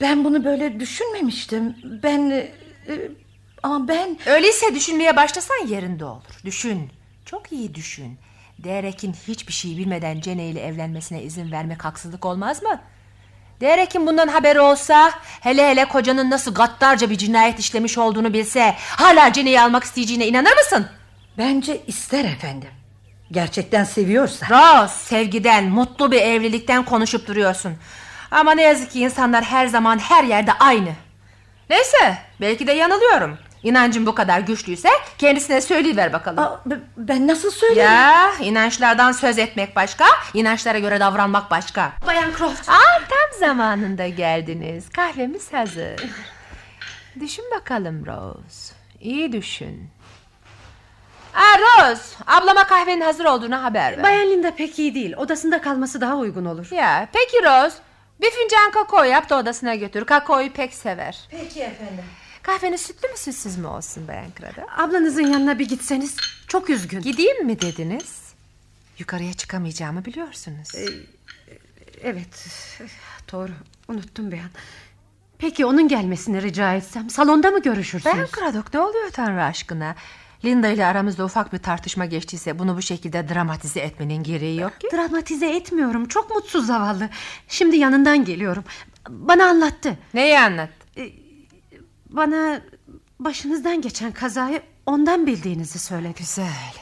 [0.00, 1.76] Ben bunu böyle düşünmemiştim.
[2.02, 2.30] Ben...
[2.30, 2.36] e,
[2.88, 3.10] e,
[3.62, 4.18] ama ben...
[4.26, 6.40] Öyleyse düşünmeye başlasan yerinde olur.
[6.44, 6.90] Düşün.
[7.24, 8.18] Çok iyi düşün.
[8.58, 12.80] Derek'in hiçbir şey bilmeden Cene ile evlenmesine izin vermek haksızlık olmaz mı?
[13.60, 19.32] Derek'in bundan haberi olsa hele hele kocanın nasıl gaddarca bir cinayet işlemiş olduğunu bilse hala
[19.32, 20.86] Cene'yi almak isteyeceğine inanır mısın?
[21.38, 22.68] Bence ister efendim.
[23.32, 24.46] Gerçekten seviyorsa.
[24.50, 27.72] Rose sevgiden mutlu bir evlilikten konuşup duruyorsun.
[28.30, 30.92] Ama ne yazık ki insanlar her zaman her yerde aynı.
[31.70, 33.38] Neyse belki de yanılıyorum.
[33.62, 34.88] İnancın bu kadar güçlüyse
[35.18, 36.38] kendisine söyleyiver bakalım.
[36.38, 36.60] Aa,
[36.96, 37.90] ben nasıl söyleyeyim?
[37.90, 40.04] Ya inançlardan söz etmek başka,
[40.34, 41.92] inançlara göre davranmak başka.
[42.06, 42.68] Bayan Croft.
[42.68, 44.88] Aa, tam zamanında geldiniz.
[44.88, 46.00] Kahvemiz hazır.
[47.20, 48.74] Düşün bakalım Rose.
[49.00, 49.90] İyi düşün.
[51.34, 54.02] Aa, Rose, ablama kahvenin hazır olduğunu haber ver.
[54.02, 55.16] Bayan Linda pek iyi değil.
[55.16, 56.66] Odasında kalması daha uygun olur.
[56.70, 57.76] Ya, peki Rose.
[58.20, 60.04] Bir fincan kakao yap da odasına götür.
[60.04, 61.28] Kakaoyu pek sever.
[61.30, 62.04] Peki efendim.
[62.42, 64.66] Kahveniz sütlü mü sütsüz mü olsun Bayan Krada?
[64.76, 66.16] Ablanızın yanına bir gitseniz
[66.48, 67.00] çok üzgün.
[67.00, 68.26] Gideyim mi dediniz?
[68.98, 70.68] Yukarıya çıkamayacağımı biliyorsunuz.
[72.02, 72.46] Evet
[73.32, 73.52] doğru
[73.88, 74.50] unuttum bir an.
[75.38, 78.14] Peki onun gelmesini rica etsem salonda mı görüşürsünüz?
[78.16, 79.94] Bayan Kradok ne oluyor Tanrı aşkına?
[80.46, 84.88] Linda ile aramızda ufak bir tartışma geçtiyse bunu bu şekilde dramatize etmenin gereği yok ki.
[84.92, 87.08] Dramatize etmiyorum çok mutsuz zavallı.
[87.48, 88.64] Şimdi yanından geliyorum.
[89.08, 89.98] Bana anlattı.
[90.14, 90.70] Neyi anlat?
[92.10, 92.60] Bana
[93.18, 96.14] başınızdan geçen kazayı ondan bildiğinizi söyledi.
[96.18, 96.74] Güzel.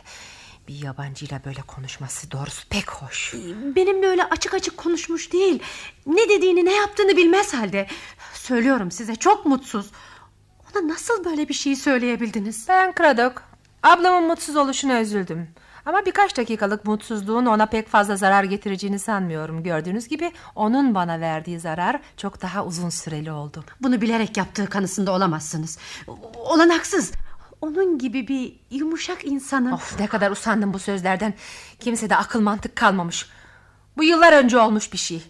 [0.69, 3.35] Bir yabancıyla böyle konuşması doğrusu pek hoş.
[3.77, 5.62] Benimle öyle açık açık konuşmuş değil.
[6.07, 7.86] Ne dediğini ne yaptığını bilmez halde.
[8.35, 9.91] Söylüyorum size çok mutsuz.
[10.73, 12.66] Ona nasıl böyle bir şey söyleyebildiniz?
[12.69, 13.53] Ben Kradok.
[13.85, 15.48] Ablamın mutsuz oluşuna üzüldüm.
[15.86, 19.62] Ama birkaç dakikalık mutsuzluğun ona pek fazla zarar getireceğini sanmıyorum.
[19.62, 23.65] Gördüğünüz gibi onun bana verdiği zarar çok daha uzun süreli oldu.
[23.81, 25.78] Bunu bilerek yaptığı kanısında olamazsınız.
[26.35, 27.12] Olanaksız.
[27.61, 29.73] Onun gibi bir yumuşak insanın...
[29.73, 31.35] Of ne kadar usandım bu sözlerden.
[31.81, 33.28] Kimsede akıl mantık kalmamış.
[33.97, 35.23] Bu yıllar önce olmuş bir şey.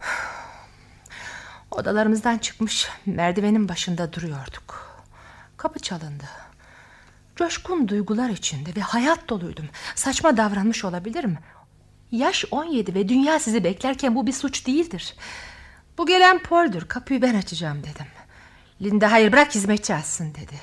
[1.70, 5.02] Odalarımızdan çıkmış merdivenin başında duruyorduk.
[5.56, 6.43] Kapı çalındı.
[7.36, 9.64] Coşkun duygular içinde ve hayat doluydum.
[9.94, 11.38] Saçma davranmış olabilirim.
[12.10, 15.14] Yaş 17 ve dünya sizi beklerken bu bir suç değildir.
[15.98, 16.88] Bu gelen Paul'dur.
[16.88, 18.06] Kapıyı ben açacağım dedim.
[18.82, 20.60] Linda hayır bırak hizmetçi açsın dedi.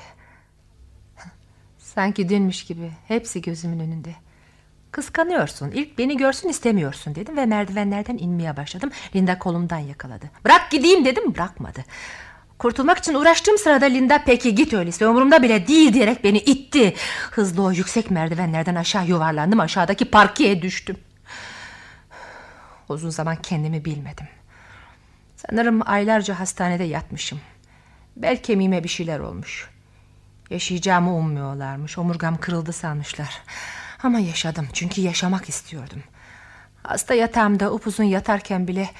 [1.78, 4.14] Sanki dünmüş gibi hepsi gözümün önünde.
[4.90, 5.70] Kıskanıyorsun.
[5.70, 8.90] İlk beni görsün istemiyorsun dedim ve merdivenlerden inmeye başladım.
[9.14, 10.30] Linda kolumdan yakaladı.
[10.44, 11.84] Bırak gideyim dedim bırakmadı.
[12.62, 16.94] Kurtulmak için uğraştığım sırada Linda peki git öyleyse umurumda bile değil diyerek beni itti.
[17.30, 20.96] Hızlı o yüksek merdivenlerden aşağı yuvarlandım aşağıdaki parkeye düştüm.
[22.88, 24.26] Uzun zaman kendimi bilmedim.
[25.36, 27.40] Sanırım aylarca hastanede yatmışım.
[28.16, 29.68] Bel kemiğime bir şeyler olmuş.
[30.50, 31.98] Yaşayacağımı ummuyorlarmış.
[31.98, 33.42] Omurgam kırıldı sanmışlar.
[34.02, 36.02] Ama yaşadım çünkü yaşamak istiyordum.
[36.82, 38.90] Hasta yatağımda upuzun yatarken bile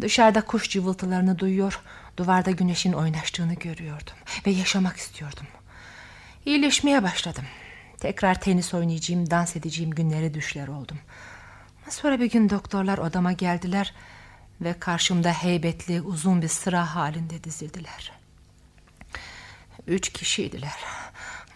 [0.00, 1.80] dışarıda kuş cıvıltılarını duyuyor,
[2.18, 4.14] duvarda güneşin oynaştığını görüyordum
[4.46, 5.46] ve yaşamak istiyordum.
[6.46, 7.44] İyileşmeye başladım.
[8.00, 10.98] Tekrar tenis oynayacağım, dans edeceğim günleri düşler oldum.
[11.88, 13.94] Sonra bir gün doktorlar odama geldiler
[14.60, 18.12] ve karşımda heybetli uzun bir sıra halinde dizildiler.
[19.86, 20.76] Üç kişiydiler.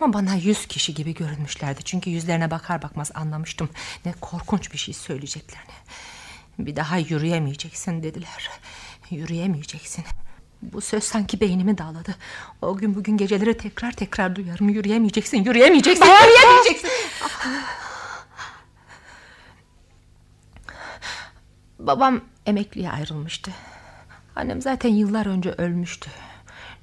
[0.00, 1.82] Ama bana yüz kişi gibi görünmüşlerdi.
[1.84, 3.70] Çünkü yüzlerine bakar bakmaz anlamıştım.
[4.04, 5.72] Ne korkunç bir şey söyleyeceklerini.
[6.58, 8.50] Bir daha yürüyemeyeceksin dediler.
[9.10, 10.04] Yürüyemeyeceksin.
[10.62, 12.14] Bu söz sanki beynimi dağladı.
[12.62, 14.68] O gün bugün geceleri tekrar tekrar duyarım.
[14.68, 16.90] Yürüyemeyeceksin, yürüyemeyeceksin, yürüyemeyeceksin.
[21.78, 23.50] Babam emekliye ayrılmıştı.
[24.36, 26.10] Annem zaten yıllar önce ölmüştü.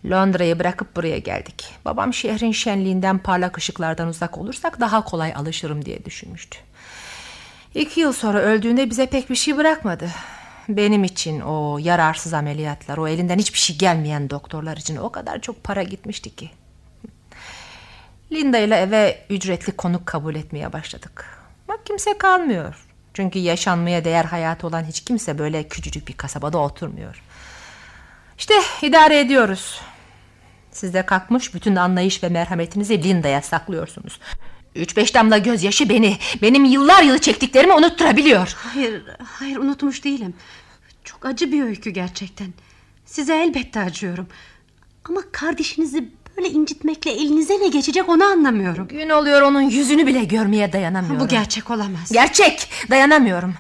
[0.05, 1.73] Londra'yı bırakıp buraya geldik.
[1.85, 6.57] Babam şehrin şenliğinden parlak ışıklardan uzak olursak daha kolay alışırım diye düşünmüştü.
[7.75, 10.09] İki yıl sonra öldüğünde bize pek bir şey bırakmadı.
[10.69, 15.63] Benim için o yararsız ameliyatlar, o elinden hiçbir şey gelmeyen doktorlar için o kadar çok
[15.63, 16.51] para gitmişti ki.
[18.31, 21.25] Linda ile eve ücretli konuk kabul etmeye başladık.
[21.67, 22.85] Bak kimse kalmıyor.
[23.13, 27.23] Çünkü yaşanmaya değer hayatı olan hiç kimse böyle küçücük bir kasabada oturmuyor.
[28.37, 29.81] İşte idare ediyoruz.
[30.71, 34.19] Siz de kalkmış bütün anlayış ve merhametinizi Linda'ya saklıyorsunuz.
[34.75, 38.55] Üç beş damla gözyaşı beni, benim yıllar yılı çektiklerimi unutturabiliyor.
[38.57, 40.33] Hayır, hayır unutmuş değilim.
[41.03, 42.53] Çok acı bir öykü gerçekten.
[43.05, 44.27] Size elbette acıyorum.
[45.09, 48.87] Ama kardeşinizi böyle incitmekle elinize ne geçecek onu anlamıyorum.
[48.87, 51.19] Gün oluyor onun yüzünü bile görmeye dayanamıyorum.
[51.19, 52.11] Bu gerçek olamaz.
[52.11, 53.53] Gerçek, dayanamıyorum.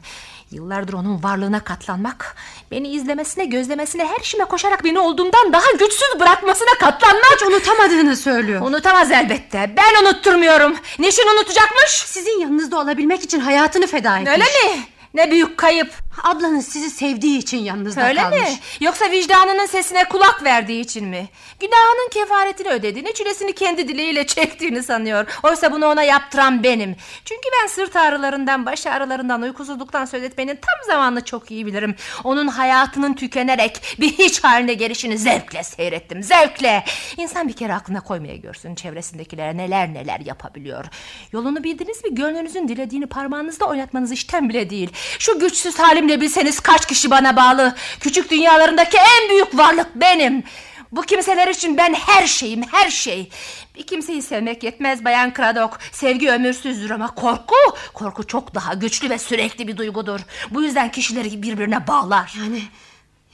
[0.51, 2.35] Yıllardır onun varlığına katlanmak,
[2.71, 7.35] beni izlemesine, gözlemesine, her işime koşarak beni olduğumdan daha güçsüz bırakmasına katlanmak.
[7.35, 8.61] Hiç unutamadığını söylüyor.
[8.61, 9.71] Unutamaz elbette.
[9.77, 10.75] Ben unutturmuyorum.
[10.99, 11.89] Niçin unutacakmış?
[11.91, 14.31] Sizin yanınızda olabilmek için hayatını feda etmiş.
[14.31, 14.81] Öyle mi?
[15.13, 15.91] Ne büyük kayıp.
[16.23, 18.39] Ablanız sizi sevdiği için yanınızda Öyle kalmış.
[18.39, 18.59] mi?
[18.79, 21.29] Yoksa vicdanının sesine kulak verdiği için mi?
[21.59, 25.39] Günahının kefaretini ödediğini, çilesini kendi dileğiyle çektiğini sanıyor.
[25.43, 26.95] Oysa bunu ona yaptıran benim.
[27.25, 31.95] Çünkü ben sırt ağrılarından, baş ağrılarından, uykusuzluktan söz etmenin tam zamanını çok iyi bilirim.
[32.23, 36.23] Onun hayatının tükenerek bir hiç haline gelişini zevkle seyrettim.
[36.23, 36.83] Zevkle.
[37.17, 40.85] İnsan bir kere aklına koymaya görsün çevresindekilere neler neler yapabiliyor.
[41.31, 42.15] Yolunu bildiniz mi?
[42.15, 44.89] Gönlünüzün dilediğini parmağınızda oynatmanız işten bile değil.
[45.19, 47.75] Şu güçsüz halimle bilseniz kaç kişi bana bağlı.
[47.99, 50.43] Küçük dünyalarındaki en büyük varlık benim.
[50.91, 53.29] Bu kimseler için ben her şeyim, her şey.
[53.75, 55.79] Bir kimseyi sevmek yetmez Bayan Kradok.
[55.91, 57.55] Sevgi ömürsüzdür ama korku,
[57.93, 60.19] korku çok daha güçlü ve sürekli bir duygudur.
[60.51, 62.33] Bu yüzden kişileri birbirine bağlar.
[62.39, 62.61] Yani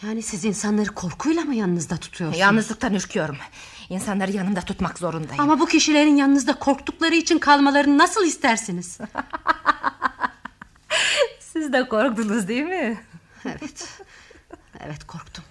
[0.04, 2.40] Yani siz insanları korkuyla mı yanınızda tutuyorsunuz?
[2.40, 3.38] Yalnızlıktan ürküyorum.
[3.90, 5.44] İnsanları yanımda tutmak zorundayım.
[5.44, 8.98] Ama bu kişilerin yanınızda korktukları için kalmalarını nasıl istersiniz?
[11.56, 12.98] Siz de korktunuz değil mi?
[13.46, 14.00] Evet.
[14.86, 15.44] Evet korktum.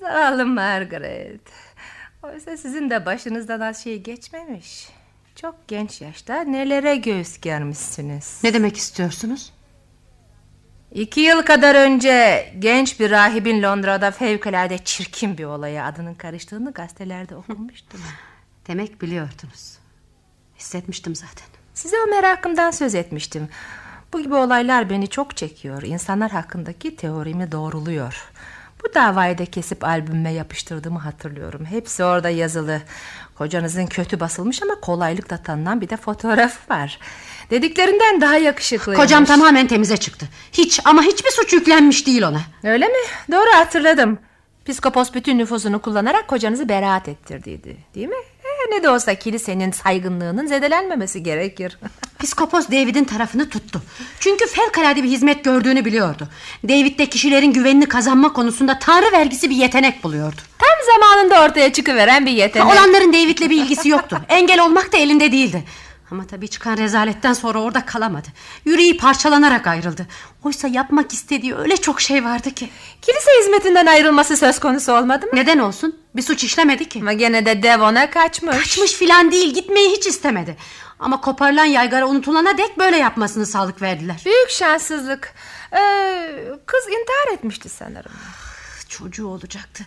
[0.00, 1.40] Zavallı Margaret.
[2.22, 4.88] Oysa sizin de başınızdan az şey geçmemiş.
[5.36, 8.40] Çok genç yaşta nelere göğüs germişsiniz.
[8.44, 9.52] Ne demek istiyorsunuz?
[10.92, 17.36] İki yıl kadar önce genç bir rahibin Londra'da fevkalade çirkin bir olaya adının karıştığını gazetelerde
[17.36, 18.00] okumuştum.
[18.66, 19.78] Demek biliyordunuz.
[20.58, 21.46] Hissetmiştim zaten.
[21.74, 23.48] Size o merakımdan söz etmiştim.
[24.14, 25.82] Bu gibi olaylar beni çok çekiyor.
[25.82, 28.28] İnsanlar hakkındaki teorimi doğruluyor.
[28.84, 31.64] Bu davayı da kesip albüme yapıştırdığımı hatırlıyorum.
[31.64, 32.80] Hepsi orada yazılı.
[33.34, 36.98] Kocanızın kötü basılmış ama kolaylıkla tanınan bir de fotoğrafı var.
[37.50, 39.04] Dediklerinden daha yakışıklıymış.
[39.04, 40.28] Kocam tamamen temize çıktı.
[40.52, 42.40] Hiç ama hiçbir suç yüklenmiş değil ona.
[42.64, 42.98] Öyle mi?
[43.32, 44.18] Doğru hatırladım.
[44.64, 47.76] Piskopos bütün nüfuzunu kullanarak kocanızı beraat ettirdiydi.
[47.94, 48.16] Değil mi?
[48.70, 51.78] Ne de olsa kilisenin saygınlığının zedelenmemesi gerekir.
[52.18, 53.82] Piskopos David'in tarafını tuttu.
[54.20, 56.28] Çünkü fevkalade bir hizmet gördüğünü biliyordu.
[56.68, 60.36] David de kişilerin güvenini kazanma konusunda tanrı vergisi bir yetenek buluyordu.
[60.58, 62.66] Tam zamanında ortaya çıkıveren bir yetenek.
[62.66, 64.20] Olanların David'le bir ilgisi yoktu.
[64.28, 65.64] Engel olmak da elinde değildi.
[66.10, 68.28] Ama tabii çıkan rezaletten sonra orada kalamadı.
[68.64, 70.06] Yüreği parçalanarak ayrıldı.
[70.44, 72.70] Oysa yapmak istediği öyle çok şey vardı ki.
[73.02, 75.32] Kilise hizmetinden ayrılması söz konusu olmadı mı?
[75.34, 75.96] Neden olsun?
[76.16, 76.98] Bir suç işlemedi ki.
[77.00, 78.56] Ama gene de Devon'a kaçmış.
[78.56, 80.56] Kaçmış filan değil gitmeyi hiç istemedi.
[80.98, 84.22] Ama koparılan yaygara unutulana dek böyle yapmasını sağlık verdiler.
[84.24, 85.34] Büyük şanssızlık.
[85.72, 86.30] Ee,
[86.66, 88.12] kız intihar etmişti sanırım.
[88.88, 89.84] Çocuğu olacaktı.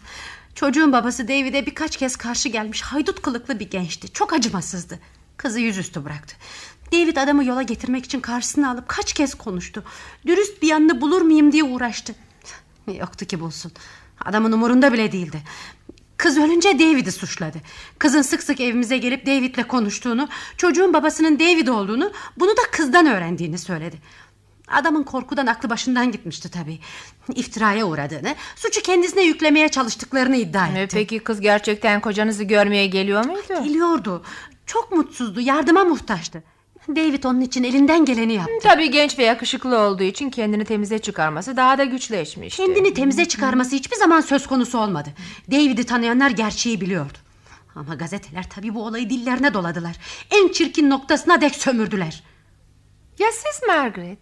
[0.56, 4.14] Çocuğun babası David'e birkaç kez karşı gelmiş haydut kılıklı bir gençti.
[4.14, 5.00] Çok acımasızdı.
[5.38, 6.36] Kızı yüzüstü bıraktı.
[6.94, 9.84] David adamı yola getirmek için karşısına alıp kaç kez konuştu.
[10.28, 12.16] Dürüst bir yanını bulur muyum diye uğraştı.
[13.00, 13.72] Yoktu ki bulsun.
[14.26, 15.42] Adamın umurunda bile değildi.
[16.18, 17.58] Kız ölünce David'i suçladı.
[18.00, 23.58] Kızın sık sık evimize gelip David'le konuştuğunu, çocuğun babasının David olduğunu, bunu da kızdan öğrendiğini
[23.58, 23.98] söyledi.
[24.68, 26.80] Adamın korkudan aklı başından gitmişti tabii.
[27.36, 30.98] İftiraya uğradığını, suçu kendisine yüklemeye çalıştıklarını iddia etti.
[30.98, 33.64] E, peki kız gerçekten kocanızı görmeye geliyor muydu?
[33.64, 34.24] Geliyordu.
[34.68, 36.44] Çok mutsuzdu, yardıma muhtaçtı.
[36.90, 38.52] David onun için elinden geleni yaptı.
[38.64, 42.64] Tabii genç ve yakışıklı olduğu için kendini temize çıkarması daha da güçleşmişti.
[42.66, 45.10] Kendini temize çıkarması hiçbir zaman söz konusu olmadı.
[45.52, 47.18] David'i tanıyanlar gerçeği biliyordu.
[47.76, 49.96] Ama gazeteler tabii bu olayı dillerine doladılar.
[50.32, 52.24] En çirkin noktasına dek sömürdüler.
[53.20, 54.20] Ya siz Margaret?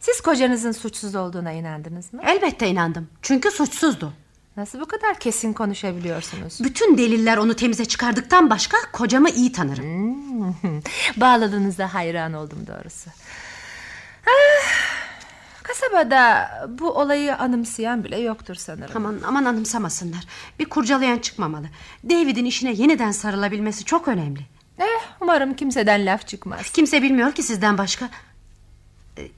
[0.00, 2.22] Siz kocanızın suçsuz olduğuna inandınız mı?
[2.26, 3.08] Elbette inandım.
[3.22, 4.12] Çünkü suçsuzdu.
[4.56, 6.58] Nasıl bu kadar kesin konuşabiliyorsunuz?
[6.60, 9.84] Bütün deliller onu temize çıkardıktan başka kocamı iyi tanırım.
[9.84, 10.82] Hmm.
[11.16, 13.10] Bağladığınızda hayran oldum doğrusu.
[14.26, 14.68] Ah,
[15.62, 18.96] kasabada bu olayı anımsayan bile yoktur sanırım.
[18.96, 20.24] Aman aman anımsamasınlar.
[20.58, 21.66] Bir kurcalayan çıkmamalı.
[22.10, 24.40] David'in işine yeniden sarılabilmesi çok önemli.
[24.78, 24.84] Eh,
[25.20, 26.70] umarım kimseden laf çıkmaz.
[26.70, 28.08] Kimse bilmiyor ki sizden başka.
[29.18, 29.28] Ee,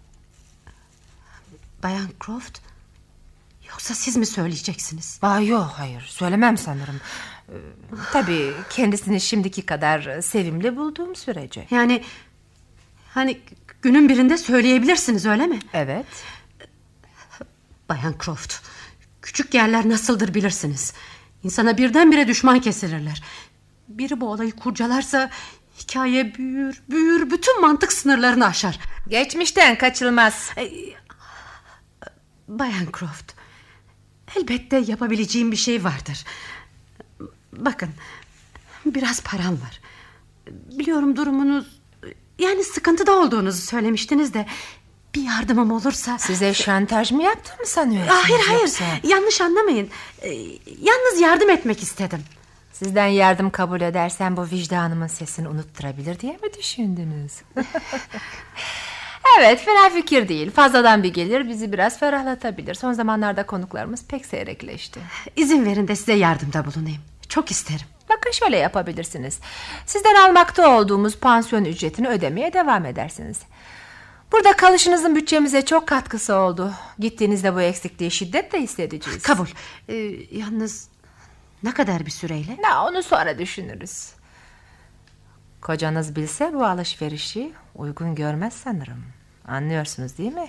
[1.82, 2.60] Bayan Croft
[3.74, 5.18] Yoksa siz mi söyleyeceksiniz?
[5.22, 7.00] Aa, yok hayır söylemem sanırım.
[7.48, 7.52] Ee,
[8.12, 11.66] tabii kendisini şimdiki kadar sevimli bulduğum sürece.
[11.70, 12.02] Yani
[13.14, 13.40] hani
[13.82, 15.58] günün birinde söyleyebilirsiniz öyle mi?
[15.72, 16.06] Evet.
[17.88, 18.54] Bayan Croft
[19.22, 20.92] küçük yerler nasıldır bilirsiniz.
[21.42, 23.22] İnsana birdenbire düşman kesilirler.
[23.88, 25.30] Biri bu olayı kurcalarsa
[25.78, 28.78] hikaye büyür büyür bütün mantık sınırlarını aşar.
[29.08, 30.50] Geçmişten kaçılmaz.
[30.56, 30.70] Ee,
[32.48, 33.33] Bayan Croft
[34.36, 36.24] elbette yapabileceğim bir şey vardır.
[37.52, 37.90] Bakın
[38.86, 39.80] biraz param var.
[40.50, 41.80] Biliyorum durumunuz
[42.38, 44.46] yani sıkıntıda olduğunuzu söylemiştiniz de
[45.14, 46.18] bir yardımım olursa...
[46.18, 48.22] Size şantaj mı yaptığımı sanıyorsunuz?
[48.22, 48.84] Hayır hayır yoksa?
[49.04, 49.88] yanlış anlamayın.
[50.22, 50.28] Ee,
[50.80, 52.20] yalnız yardım etmek istedim.
[52.72, 57.32] Sizden yardım kabul edersem bu vicdanımın sesini unutturabilir diye mi düşündünüz?
[59.38, 60.50] evet fena fikir değil.
[60.50, 62.74] Fazladan bir gelir bizi biraz ferahlatabilir.
[62.74, 65.00] Son zamanlarda konuklarımız pek seyrekleşti.
[65.36, 67.00] İzin verin de size yardımda bulunayım.
[67.28, 67.86] Çok isterim.
[68.08, 69.38] Bakın şöyle yapabilirsiniz.
[69.86, 73.40] Sizden almakta olduğumuz pansiyon ücretini ödemeye devam edersiniz.
[74.32, 76.72] Burada kalışınızın bütçemize çok katkısı oldu.
[76.98, 79.22] Gittiğinizde bu eksikliği şiddetle hissedeceğiz.
[79.22, 79.46] Kabul.
[79.88, 79.94] Ee,
[80.30, 80.88] yalnız
[81.62, 82.56] ne kadar bir süreyle?
[82.58, 84.12] Ne onu sonra düşünürüz.
[85.60, 89.13] Kocanız bilse bu alışverişi uygun görmez sanırım.
[89.48, 90.48] Anlıyorsunuz değil mi?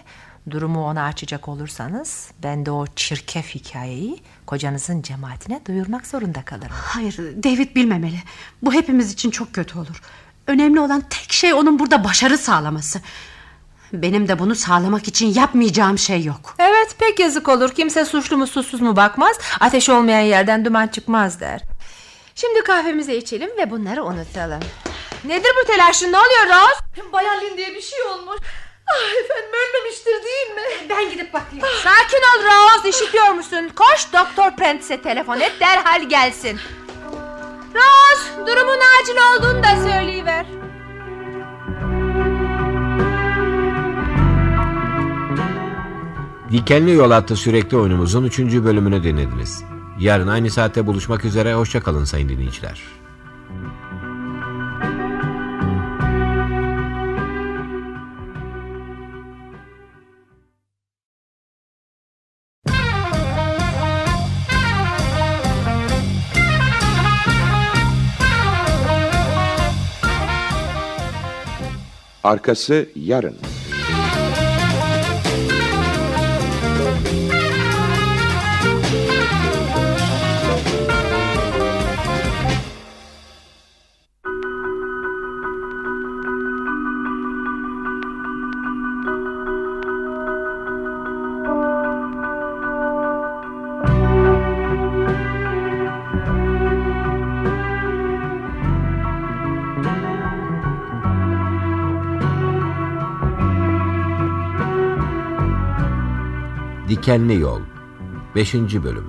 [0.50, 6.72] Durumu ona açacak olursanız ben de o çirkef hikayeyi kocanızın cemaatine duyurmak zorunda kalırım.
[6.72, 8.20] Hayır David bilmemeli.
[8.62, 10.02] Bu hepimiz için çok kötü olur.
[10.48, 13.02] Önemli olan tek şey onun burada başarı sağlaması.
[13.94, 16.56] Benim de bunu sağlamak için yapmayacağım şey yok.
[16.60, 17.72] Evet pek yazık olur.
[17.72, 19.38] Kimse suçlu mu susuz mu bakmaz.
[19.60, 21.62] Ateş olmayan yerden duman çıkmaz der.
[22.36, 24.60] Şimdi kahvemizi içelim ve bunları unutalım.
[25.26, 27.14] Nedir bu telaşın ne oluyor Rose?
[27.14, 28.38] Bayan Lindy'ye bir şey olmuş.
[28.92, 30.90] Ah efendim ölmemiştir değil mi?
[30.90, 31.66] Ben gidip bakayım.
[31.84, 33.70] Sakin ol Rose işitiyor musun?
[33.76, 36.60] Koş Doktor Prentice'e telefon et derhal gelsin.
[37.76, 40.46] Rose durumun acil olduğunu da söyleyiver.
[46.52, 48.40] Dikenli Yol adlı sürekli oyunumuzun 3.
[48.40, 49.64] bölümünü dinlediniz.
[50.00, 52.82] Yarın aynı saatte buluşmak üzere hoşçakalın sayın dinleyiciler.
[72.26, 73.36] Arkası yarın.
[107.06, 107.60] Dikenli Yol
[108.36, 108.54] 5.
[108.56, 109.06] Bölüm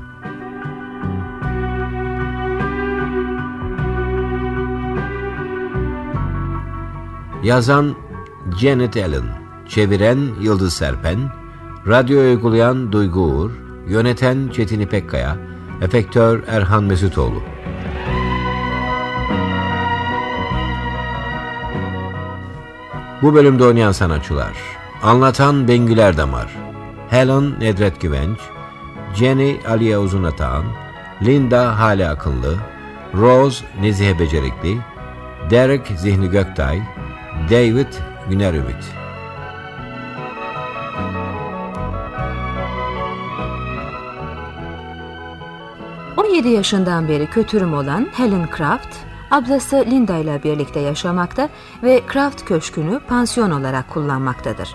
[7.43, 7.94] Yazan
[8.59, 9.24] Janet Allen
[9.68, 11.18] Çeviren Yıldız Serpen
[11.86, 13.51] Radyo uygulayan Duygu Uğur
[13.89, 15.36] Yöneten Çetin İpekkaya
[15.82, 17.43] Efektör Erhan Mesutoğlu
[23.23, 24.56] Bu bölümde oynayan sanatçılar
[25.02, 26.65] Anlatan Bengül Erdamar
[27.11, 28.39] Helen Nedret Güvenç,
[29.15, 30.65] Jenny Aliye Uzunatağan,
[31.23, 32.57] Linda Hale Akınlı,
[33.15, 34.78] Rose Nezihe Becerikli,
[35.51, 36.83] Derek Zihni Göktay,
[37.51, 37.93] David
[38.31, 38.85] Güner Ümit.
[46.16, 48.97] ...17 yaşından beri kötürüm olan Helen Craft...
[49.31, 51.49] ...ablası Linda ile birlikte yaşamakta...
[51.83, 54.74] ...ve Craft Köşkü'nü pansiyon olarak kullanmaktadır.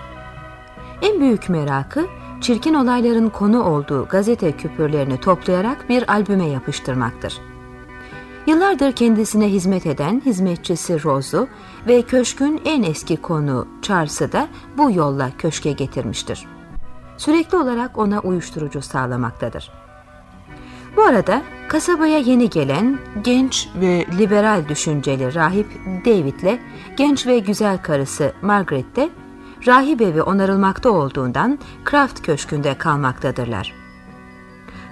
[1.02, 2.08] En büyük merakı
[2.42, 7.42] çirkin olayların konu olduğu gazete küpürlerini toplayarak bir albüme yapıştırmaktır.
[8.48, 11.48] Yıllardır kendisine hizmet eden hizmetçisi Rose'u
[11.88, 14.48] ve köşkün en eski konu Charles'ı da
[14.78, 16.46] bu yolla köşke getirmiştir.
[17.18, 19.72] Sürekli olarak ona uyuşturucu sağlamaktadır.
[20.98, 25.68] Bu arada kasabaya yeni gelen genç ve liberal düşünceli rahip
[26.06, 26.60] David'le
[26.98, 29.10] genç ve güzel karısı Margaret de
[29.68, 33.74] rahip evi onarılmakta olduğundan Kraft Köşkü'nde kalmaktadırlar.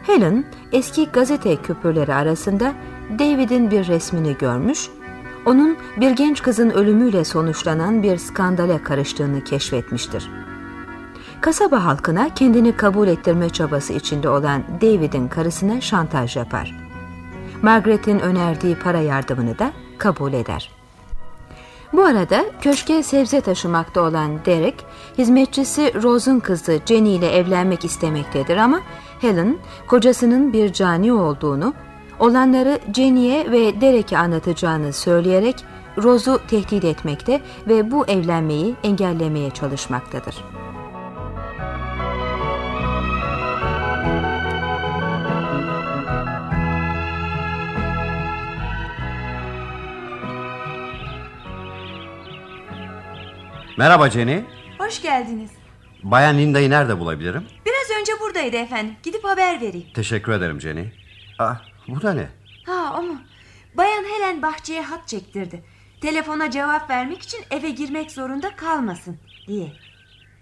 [0.03, 2.73] Helen eski gazete küpürleri arasında
[3.19, 4.89] David'in bir resmini görmüş,
[5.45, 10.29] onun bir genç kızın ölümüyle sonuçlanan bir skandale karıştığını keşfetmiştir.
[11.41, 16.75] Kasaba halkına kendini kabul ettirme çabası içinde olan David'in karısına şantaj yapar.
[17.61, 20.78] Margaret'in önerdiği para yardımını da kabul eder.
[21.93, 24.85] Bu arada köşke sebze taşımakta olan Derek,
[25.17, 28.81] hizmetçisi Rose'un kızı Jenny ile evlenmek istemektedir ama
[29.21, 29.57] Helen,
[29.87, 31.73] kocasının bir cani olduğunu,
[32.19, 35.55] olanları Jenny'e ve Derek'e anlatacağını söyleyerek
[35.97, 40.58] Rose'u tehdit etmekte ve bu evlenmeyi engellemeye çalışmaktadır.
[53.79, 54.43] Merhaba Jenny.
[54.77, 55.51] Hoş geldiniz.
[56.03, 57.43] Bayan Linda'yı nerede bulabilirim?
[57.65, 58.95] Biraz önce buradaydı efendim.
[59.03, 59.87] Gidip haber vereyim.
[59.93, 60.85] Teşekkür ederim Jenny.
[61.39, 62.29] Ah, bu da ne?
[62.65, 63.21] Ha o mu?
[63.77, 65.63] Bayan Helen bahçeye hat çektirdi.
[66.01, 69.73] Telefona cevap vermek için eve girmek zorunda kalmasın diye.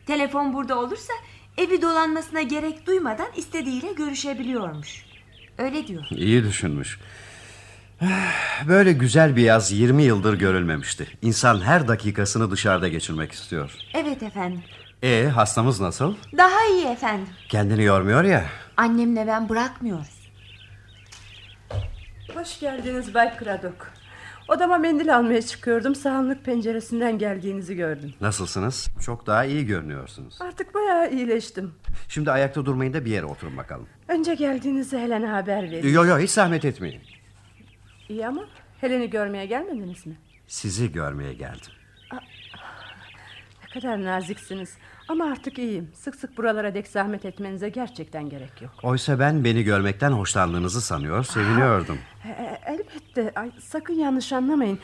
[0.06, 1.14] Telefon burada olursa
[1.58, 5.06] evi dolanmasına gerek duymadan istediğiyle görüşebiliyormuş.
[5.58, 6.06] Öyle diyor.
[6.12, 7.00] İyi düşünmüş.
[8.68, 11.08] Böyle güzel bir yaz 20 yıldır görülmemişti.
[11.22, 13.72] İnsan her dakikasını dışarıda geçirmek istiyor.
[13.94, 14.62] Evet efendim.
[15.04, 16.16] E hastamız nasıl?
[16.38, 17.28] Daha iyi efendim.
[17.50, 18.46] Kendini yormuyor ya.
[18.78, 20.32] Annemle ben bırakmıyoruz.
[22.36, 23.92] Hoş geldiniz Bay Kradok.
[24.48, 25.96] Odama mendil almaya çıkıyordum.
[25.96, 28.14] Sağımlık penceresinden geldiğinizi gördüm.
[28.22, 28.88] Nasılsınız?
[29.06, 30.42] Çok daha iyi görünüyorsunuz.
[30.42, 31.72] Artık bayağı iyileştim.
[32.10, 33.88] Şimdi ayakta durmayın da bir yere oturun bakalım.
[34.08, 35.94] Önce geldiğinizi Helen'e haber verin.
[35.94, 37.02] Yo yo hiç zahmet etmeyin.
[38.10, 38.46] İyi ama
[38.82, 40.18] Helen'i görmeye gelmediniz mi?
[40.48, 41.72] Sizi görmeye geldim.
[43.64, 44.78] Ne kadar naziksiniz.
[45.08, 45.92] Ama artık iyiyim.
[45.94, 48.72] Sık sık buralara dek zahmet etmenize gerçekten gerek yok.
[48.84, 51.98] Oysa ben beni görmekten hoşlandığınızı sanıyor, seviniyordum.
[52.26, 53.40] E, e, elbette.
[53.40, 54.80] Ay, sakın yanlış anlamayın.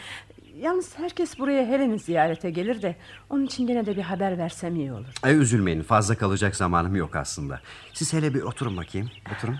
[0.58, 2.96] Yalnız herkes buraya Helen'i ziyarete gelir de...
[3.30, 5.08] ...onun için gene de bir haber versem iyi olur.
[5.26, 7.62] E, üzülmeyin, fazla kalacak zamanım yok aslında.
[7.94, 9.60] Siz hele bir oturun bakayım, oturun.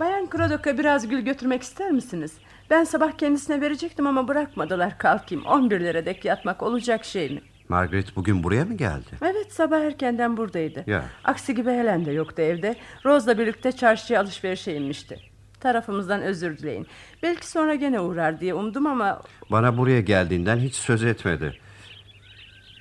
[0.00, 2.32] Bayan Krodok'a biraz gül götürmek ister misiniz?
[2.70, 5.44] Ben sabah kendisine verecektim ama bırakmadılar kalkayım.
[5.44, 7.40] 11'lere dek yatmak olacak şey mi?
[7.68, 9.06] Margaret bugün buraya mı geldi?
[9.22, 10.84] Evet sabah erkenden buradaydı.
[10.86, 11.04] Ya.
[11.24, 12.76] Aksi gibi Helen de yoktu evde.
[13.04, 15.20] Rose'la birlikte çarşıya alışverişe inmişti.
[15.60, 16.86] Tarafımızdan özür dileyin.
[17.22, 19.22] Belki sonra gene uğrar diye umdum ama...
[19.50, 21.58] Bana buraya geldiğinden hiç söz etmedi.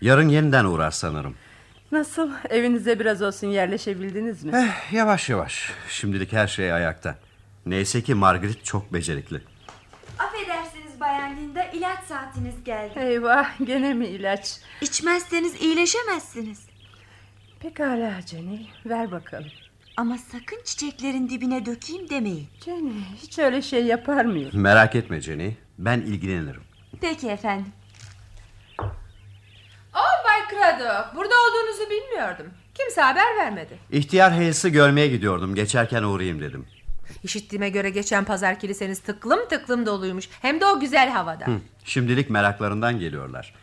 [0.01, 1.35] Yarın yeniden uğrar sanırım.
[1.91, 4.51] Nasıl evinize biraz olsun yerleşebildiniz mi?
[4.55, 5.71] Eh, yavaş yavaş.
[5.89, 7.15] Şimdilik her şey ayakta.
[7.65, 9.41] Neyse ki Margaret çok becerikli.
[10.19, 12.99] Affedersiniz Bayan Linda ilaç saatiniz geldi.
[12.99, 14.59] Eyvah gene mi ilaç?
[14.81, 16.59] İçmezseniz iyileşemezsiniz.
[17.59, 19.49] Pekala Jenny ver bakalım.
[19.97, 22.47] Ama sakın çiçeklerin dibine dökeyim demeyin.
[22.65, 24.49] Jenny hiç öyle şey yapar mıyım?
[24.53, 25.51] Merak etme Jenny.
[25.77, 26.61] Ben ilgilenirim.
[27.01, 27.71] Peki efendim.
[29.97, 32.45] Oh Bay Craddock burada olduğunuzu bilmiyordum.
[32.75, 33.77] Kimse haber vermedi.
[33.91, 35.55] İhtiyar Hales'i görmeye gidiyordum.
[35.55, 36.65] Geçerken uğrayayım dedim.
[37.23, 40.29] İşittiğime göre geçen pazar kiliseniz tıklım tıklım doluymuş.
[40.41, 41.47] Hem de o güzel havada.
[41.47, 43.53] Hı, şimdilik meraklarından geliyorlar.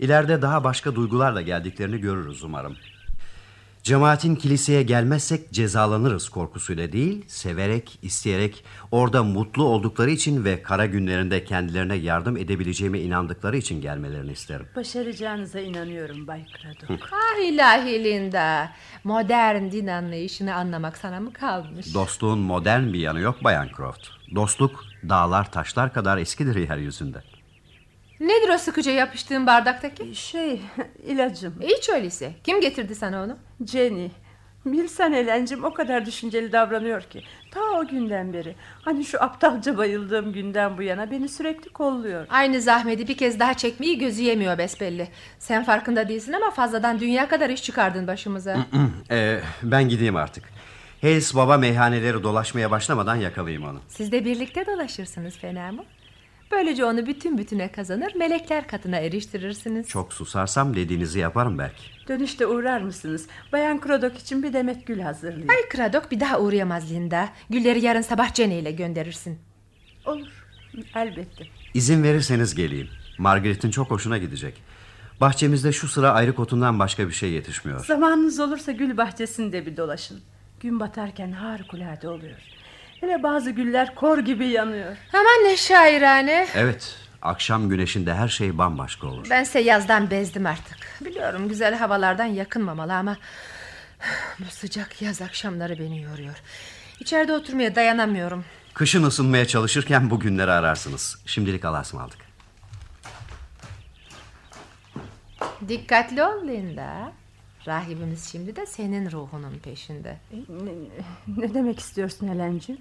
[0.00, 2.76] İleride daha başka duygularla geldiklerini görürüz umarım.
[3.84, 11.44] Cemaatin kiliseye gelmezsek cezalanırız korkusuyla değil, severek, isteyerek, orada mutlu oldukları için ve kara günlerinde
[11.44, 14.66] kendilerine yardım edebileceğime inandıkları için gelmelerini isterim.
[14.76, 17.08] Başaracağınıza inanıyorum Bay Craddock.
[17.12, 18.70] Ah ilahi Linda.
[19.04, 21.94] Modern din anlayışını anlamak sana mı kalmış?
[21.94, 24.08] Dostluğun modern bir yanı yok Bayan Croft.
[24.34, 27.22] Dostluk dağlar taşlar kadar eskidir yeryüzünde.
[28.20, 30.14] Nedir o sıkıca yapıştığın bardaktaki?
[30.14, 30.60] Şey
[31.06, 31.54] ilacım.
[31.78, 32.32] İç öyleyse.
[32.44, 33.36] Kim getirdi sana onu?
[33.66, 34.08] Jenny.
[34.66, 37.22] Bilsen Helen'cim o kadar düşünceli davranıyor ki.
[37.50, 38.54] Ta o günden beri.
[38.82, 42.26] Hani şu aptalca bayıldığım günden bu yana beni sürekli kolluyor.
[42.30, 45.08] Aynı zahmeti bir kez daha çekmeyi gözü yemiyor besbelli.
[45.38, 48.56] Sen farkında değilsin ama fazladan dünya kadar iş çıkardın başımıza.
[49.10, 50.44] Ee, ben gideyim artık.
[51.00, 53.80] Hayes baba meyhaneleri dolaşmaya başlamadan yakalayayım onu.
[53.88, 55.84] Siz de birlikte dolaşırsınız fena mı?
[56.54, 59.88] Böylece onu bütün bütüne kazanır melekler katına eriştirirsiniz.
[59.88, 61.82] Çok susarsam dediğinizi yaparım belki.
[62.08, 63.26] Dönüşte uğrar mısınız?
[63.52, 65.48] Bayan Krodok için bir demet gül hazırlayın.
[65.48, 67.28] Ay Kradok bir daha uğrayamaz Linda.
[67.50, 69.38] Gülleri yarın sabah Jenny ile gönderirsin.
[70.06, 70.46] Olur.
[70.94, 71.44] Elbette.
[71.74, 72.88] İzin verirseniz geleyim.
[73.18, 74.62] Margaret'in çok hoşuna gidecek.
[75.20, 77.84] Bahçemizde şu sıra ayrı kotundan başka bir şey yetişmiyor.
[77.84, 80.20] Zamanınız olursa gül bahçesinde bir dolaşın.
[80.60, 82.38] Gün batarken harikulade oluyor.
[83.00, 84.96] Hele bazı güller kor gibi yanıyor.
[85.12, 86.46] Aman ne şairane.
[86.54, 89.30] Evet, akşam güneşinde her şey bambaşka olur.
[89.30, 90.78] Bense yazdan bezdim artık.
[91.00, 93.16] Biliyorum güzel havalardan yakınmamalı ama...
[94.38, 96.34] Bu sıcak yaz akşamları beni yoruyor.
[97.00, 98.44] İçeride oturmaya dayanamıyorum.
[98.74, 101.18] Kışın ısınmaya çalışırken bu günleri ararsınız.
[101.26, 102.18] Şimdilik Allah'a ısmarladık.
[105.68, 107.12] Dikkatli ol Linda.
[107.66, 110.16] Rahibimiz şimdi de senin ruhunun peşinde.
[110.48, 110.72] Ne,
[111.36, 112.78] ne demek istiyorsun Helen'cim?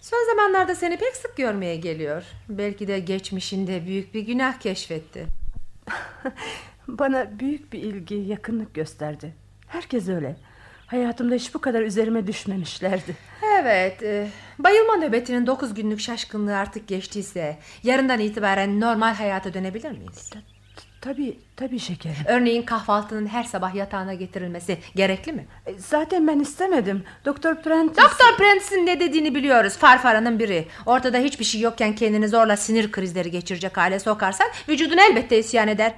[0.00, 2.24] Son zamanlarda seni pek sık görmeye geliyor.
[2.48, 5.26] Belki de geçmişinde büyük bir günah keşfetti.
[6.88, 9.34] Bana büyük bir ilgi, yakınlık gösterdi.
[9.66, 10.36] Herkes öyle.
[10.86, 13.16] Hayatımda hiç bu kadar üzerime düşmemişlerdi.
[13.60, 14.28] Evet, e,
[14.58, 17.58] bayılma nöbetinin 9 günlük şaşkınlığı artık geçtiyse...
[17.82, 20.30] ...yarından itibaren normal hayata dönebilir miyiz?
[21.00, 22.16] Tabii, tabii şekerim.
[22.26, 25.46] Örneğin kahvaltının her sabah yatağına getirilmesi gerekli mi?
[25.66, 27.04] E, Zaten ben istemedim.
[27.24, 28.02] Doktor Prentice...
[28.02, 29.76] Doktor Prentice'in ne dediğini biliyoruz.
[29.76, 30.66] Farfaranın biri.
[30.86, 34.46] Ortada hiçbir şey yokken kendini zorla sinir krizleri geçirecek hale sokarsan...
[34.68, 35.92] ...vücudun elbette isyan eder.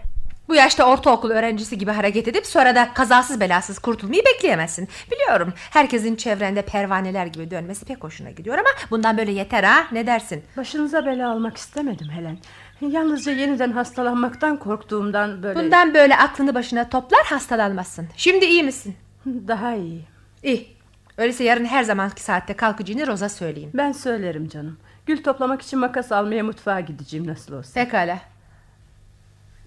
[0.49, 4.89] Bu yaşta ortaokul öğrencisi gibi hareket edip sonra da kazasız belasız kurtulmayı bekleyemezsin.
[5.11, 10.07] Biliyorum herkesin çevrende pervaneler gibi dönmesi pek hoşuna gidiyor ama bundan böyle yeter ha ne
[10.07, 10.45] dersin?
[10.57, 12.39] Başınıza bela almak istemedim Helen.
[12.90, 15.60] Yalnızca yeniden hastalanmaktan korktuğumdan böyle...
[15.60, 18.09] Bundan böyle aklını başına toplar hastalanmazsın.
[18.16, 18.96] Şimdi iyi misin?
[19.26, 20.04] Daha iyi.
[20.42, 20.76] İyi.
[21.18, 23.70] Öyleyse yarın her zamanki saatte kalkacağını Roza söyleyeyim.
[23.74, 24.78] Ben söylerim canım.
[25.06, 27.84] Gül toplamak için makas almaya mutfağa gideceğim nasıl olsa.
[27.84, 28.18] Pekala.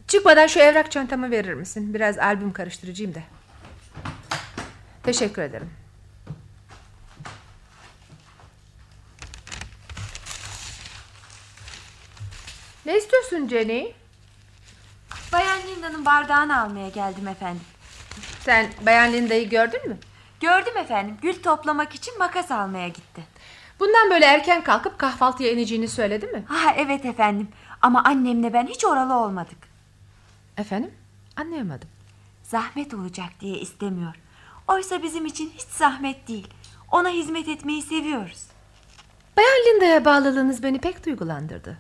[0.08, 1.94] Çıkmadan şu evrak çantamı verir misin?
[1.94, 3.20] Biraz albüm karıştıracağım da.
[5.04, 5.70] Teşekkür ederim.
[12.86, 13.92] Ne istiyorsun Jenny?
[15.34, 17.62] Bayan Linda'nın bardağını almaya geldim efendim.
[18.40, 19.98] Sen Bayan Linda'yı gördün mü?
[20.40, 21.18] Gördüm efendim.
[21.22, 23.24] Gül toplamak için makas almaya gitti.
[23.80, 26.44] Bundan böyle erken kalkıp kahvaltıya ineceğini söyledi mi?
[26.48, 27.48] Ha evet efendim.
[27.82, 29.58] Ama annemle ben hiç oralı olmadık.
[30.58, 30.94] Efendim?
[31.36, 31.90] Anlayamadım.
[32.44, 34.14] Zahmet olacak diye istemiyor.
[34.68, 36.48] Oysa bizim için hiç zahmet değil.
[36.92, 38.44] Ona hizmet etmeyi seviyoruz.
[39.38, 41.78] Bayan Linda'ya bağlılığınız beni pek duygulandırdı.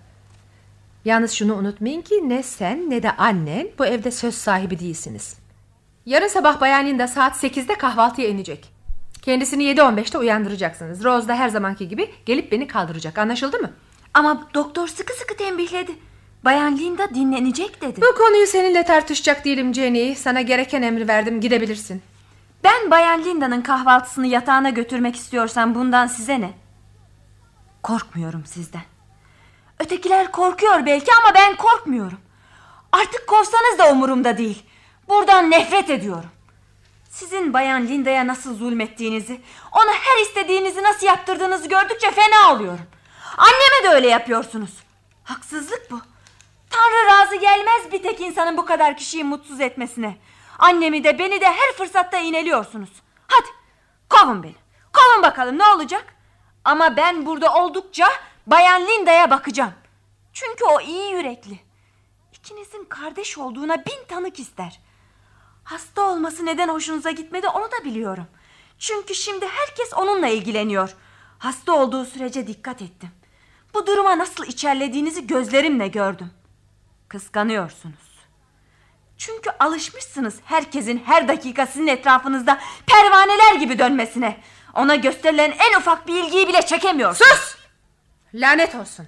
[1.06, 5.38] Yalnız şunu unutmayın ki ne sen ne de annen bu evde söz sahibi değilsiniz.
[6.06, 8.73] Yarın sabah Bayan Linda saat 8'de kahvaltıya inecek.
[9.22, 11.03] Kendisini 7.15'te uyandıracaksınız.
[11.03, 13.18] Rose da her zamanki gibi gelip beni kaldıracak.
[13.18, 13.72] Anlaşıldı mı?
[14.14, 15.91] Ama doktor sıkı sıkı tembihledi.
[16.45, 18.02] Bayan Linda dinlenecek dedi.
[18.02, 20.15] Bu konuyu seninle tartışacak değilim Jenny.
[20.15, 21.41] Sana gereken emri verdim.
[21.41, 22.02] Gidebilirsin.
[22.64, 26.53] Ben Bayan Linda'nın kahvaltısını yatağına götürmek istiyorsam bundan size ne?
[27.84, 28.94] Korkmuyorum sizden.
[29.80, 32.19] Ötekiler korkuyor belki ama ben korkmuyorum.
[32.91, 34.64] Artık korksanız da umurumda değil.
[35.10, 36.30] Buradan nefret ediyorum.
[37.10, 39.41] Sizin Bayan Linda'ya nasıl zulmettiğinizi,
[39.72, 42.85] ona her istediğinizi nasıl yaptırdığınızı gördükçe fena oluyorum.
[43.38, 44.69] Anneme de öyle yapıyorsunuz.
[45.23, 46.02] Haksızlık bu.
[46.69, 50.18] Tanrı razı gelmez bir tek insanın bu kadar kişiyi mutsuz etmesine.
[50.60, 52.89] Annemi de beni de her fırsatta iğneliyorsunuz.
[53.27, 53.47] Hadi
[54.10, 54.56] kovun beni.
[54.93, 56.15] Kovun bakalım ne olacak?
[56.65, 58.07] Ama ben burada oldukça
[58.47, 59.73] Bayan Linda'ya bakacağım.
[60.34, 61.59] Çünkü o iyi yürekli.
[62.34, 64.80] İkinizin kardeş olduğuna bin tanık ister.
[65.63, 68.27] Hasta olması neden hoşunuza gitmedi onu da biliyorum.
[68.80, 70.95] Çünkü şimdi herkes onunla ilgileniyor.
[71.39, 73.09] Hasta olduğu sürece dikkat ettim.
[73.73, 76.30] Bu duruma nasıl içerlediğinizi gözlerimle gördüm.
[77.07, 78.15] Kıskanıyorsunuz.
[79.17, 84.41] Çünkü alışmışsınız herkesin her dakika sizin etrafınızda pervaneler gibi dönmesine.
[84.73, 87.31] Ona gösterilen en ufak bir ilgiyi bile çekemiyorsunuz.
[87.31, 87.55] Sus!
[88.35, 89.07] Lanet olsun.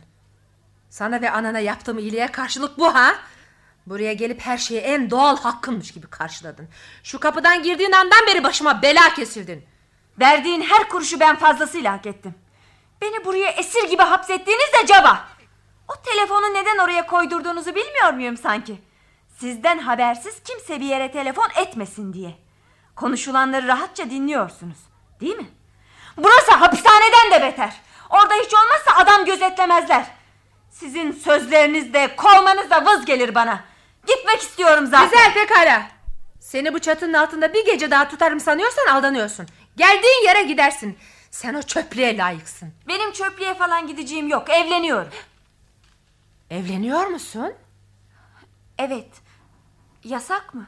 [0.89, 3.15] Sana ve anana yaptığım iyiliğe karşılık bu ha?
[3.87, 6.67] Buraya gelip her şeyi en doğal hakkınmış gibi karşıladın.
[7.03, 9.65] Şu kapıdan girdiğin andan beri başıma bela kesildin.
[10.19, 12.35] Verdiğin her kuruşu ben fazlasıyla hak ettim.
[13.01, 15.27] Beni buraya esir gibi hapsettiğiniz de caba.
[15.87, 18.81] O telefonu neden oraya koydurduğunuzu bilmiyor muyum sanki?
[19.39, 22.35] Sizden habersiz kimse bir yere telefon etmesin diye.
[22.95, 24.77] Konuşulanları rahatça dinliyorsunuz.
[25.21, 25.49] Değil mi?
[26.17, 27.86] Burası hapishaneden de beter.
[28.09, 30.05] Orada hiç olmazsa adam gözetlemezler.
[30.69, 33.63] Sizin sözlerinizde, kovmanızda vız gelir bana.
[34.07, 35.09] Gitmek istiyorum zaten.
[35.09, 35.87] Güzel pekala.
[36.39, 39.47] Seni bu çatının altında bir gece daha tutarım sanıyorsan aldanıyorsun.
[39.77, 40.97] Geldiğin yere gidersin.
[41.31, 42.73] Sen o çöplüğe layıksın.
[42.87, 44.49] Benim çöplüğe falan gideceğim yok.
[44.49, 45.11] Evleniyorum.
[46.49, 47.53] Evleniyor musun?
[48.77, 49.07] Evet.
[50.03, 50.67] Yasak mı?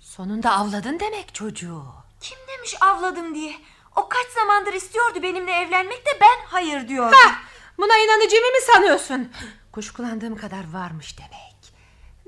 [0.00, 1.84] Sonunda avladın demek çocuğu.
[2.20, 3.54] Kim demiş avladım diye?
[4.00, 7.18] O kaç zamandır istiyordu benimle evlenmek de ben hayır diyordum.
[7.22, 7.34] Ha,
[7.78, 9.32] buna inanacağımı mı sanıyorsun?
[9.72, 11.50] Kuşkulandığım kadar varmış demek.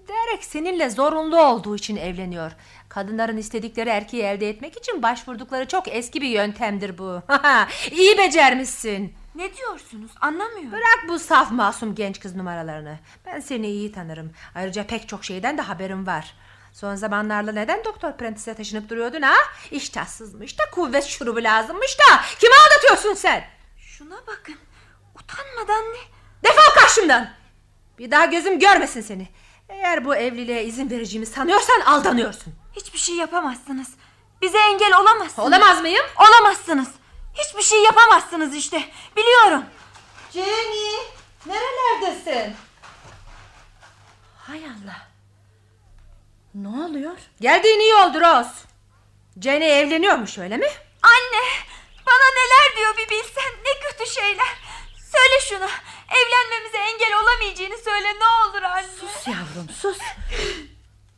[0.09, 2.53] Derek seninle zorunlu olduğu için evleniyor.
[2.89, 7.23] Kadınların istedikleri erkeği elde etmek için başvurdukları çok eski bir yöntemdir bu.
[7.90, 9.15] İyi becermişsin.
[9.35, 10.73] Ne diyorsunuz anlamıyorum.
[10.73, 12.99] Bırak bu saf masum genç kız numaralarını.
[13.27, 14.32] Ben seni iyi tanırım.
[14.55, 16.35] Ayrıca pek çok şeyden de haberim var.
[16.73, 19.35] Son zamanlarda neden Doktor Prentice'e taşınıp duruyordun ha?
[19.70, 22.20] İştahsızmış da kuvvet şurubu lazımmış da.
[22.40, 23.44] Kimi aldatıyorsun sen?
[23.78, 24.57] Şuna bakın.
[25.15, 25.99] Utanmadan ne?
[26.44, 27.31] Defol karşımdan.
[27.99, 29.28] Bir daha gözüm görmesin seni.
[29.69, 32.55] Eğer bu evliliğe izin vereceğimi sanıyorsan aldanıyorsun.
[32.77, 33.89] Hiçbir şey yapamazsınız.
[34.43, 35.49] Bize engel olamazsınız.
[35.49, 36.05] Olamaz mıyım?
[36.28, 36.89] Olamazsınız.
[37.35, 38.85] Hiçbir şey yapamazsınız işte.
[39.16, 39.65] Biliyorum.
[40.32, 40.97] Jenny
[41.47, 42.55] nerelerdesin?
[44.39, 45.11] Hay Allah.
[46.54, 47.16] Ne oluyor?
[47.40, 48.50] Geldiğin iyi oldu Rose.
[49.40, 50.66] Jenny evleniyormuş öyle mi?
[51.02, 51.42] Anne
[52.06, 54.56] bana neler diyor bir bilsen ne kötü şeyler.
[55.12, 55.68] Söyle şunu
[56.10, 58.86] evlenmemize engel olamayacağını söyle ne olur anne.
[59.00, 59.98] Sus yavrum sus.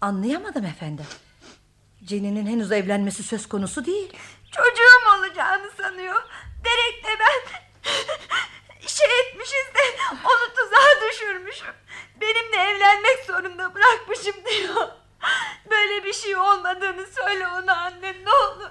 [0.01, 1.06] Anlayamadım efendim.
[2.09, 4.12] Jenny'nin henüz evlenmesi söz konusu değil.
[4.52, 6.23] Çocuğum olacağını sanıyor.
[6.65, 7.59] Derek de ben
[8.86, 11.74] şey etmişiz de onu tuzağa düşürmüşüm.
[12.20, 14.89] Benimle evlenmek zorunda bırakmışım diyor.
[15.71, 18.71] Böyle bir şey olmadığını söyle ona anne ne olur.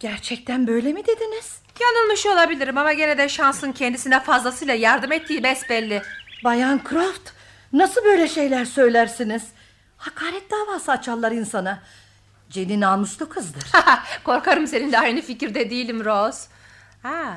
[0.00, 1.62] Gerçekten böyle mi dediniz?
[1.80, 6.02] Yanılmış olabilirim ama gene de şansın kendisine fazlasıyla yardım ettiği besbelli.
[6.44, 7.30] Bayan Croft
[7.72, 9.42] nasıl böyle şeyler söylersiniz?
[9.96, 11.82] Hakaret davası açarlar insana.
[12.50, 13.64] Jenny namuslu kızdır.
[14.24, 16.48] Korkarım seninle aynı fikirde değilim Rose.
[17.02, 17.34] Ha,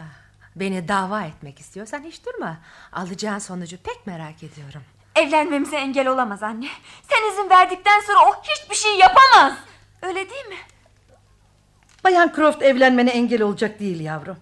[0.55, 2.57] beni dava etmek istiyorsan hiç durma.
[2.91, 4.83] Alacağın sonucu pek merak ediyorum.
[5.15, 6.67] Evlenmemize engel olamaz anne.
[7.09, 9.53] Sen izin verdikten sonra o hiçbir şey yapamaz.
[10.01, 10.55] Öyle değil mi?
[12.03, 14.37] Bayan Croft evlenmene engel olacak değil yavrum.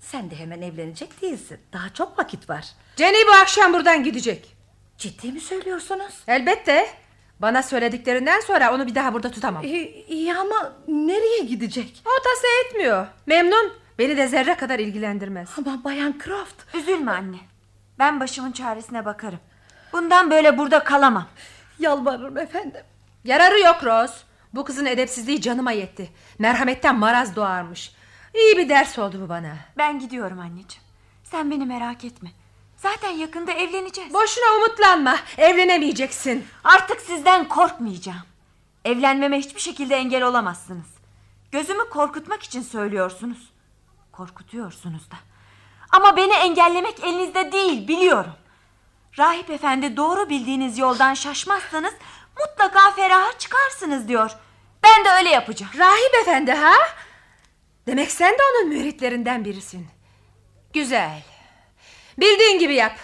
[0.00, 1.60] Sen de hemen evlenecek değilsin.
[1.72, 2.64] Daha çok vakit var.
[2.96, 4.56] Jenny bu akşam buradan gidecek.
[4.98, 6.14] Ciddi mi söylüyorsunuz?
[6.26, 6.88] Elbette.
[7.40, 9.64] Bana söylediklerinden sonra onu bir daha burada tutamam.
[9.64, 12.02] İyi, iyi ama nereye gidecek?
[12.04, 13.06] O tasa etmiyor.
[13.26, 13.72] Memnun.
[13.98, 15.48] Beni de zerre kadar ilgilendirmez.
[15.58, 16.74] Ama Bayan Croft.
[16.74, 17.36] Üzülme anne.
[17.98, 19.40] Ben başımın çaresine bakarım.
[19.92, 21.26] Bundan böyle burada kalamam.
[21.78, 22.82] Yalvarırım efendim.
[23.24, 24.14] Yararı yok Rose.
[24.54, 26.10] Bu kızın edepsizliği canıma yetti.
[26.38, 27.92] Merhametten maraz doğarmış.
[28.34, 29.56] İyi bir ders oldu bu bana.
[29.76, 30.84] Ben gidiyorum anneciğim.
[31.24, 32.30] Sen beni merak etme.
[32.76, 34.14] Zaten yakında evleneceğiz.
[34.14, 35.16] Boşuna umutlanma.
[35.38, 36.46] Evlenemeyeceksin.
[36.64, 38.22] Artık sizden korkmayacağım.
[38.84, 40.86] Evlenmeme hiçbir şekilde engel olamazsınız.
[41.52, 43.50] Gözümü korkutmak için söylüyorsunuz.
[44.12, 45.16] Korkutuyorsunuz da.
[45.90, 48.32] Ama beni engellemek elinizde değil biliyorum.
[49.18, 51.94] Rahip efendi doğru bildiğiniz yoldan şaşmazsanız
[52.38, 54.30] mutlaka feraha çıkarsınız diyor.
[54.84, 55.72] Ben de öyle yapacağım.
[55.78, 56.74] Rahip efendi ha?
[57.86, 59.86] Demek sen de onun müritlerinden birisin.
[60.72, 61.22] Güzel.
[62.18, 62.98] Bildiğin gibi yap.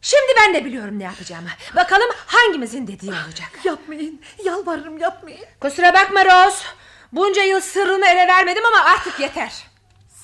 [0.00, 1.48] Şimdi ben de biliyorum ne yapacağımı.
[1.76, 3.50] Bakalım hangimizin dediği olacak.
[3.64, 4.20] Yapmayın.
[4.44, 5.44] Yalvarırım yapmayın.
[5.60, 6.64] Kusura bakma Rose.
[7.12, 9.66] Bunca yıl sırrımı ele vermedim ama artık yeter.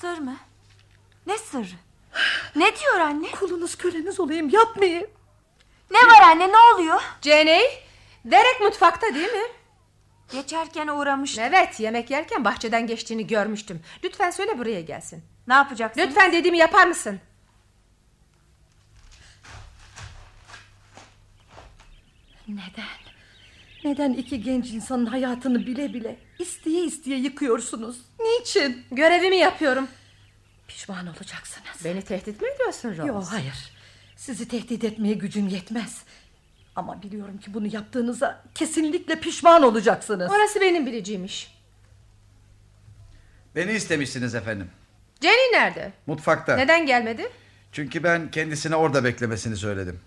[0.01, 0.37] Sır mı?
[1.27, 1.86] Ne sırrı?
[2.57, 3.31] Ne diyor anne?
[3.31, 5.09] Kulunuz köleniz olayım yapmayın.
[5.91, 7.01] Ne var anne ne oluyor?
[7.23, 7.61] Jenny,
[8.25, 9.47] Derek mutfakta değil mi?
[10.33, 11.39] Geçerken uğramış.
[11.39, 13.83] Evet, yemek yerken bahçeden geçtiğini görmüştüm.
[14.05, 15.25] Lütfen söyle buraya gelsin.
[15.49, 16.01] Ne yapacaksın?
[16.01, 17.21] Lütfen dediğimi yapar mısın?
[22.49, 22.87] Neden?
[23.85, 28.01] Neden iki genç insanın hayatını bile bile isteye isteye yıkıyorsunuz?
[28.21, 28.85] Niçin?
[28.93, 29.89] Görevimi yapıyorum.
[30.69, 31.85] Pişman olacaksınız.
[31.85, 33.07] Beni tehdit mi ediyorsun Rose?
[33.07, 33.73] Yok hayır.
[34.17, 36.03] Sizi tehdit etmeye gücüm yetmez.
[36.77, 40.31] Ama biliyorum ki bunu yaptığınıza kesinlikle pişman olacaksınız.
[40.33, 41.57] Orası benim bileceğim iş.
[43.57, 44.71] Beni istemişsiniz efendim.
[45.23, 45.93] Jenny nerede?
[46.07, 46.57] Mutfakta.
[46.57, 47.29] Neden gelmedi?
[47.73, 50.01] Çünkü ben kendisine orada beklemesini söyledim.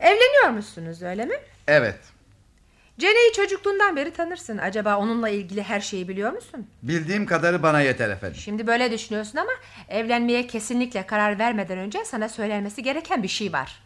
[0.00, 1.34] Evleniyor musunuz öyle mi?
[1.68, 1.98] Evet.
[2.98, 4.58] Jenny'yi çocukluğundan beri tanırsın.
[4.58, 6.66] Acaba onunla ilgili her şeyi biliyor musun?
[6.82, 8.36] Bildiğim kadarı bana yeter efendim.
[8.40, 9.50] Şimdi böyle düşünüyorsun ama
[9.88, 13.82] evlenmeye kesinlikle karar vermeden önce sana söylenmesi gereken bir şey var.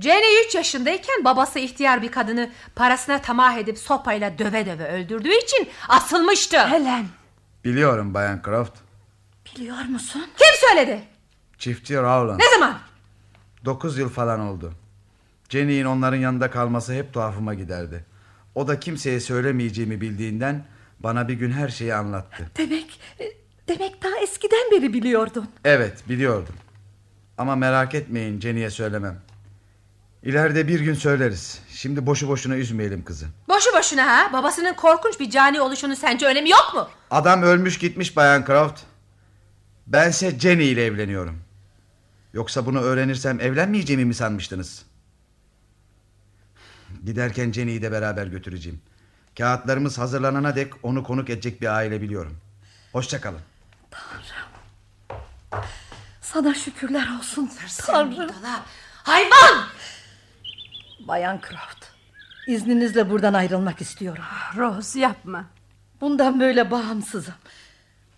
[0.00, 5.68] Jenny 3 yaşındayken babası ihtiyar bir kadını parasına tamah edip sopayla döve döve öldürdüğü için
[5.88, 6.66] asılmıştı.
[6.66, 7.06] Helen.
[7.64, 8.78] Biliyorum Bayan Croft.
[9.46, 10.26] Biliyor musun?
[10.36, 11.02] Kim söyledi?
[11.58, 12.40] Çiftçi Rowland.
[12.40, 12.78] Ne zaman?
[13.64, 14.72] Dokuz yıl falan oldu.
[15.48, 18.04] Jenny'in onların yanında kalması hep tuhafıma giderdi.
[18.56, 20.64] O da kimseye söylemeyeceğimi bildiğinden
[21.00, 22.50] bana bir gün her şeyi anlattı.
[22.58, 23.00] Demek,
[23.68, 25.48] demek daha eskiden beri biliyordun.
[25.64, 26.54] Evet biliyordum.
[27.38, 29.20] Ama merak etmeyin Jenny'e söylemem.
[30.22, 31.60] İleride bir gün söyleriz.
[31.70, 33.26] Şimdi boşu boşuna üzmeyelim kızı.
[33.48, 34.32] Boşu boşuna ha?
[34.32, 36.88] Babasının korkunç bir cani oluşunu sence önemi yok mu?
[37.10, 38.80] Adam ölmüş gitmiş Bayan Croft.
[39.86, 41.38] Bense Jenny ile evleniyorum.
[42.32, 44.85] Yoksa bunu öğrenirsem evlenmeyeceğimi mi sanmıştınız?
[47.06, 48.80] Giderken Jenny'yi de beraber götüreceğim.
[49.38, 52.38] Kağıtlarımız hazırlanana dek onu konuk edecek bir aile biliyorum.
[52.92, 53.40] Hoşçakalın.
[56.20, 57.50] Sana şükürler olsun.
[57.86, 58.30] Tanrım.
[59.02, 59.66] Hayvan!
[61.08, 61.86] Bayan Croft.
[62.46, 64.24] İzninizle buradan ayrılmak istiyorum.
[64.56, 65.44] Rose yapma.
[66.00, 67.34] Bundan böyle bağımsızım.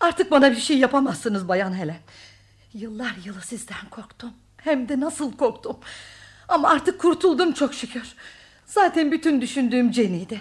[0.00, 2.00] Artık bana bir şey yapamazsınız Bayan Helen.
[2.74, 4.32] Yıllar yılı sizden korktum.
[4.56, 5.76] Hem de nasıl korktum.
[6.48, 8.14] Ama artık kurtuldum çok şükür.
[8.68, 10.40] Zaten bütün düşündüğüm Jenny'di.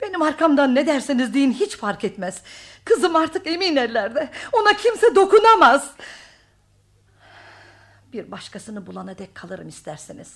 [0.00, 2.42] Benim arkamdan ne derseniz deyin hiç fark etmez.
[2.84, 4.30] Kızım artık emin ellerde.
[4.52, 5.90] Ona kimse dokunamaz.
[8.12, 10.34] Bir başkasını bulana dek kalırım isterseniz.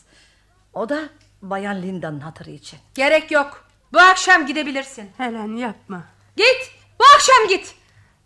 [0.72, 1.00] O da
[1.42, 2.78] Bayan Linda'nın hatırı için.
[2.94, 3.68] Gerek yok.
[3.92, 5.10] Bu akşam gidebilirsin.
[5.16, 6.04] Helen yapma.
[6.36, 6.72] Git.
[7.00, 7.74] Bu akşam git.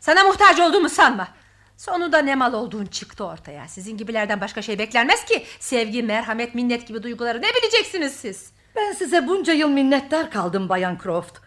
[0.01, 1.29] Sana muhtaç olduğumu sanma.
[1.77, 3.69] Sonunda ne mal olduğun çıktı ortaya.
[3.69, 5.47] Sizin gibilerden başka şey beklenmez ki.
[5.61, 8.55] Sevgi, merhamet, minnet gibi duyguları ne bileceksiniz siz?
[8.76, 11.38] Ben size bunca yıl minnettar kaldım Bayan Croft.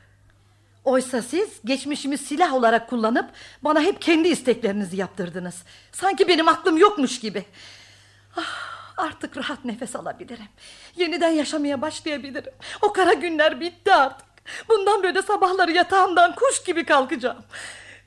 [0.83, 3.29] Oysa siz geçmişimi silah olarak kullanıp
[3.61, 5.63] bana hep kendi isteklerinizi yaptırdınız.
[5.91, 7.45] Sanki benim aklım yokmuş gibi.
[8.35, 10.47] Ah, artık rahat nefes alabilirim.
[10.95, 12.53] Yeniden yaşamaya başlayabilirim.
[12.81, 14.27] O kara günler bitti artık.
[14.69, 17.43] Bundan böyle sabahları yatağımdan kuş gibi kalkacağım.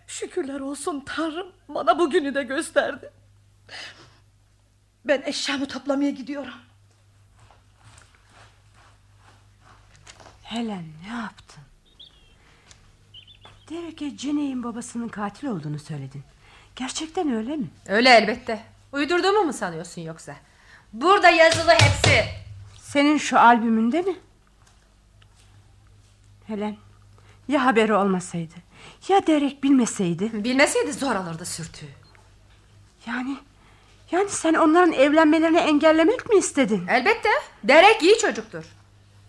[0.07, 3.11] Şükürler olsun Tanrım bana bugünü de gösterdi.
[5.05, 6.55] Ben eşyamı toplamaya gidiyorum.
[10.51, 11.63] Helen ne yaptın?
[13.71, 16.23] Derek'e Jenny'in babasının katil olduğunu söyledin.
[16.77, 17.67] Gerçekten öyle mi?
[17.87, 18.63] Öyle elbette.
[18.93, 20.37] Uydurduğumu mu sanıyorsun yoksa?
[20.93, 22.25] Burada yazılı hepsi.
[22.81, 24.17] Senin şu albümünde mi?
[26.47, 26.77] Helen
[27.49, 28.55] ya haberi olmasaydı
[29.09, 31.89] ya Derek bilmeseydi Bilmeseydi zor alırdı sürtüğü.
[33.07, 33.37] yani
[34.11, 36.87] yani sen onların evlenmelerini engellemek mi istedin?
[36.89, 37.29] Elbette.
[37.65, 38.65] Derek iyi çocuktur.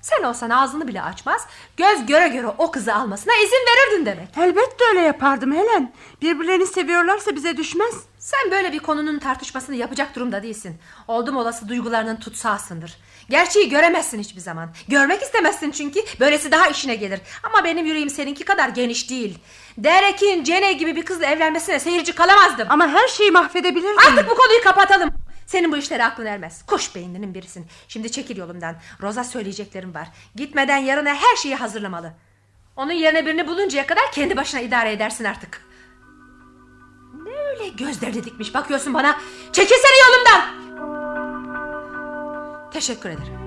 [0.02, 1.48] Sen olsan ağzını bile açmaz
[1.78, 5.94] Göz göre göre o kızı almasına izin verirdin demek Elbette öyle yapardım Helen.
[6.22, 7.96] Birbirlerini seviyorlarsa bize düşmez.
[8.20, 12.98] Sen böyle bir konunun tartışmasını yapacak durumda değilsin Oldum olası duygularının tutsağısındır
[13.30, 18.46] Gerçeği göremezsin hiçbir zaman Görmek istemezsin çünkü böylesi daha işine gelir Ama benim yüreğim seninki
[18.46, 19.40] kadar geniş değil
[19.78, 23.98] Derek'in Cene gibi bir kızla evlenmesine seyirci kalamazdım Ama her şeyi mahvedebilirdim.
[23.98, 25.10] Artık bu konuyu kapatalım.
[25.46, 26.66] Senin bu işlere aklın ermez.
[26.66, 27.68] Kuş beyninin birisin.
[27.88, 28.76] Şimdi çekil yolumdan.
[29.02, 30.08] Roza söyleyeceklerim var.
[30.36, 32.14] Gitmeden yarına her şeyi hazırlamalı.
[32.76, 35.66] Onun yerine birini buluncaya kadar kendi başına idare edersin artık.
[37.24, 39.20] Ne öyle gözlerini dikmiş bakıyorsun bana.
[39.54, 40.62] Çekilsene yolumdan.
[42.72, 43.41] Teşekkür ederim.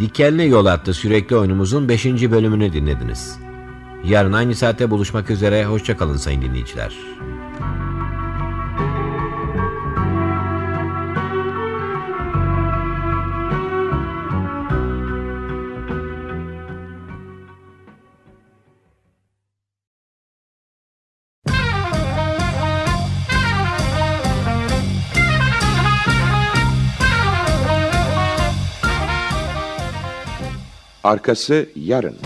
[0.00, 2.06] Dikenli Yol adlı sürekli oyunumuzun 5.
[2.06, 3.38] bölümünü dinlediniz.
[4.04, 5.64] Yarın aynı saatte buluşmak üzere.
[5.64, 6.96] Hoşçakalın sayın dinleyiciler.
[31.10, 32.16] Arkası yarın.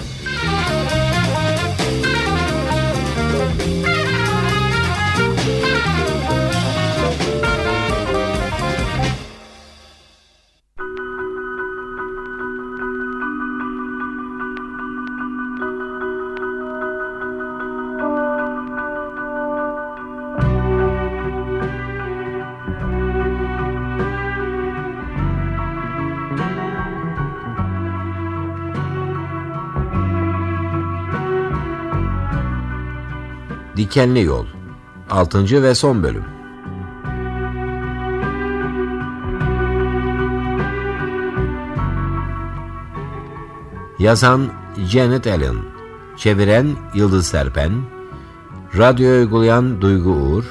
[33.95, 34.47] Dikenli Yol
[35.11, 35.63] 6.
[35.63, 36.25] ve son bölüm
[43.99, 44.49] Yazan
[44.79, 45.57] Janet Allen
[46.17, 47.73] Çeviren Yıldız Serpen
[48.79, 50.45] Radyo uygulayan Duygu Uğur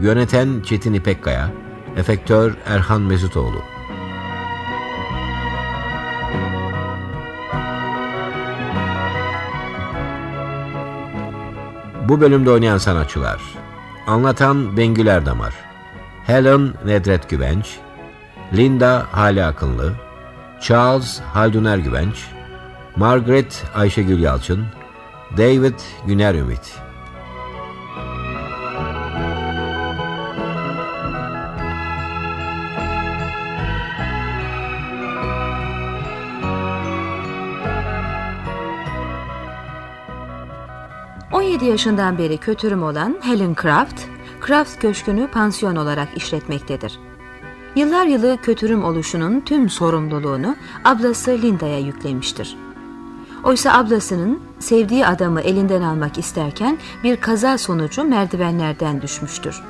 [0.00, 1.50] Yöneten Çetin İpekkaya
[1.96, 3.71] Efektör Erhan Mesutoğlu
[12.08, 13.40] Bu bölümde oynayan sanatçılar.
[14.06, 15.54] Anlatan Bengül Erdamar.
[16.26, 17.76] Helen Nedret Güvenç.
[18.56, 19.92] Linda Hale Akınlı.
[20.60, 22.26] Charles Haldun Ergüvenç
[22.96, 24.66] Margaret Ayşegül Yalçın.
[25.36, 26.81] David Güner Ümit
[41.72, 44.00] yaşından beri kötürüm olan Helen Craft...
[44.46, 46.98] ...Craft Köşkü'nü pansiyon olarak işletmektedir.
[47.76, 50.56] Yıllar yılı kötürüm oluşunun tüm sorumluluğunu...
[50.84, 52.56] ...ablası Linda'ya yüklemiştir.
[53.44, 56.78] Oysa ablasının sevdiği adamı elinden almak isterken...
[57.04, 59.62] ...bir kaza sonucu merdivenlerden düşmüştür.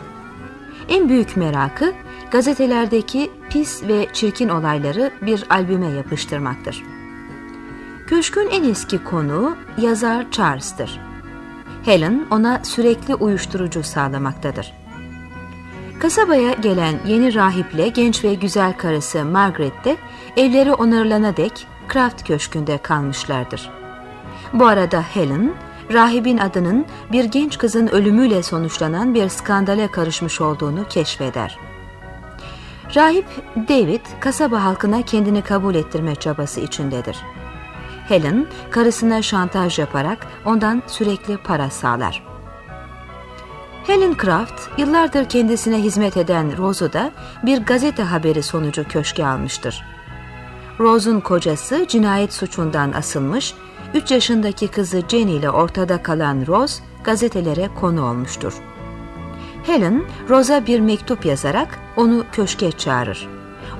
[0.88, 1.92] En büyük merakı...
[2.30, 6.82] ...gazetelerdeki pis ve çirkin olayları bir albüme yapıştırmaktır.
[8.06, 11.11] Köşkün en eski konuğu yazar Charles'tır.
[11.84, 14.72] Helen ona sürekli uyuşturucu sağlamaktadır.
[16.00, 19.96] Kasabaya gelen yeni rahiple genç ve güzel karısı Margaret de
[20.36, 23.70] evleri onarılana dek Kraft Köşkü'nde kalmışlardır.
[24.52, 25.54] Bu arada Helen,
[25.92, 31.58] rahibin adının bir genç kızın ölümüyle sonuçlanan bir skandale karışmış olduğunu keşfeder.
[32.96, 33.26] Rahip
[33.68, 37.16] David, kasaba halkına kendini kabul ettirme çabası içindedir.
[38.08, 42.22] Helen, karısına şantaj yaparak ondan sürekli para sağlar.
[43.86, 47.10] Helen Craft, yıllardır kendisine hizmet eden Rose'u da
[47.42, 49.84] bir gazete haberi sonucu köşke almıştır.
[50.80, 53.54] Rose'un kocası cinayet suçundan asılmış,
[53.94, 58.54] 3 yaşındaki kızı Jenny ile ortada kalan Rose, gazetelere konu olmuştur.
[59.66, 63.28] Helen, Rose'a bir mektup yazarak onu köşke çağırır.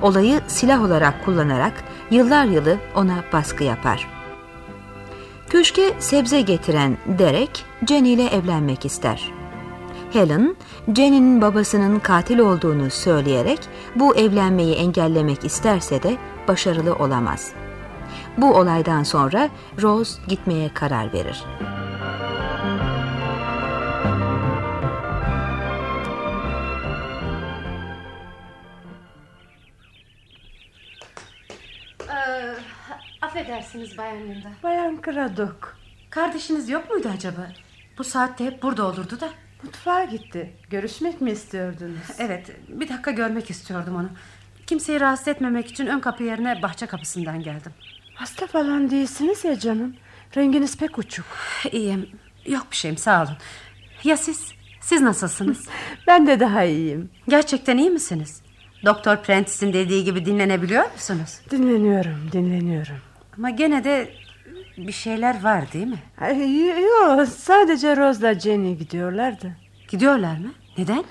[0.01, 1.73] Olayı silah olarak kullanarak
[2.11, 4.07] yıllar yılı ona baskı yapar.
[5.49, 9.31] Köşke sebze getiren Derek, Jenny ile evlenmek ister.
[10.13, 10.55] Helen,
[10.95, 13.59] Jenny'nin babasının katil olduğunu söyleyerek
[13.95, 16.17] bu evlenmeyi engellemek isterse de
[16.47, 17.51] başarılı olamaz.
[18.37, 19.49] Bu olaydan sonra
[19.81, 21.43] Rose gitmeye karar verir.
[33.33, 34.47] Affedersiniz Bayan Linda.
[34.63, 35.77] Bayan Kradok.
[36.09, 37.47] Kardeşiniz yok muydu acaba?
[37.97, 39.29] Bu saatte hep burada olurdu da.
[39.63, 40.53] Mutfağa gitti.
[40.69, 42.19] Görüşmek mi istiyordunuz?
[42.19, 44.09] Evet bir dakika görmek istiyordum onu.
[44.67, 47.71] Kimseyi rahatsız etmemek için ön kapı yerine bahçe kapısından geldim.
[48.15, 49.95] Hasta falan değilsiniz ya canım.
[50.35, 51.25] Renginiz pek uçuk.
[51.71, 52.09] İyiyim.
[52.45, 53.37] Yok bir şeyim sağ olun.
[54.03, 54.51] Ya siz?
[54.81, 55.67] Siz nasılsınız?
[56.07, 57.09] Ben de daha iyiyim.
[57.27, 58.41] Gerçekten iyi misiniz?
[58.85, 61.39] Doktor Prentice'in dediği gibi dinlenebiliyor musunuz?
[61.51, 63.12] Dinleniyorum, dinleniyorum.
[63.37, 64.09] Ama gene de
[64.77, 65.99] bir şeyler var değil mi?
[66.81, 69.51] Yok, sadece Rose'la Jenny gidiyorlardı.
[69.87, 70.53] Gidiyorlar mı?
[70.77, 71.03] Neden?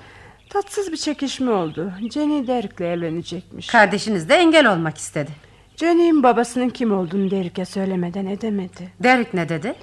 [0.49, 1.93] Tatsız bir çekişme oldu.
[2.13, 3.67] Jenny Derek'le evlenecekmiş.
[3.67, 5.31] Kardeşiniz de engel olmak istedi.
[5.77, 8.91] Jenny'in babasının kim olduğunu Derek'e söylemeden edemedi.
[8.99, 9.75] Derek ne dedi?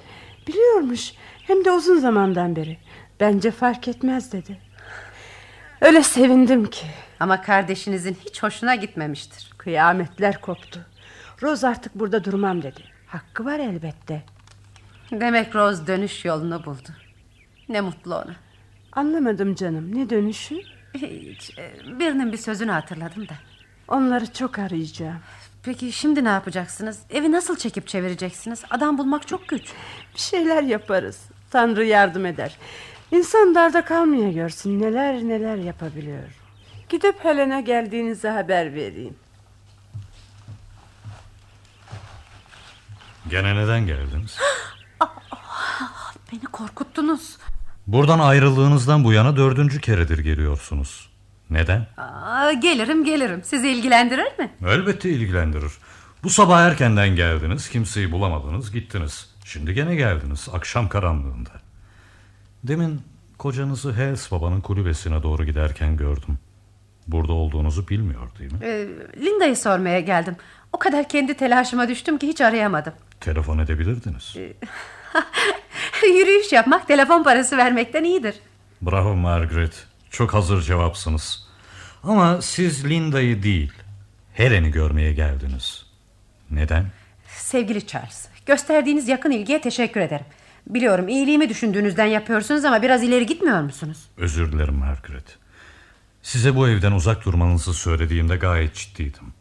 [0.47, 1.13] Biliyormuş.
[1.47, 2.77] Hem de uzun zamandan beri.
[3.19, 4.57] Bence fark etmez dedi.
[5.81, 6.85] Öyle sevindim ki.
[7.19, 9.51] Ama kardeşinizin hiç hoşuna gitmemiştir.
[9.57, 10.85] Kıyametler koptu.
[11.41, 12.83] Rose artık burada durmam dedi.
[13.07, 14.21] Hakkı var elbette.
[15.11, 16.89] Demek Rose dönüş yolunu buldu.
[17.69, 18.35] Ne mutlu ona.
[18.91, 19.95] Anlamadım canım.
[19.95, 20.55] Ne dönüşü?
[20.95, 21.57] Hiç.
[21.59, 23.33] e, Birinin bir sözünü hatırladım da.
[23.87, 25.19] Onları çok arayacağım.
[25.63, 26.99] Peki şimdi ne yapacaksınız?
[27.09, 28.63] Evi nasıl çekip çevireceksiniz?
[28.69, 29.63] Adam bulmak çok güç.
[30.15, 31.25] Bir şeyler yaparız.
[31.51, 32.57] Tanrı yardım eder.
[33.11, 36.23] İnsan darda kalmaya görsün neler neler yapabiliyor.
[36.89, 39.15] Gidip Helen'a geldiğinizi haber vereyim.
[43.31, 44.37] Gene neden geldiniz?
[46.31, 47.37] Beni korkuttunuz.
[47.87, 51.09] Buradan ayrıldığınızdan bu yana dördüncü keredir geliyorsunuz.
[51.49, 51.87] Neden?
[51.97, 53.43] Aa, gelirim gelirim.
[53.43, 54.51] Sizi ilgilendirir mi?
[54.67, 55.71] Elbette ilgilendirir.
[56.23, 59.29] Bu sabah erkenden geldiniz, kimseyi bulamadınız, gittiniz.
[59.45, 61.51] Şimdi gene geldiniz, akşam karanlığında.
[62.63, 63.01] Demin
[63.37, 66.39] kocanızı Hales babanın kulübesine doğru giderken gördüm.
[67.11, 68.59] Burada olduğunuzu bilmiyor değil mi?
[68.63, 68.87] Ee,
[69.21, 70.35] Linda'yı sormaya geldim.
[70.73, 72.93] O kadar kendi telaşıma düştüm ki hiç arayamadım.
[73.19, 74.35] Telefon edebilirdiniz.
[76.03, 78.35] Yürüyüş yapmak telefon parası vermekten iyidir.
[78.81, 79.85] Bravo Margaret.
[80.09, 81.47] Çok hazır cevapsınız.
[82.03, 83.71] Ama siz Linda'yı değil,
[84.33, 85.85] Helen'i görmeye geldiniz.
[86.51, 86.85] Neden?
[87.27, 90.25] Sevgili Charles, gösterdiğiniz yakın ilgiye teşekkür ederim.
[90.67, 94.09] Biliyorum iyiliğimi düşündüğünüzden yapıyorsunuz ama biraz ileri gitmiyor musunuz?
[94.17, 95.37] Özür dilerim Margaret.
[96.23, 99.33] Size bu evden uzak durmanızı söylediğimde gayet ciddiydim.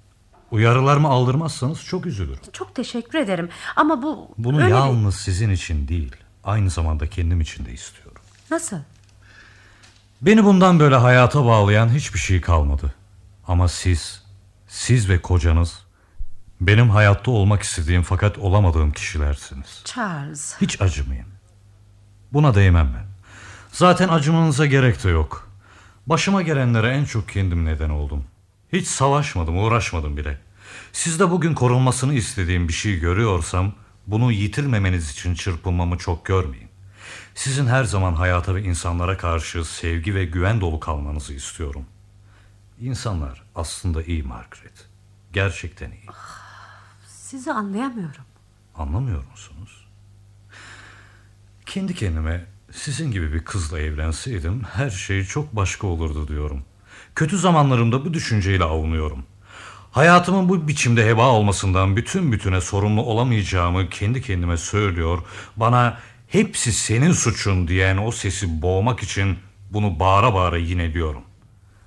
[0.50, 2.40] Uyarılarımı aldırmazsanız çok üzülürüm.
[2.52, 4.34] Çok teşekkür ederim ama bu...
[4.38, 8.22] Bunu öyle yalnız sizin için değil, aynı zamanda kendim için de istiyorum.
[8.50, 8.76] Nasıl?
[10.22, 12.94] Beni bundan böyle hayata bağlayan hiçbir şey kalmadı.
[13.48, 14.22] Ama siz,
[14.68, 15.78] siz ve kocanız
[16.60, 19.82] benim hayatta olmak istediğim fakat olamadığım kişilersiniz.
[19.84, 20.56] Charles.
[20.60, 21.26] Hiç acımayın.
[22.32, 23.06] Buna değmem ben.
[23.72, 25.49] Zaten acımanıza gerek de yok.
[26.10, 28.24] Başıma gelenlere en çok kendim neden oldum.
[28.72, 30.40] Hiç savaşmadım, uğraşmadım bile.
[30.92, 33.72] Siz de bugün korunmasını istediğim bir şey görüyorsam
[34.06, 36.68] bunu yitirmemeniz için çırpınmamı çok görmeyin.
[37.34, 41.84] Sizin her zaman hayata ve insanlara karşı sevgi ve güven dolu kalmanızı istiyorum.
[42.80, 44.88] İnsanlar aslında iyi Margaret.
[45.32, 46.06] Gerçekten iyi.
[47.06, 48.24] Sizi anlayamıyorum.
[48.74, 49.86] Anlamıyor musunuz?
[51.66, 56.64] Kendi kendime sizin gibi bir kızla evlenseydim her şey çok başka olurdu diyorum.
[57.14, 59.24] Kötü zamanlarımda bu düşünceyle avunuyorum.
[59.90, 65.18] Hayatımın bu biçimde heba olmasından bütün bütüne sorumlu olamayacağımı kendi kendime söylüyor.
[65.56, 65.98] Bana
[66.28, 69.38] hepsi senin suçun diyen o sesi boğmak için
[69.70, 71.22] bunu bağıra bağıra yineliyorum.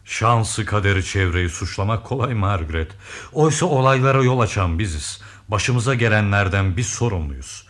[0.06, 2.92] Şansı kaderi çevreyi suçlamak kolay Margaret.
[3.34, 5.22] Oysa olaylara yol açan biziz.
[5.48, 7.68] Başımıza gelenlerden biz sorumluyuz.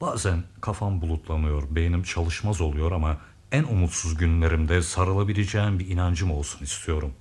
[0.00, 3.16] Bazen kafam bulutlanıyor, beynim çalışmaz oluyor ama
[3.52, 7.12] en umutsuz günlerimde sarılabileceğim bir inancım olsun istiyorum.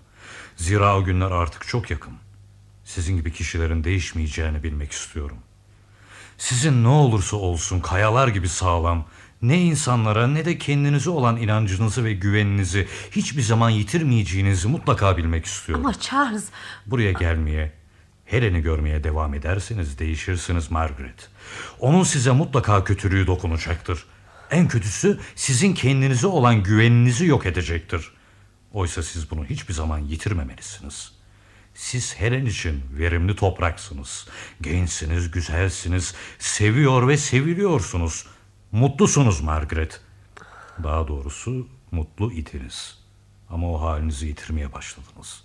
[0.55, 2.13] Zira o günler artık çok yakın.
[2.83, 5.37] Sizin gibi kişilerin değişmeyeceğini bilmek istiyorum.
[6.37, 9.05] Sizin ne olursa olsun kayalar gibi sağlam,
[9.41, 15.85] ne insanlara ne de kendinize olan inancınızı ve güveninizi hiçbir zaman yitirmeyeceğinizi mutlaka bilmek istiyorum.
[15.85, 16.45] Ama Charles...
[16.85, 17.73] Buraya gelmeye,
[18.25, 21.29] Helen'i görmeye devam ederseniz değişirsiniz Margaret.
[21.79, 24.05] Onun size mutlaka kötülüğü dokunacaktır.
[24.51, 28.11] En kötüsü sizin kendinize olan güveninizi yok edecektir.
[28.73, 31.11] Oysa siz bunu hiçbir zaman yitirmemelisiniz.
[31.73, 34.27] Siz Helen için verimli topraksınız.
[34.61, 38.27] Gençsiniz, güzelsiniz, seviyor ve seviliyorsunuz.
[38.71, 40.01] Mutlusunuz Margaret.
[40.83, 42.97] Daha doğrusu mutlu idiniz.
[43.49, 45.44] Ama o halinizi yitirmeye başladınız.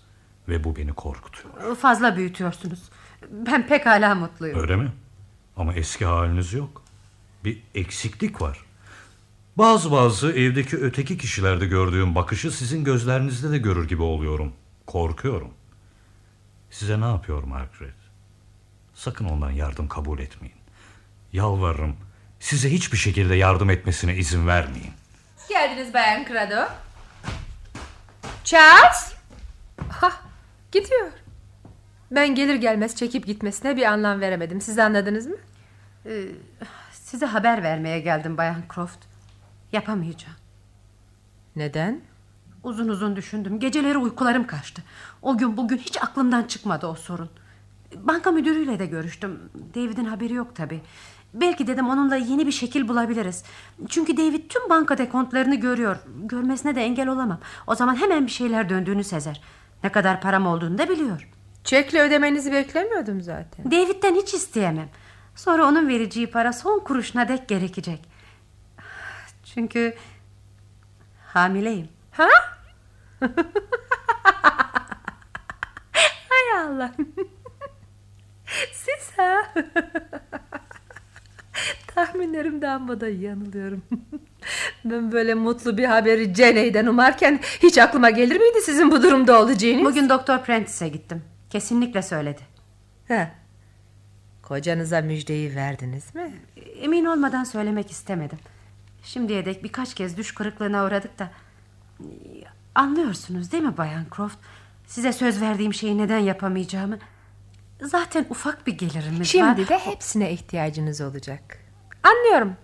[0.50, 1.76] Ve bu beni korkutuyor.
[1.76, 2.80] Fazla büyütüyorsunuz.
[3.30, 4.60] Ben pekala mutluyum.
[4.60, 4.92] Öyle mi?
[5.56, 6.82] Ama eski haliniz yok.
[7.44, 8.64] Bir eksiklik var.
[9.58, 14.52] Bazı bazı evdeki öteki kişilerde gördüğüm bakışı sizin gözlerinizde de görür gibi oluyorum.
[14.86, 15.50] Korkuyorum.
[16.70, 17.94] Size ne yapıyor Margaret?
[18.94, 20.56] Sakın ondan yardım kabul etmeyin.
[21.32, 21.96] Yalvarırım.
[22.40, 24.92] Size hiçbir şekilde yardım etmesine izin vermeyin.
[25.48, 26.68] Geldiniz Bayan Crado.
[28.44, 29.19] Charles.
[30.72, 31.12] Gidiyor.
[32.10, 34.60] Ben gelir gelmez çekip gitmesine bir anlam veremedim.
[34.60, 35.36] Siz anladınız mı?
[36.06, 36.24] Ee,
[36.92, 38.98] size haber vermeye geldim Bayan Croft.
[39.72, 40.36] Yapamayacağım.
[41.56, 42.00] Neden?
[42.62, 43.60] Uzun uzun düşündüm.
[43.60, 44.82] Geceleri uykularım kaçtı.
[45.22, 47.30] O gün bugün hiç aklımdan çıkmadı o sorun.
[47.96, 49.40] Banka müdürüyle de görüştüm.
[49.74, 50.80] David'in haberi yok tabi.
[51.34, 53.44] Belki dedim onunla yeni bir şekil bulabiliriz.
[53.88, 55.96] Çünkü David tüm banka dekontlarını görüyor.
[56.24, 57.40] Görmesine de engel olamam.
[57.66, 59.40] O zaman hemen bir şeyler döndüğünü sezer.
[59.84, 61.28] Ne kadar param olduğunu da biliyor.
[61.64, 63.70] Çekle ödemenizi beklemiyordum zaten.
[63.70, 64.88] David'den hiç isteyemem.
[65.36, 68.00] Sonra onun vereceği para son kuruşuna dek gerekecek.
[69.44, 69.94] Çünkü
[71.26, 71.88] hamileyim.
[72.10, 72.28] Ha?
[76.28, 76.92] Hay Allah.
[78.72, 79.54] Siz ha?
[81.94, 83.82] Tahminlerimden bu da yanılıyorum.
[84.84, 89.84] Ben böyle mutlu bir haberi Jenny'den umarken hiç aklıma gelir miydi sizin bu durumda olacağınız?
[89.84, 91.22] Bugün Doktor Prentice'e gittim.
[91.50, 92.40] Kesinlikle söyledi.
[93.08, 93.30] Ha.
[94.42, 96.32] Kocanıza müjdeyi verdiniz mi?
[96.80, 98.38] Emin olmadan söylemek istemedim.
[99.02, 101.30] Şimdiye dek birkaç kez düş kırıklığına uğradık da...
[102.74, 104.38] Anlıyorsunuz değil mi Bayan Croft?
[104.86, 106.98] Size söz verdiğim şeyi neden yapamayacağımı.
[107.82, 109.24] Zaten ufak bir gelirimiz var.
[109.24, 111.69] Şimdi de hepsine ihtiyacınız olacak.
[112.02, 112.56] Anlıyorum.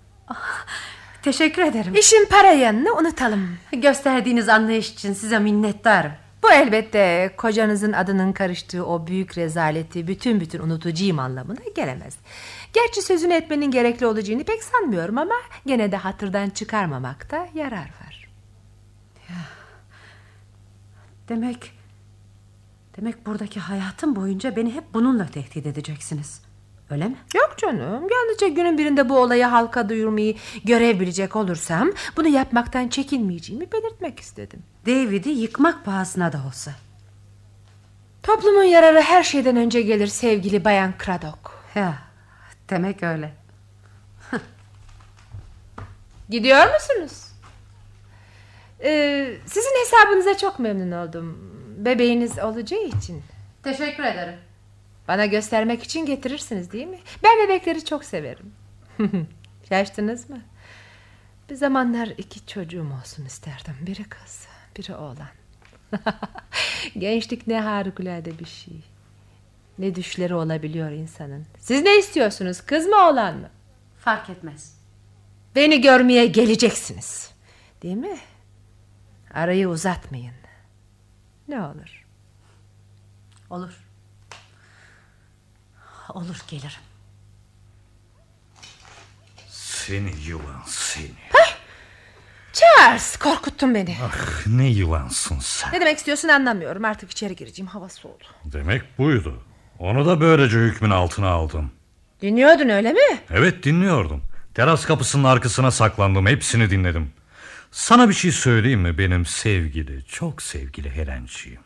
[1.22, 1.94] Teşekkür ederim.
[1.94, 3.58] İşin para yanını unutalım.
[3.72, 6.12] Gösterdiğiniz anlayış için size minnettarım.
[6.42, 12.16] Bu elbette kocanızın adının karıştığı o büyük rezaleti bütün bütün unutacağım anlamına gelemez.
[12.72, 15.34] Gerçi sözünü etmenin gerekli olacağını pek sanmıyorum ama
[15.66, 18.28] gene de hatırdan çıkarmamakta yarar var.
[21.28, 21.72] Demek...
[22.96, 26.45] Demek buradaki hayatım boyunca beni hep bununla tehdit edeceksiniz.
[26.90, 27.16] Öyle mi?
[27.34, 28.08] Yok canım.
[28.10, 34.62] Yalnızca günün birinde bu olayı halka duyurmayı görev bilecek olursam bunu yapmaktan çekinmeyeceğimi belirtmek istedim.
[34.86, 36.72] David'i yıkmak pahasına da olsa.
[38.22, 41.38] Toplumun yararı her şeyden önce gelir sevgili Bayan Craddock.
[41.74, 41.98] Ya,
[42.70, 43.32] demek öyle.
[46.30, 47.26] Gidiyor musunuz?
[48.84, 51.38] Ee, sizin hesabınıza çok memnun oldum.
[51.78, 53.22] Bebeğiniz olacağı için.
[53.62, 54.38] Teşekkür ederim.
[55.08, 56.98] Bana göstermek için getirirsiniz değil mi?
[57.22, 58.52] Ben bebekleri çok severim.
[59.68, 60.40] Şaştınız mı?
[61.50, 63.74] Bir zamanlar iki çocuğum olsun isterdim.
[63.80, 64.46] Biri kız,
[64.78, 65.28] biri oğlan.
[66.98, 68.80] Gençlik ne harikulade bir şey.
[69.78, 71.46] Ne düşleri olabiliyor insanın.
[71.58, 72.60] Siz ne istiyorsunuz?
[72.60, 73.50] Kız mı oğlan mı?
[73.98, 74.78] Fark etmez.
[75.54, 77.30] Beni görmeye geleceksiniz.
[77.82, 78.18] Değil mi?
[79.34, 80.34] Arayı uzatmayın.
[81.48, 82.06] Ne olur.
[83.50, 83.85] Olur.
[86.14, 86.80] Olur gelirim.
[89.48, 91.10] Seni yılan seni.
[92.52, 93.96] Charles korkuttun beni.
[94.02, 95.72] Ah ne yılansın sen.
[95.72, 96.84] Ne demek istiyorsun anlamıyorum.
[96.84, 97.66] Artık içeri gireceğim.
[97.66, 98.24] Hava soğudu.
[98.44, 99.42] Demek buydu.
[99.78, 101.70] Onu da böylece hükmün altına aldım.
[102.22, 103.18] Dinliyordun öyle mi?
[103.30, 104.22] Evet dinliyordum.
[104.54, 106.26] Teras kapısının arkasına saklandım.
[106.26, 107.12] Hepsini dinledim.
[107.70, 111.60] Sana bir şey söyleyeyim mi benim sevgili, çok sevgili Herenciğim?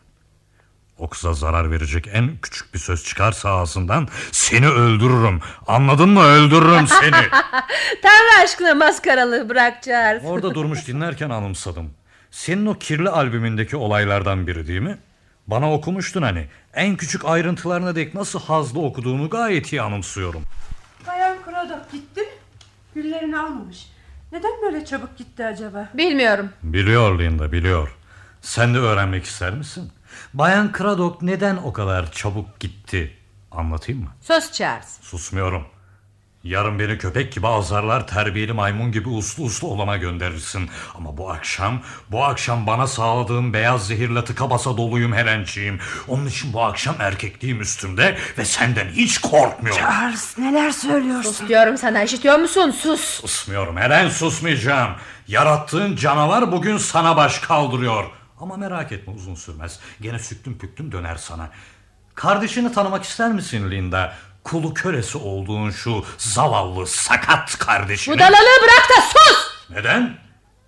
[1.01, 5.39] O kıza zarar verecek en küçük bir söz çıkarsa ağzından seni öldürürüm.
[5.67, 6.23] Anladın mı?
[6.23, 7.11] Öldürürüm seni.
[8.01, 10.23] Tanrı aşkına maskaralığı bırak Charles.
[10.25, 11.93] Orada durmuş dinlerken anımsadım.
[12.31, 14.97] Senin o kirli albümündeki olaylardan biri değil mi?
[15.47, 16.47] Bana okumuştun hani.
[16.73, 20.43] En küçük ayrıntılarına dek nasıl hazlı okuduğunu gayet iyi anımsıyorum.
[21.07, 22.27] Bayan Craddock gitti mi?
[22.95, 23.87] Güllerini almamış.
[24.31, 25.89] Neden böyle çabuk gitti acaba?
[25.93, 26.49] Bilmiyorum.
[26.63, 27.95] Biliyor Linda biliyor.
[28.41, 29.91] Sen de öğrenmek ister misin?
[30.33, 33.17] Bayan Craddock neden o kadar çabuk gitti?
[33.51, 34.09] Anlatayım mı?
[34.21, 34.97] Sus Charles.
[35.01, 35.65] Susmuyorum.
[36.43, 40.69] Yarın beni köpek gibi azarlar, terbiyeli maymun gibi uslu uslu olana gönderirsin.
[40.95, 41.81] Ama bu akşam,
[42.11, 45.79] bu akşam bana sağladığın beyaz zehirle tıka basa doluyum Herenciğim.
[46.07, 49.81] Onun için bu akşam erkekliğim üstümde ve senden hiç korkmuyorum.
[49.81, 51.31] Charles neler söylüyorsun?
[51.31, 52.71] Sus diyorum sana işitiyor musun?
[52.71, 53.01] Sus.
[53.01, 54.91] Susmuyorum Heren susmayacağım.
[55.27, 58.05] Yarattığın canavar bugün sana baş kaldırıyor.
[58.41, 59.79] Ama merak etme uzun sürmez.
[60.01, 61.49] Gene süktüm püktüm döner sana.
[62.15, 64.13] Kardeşini tanımak ister misin Linda?
[64.43, 68.15] Kulu kölesi olduğun şu zavallı sakat kardeşini.
[68.15, 69.69] Budalalığı bırak da sus.
[69.69, 70.17] Neden?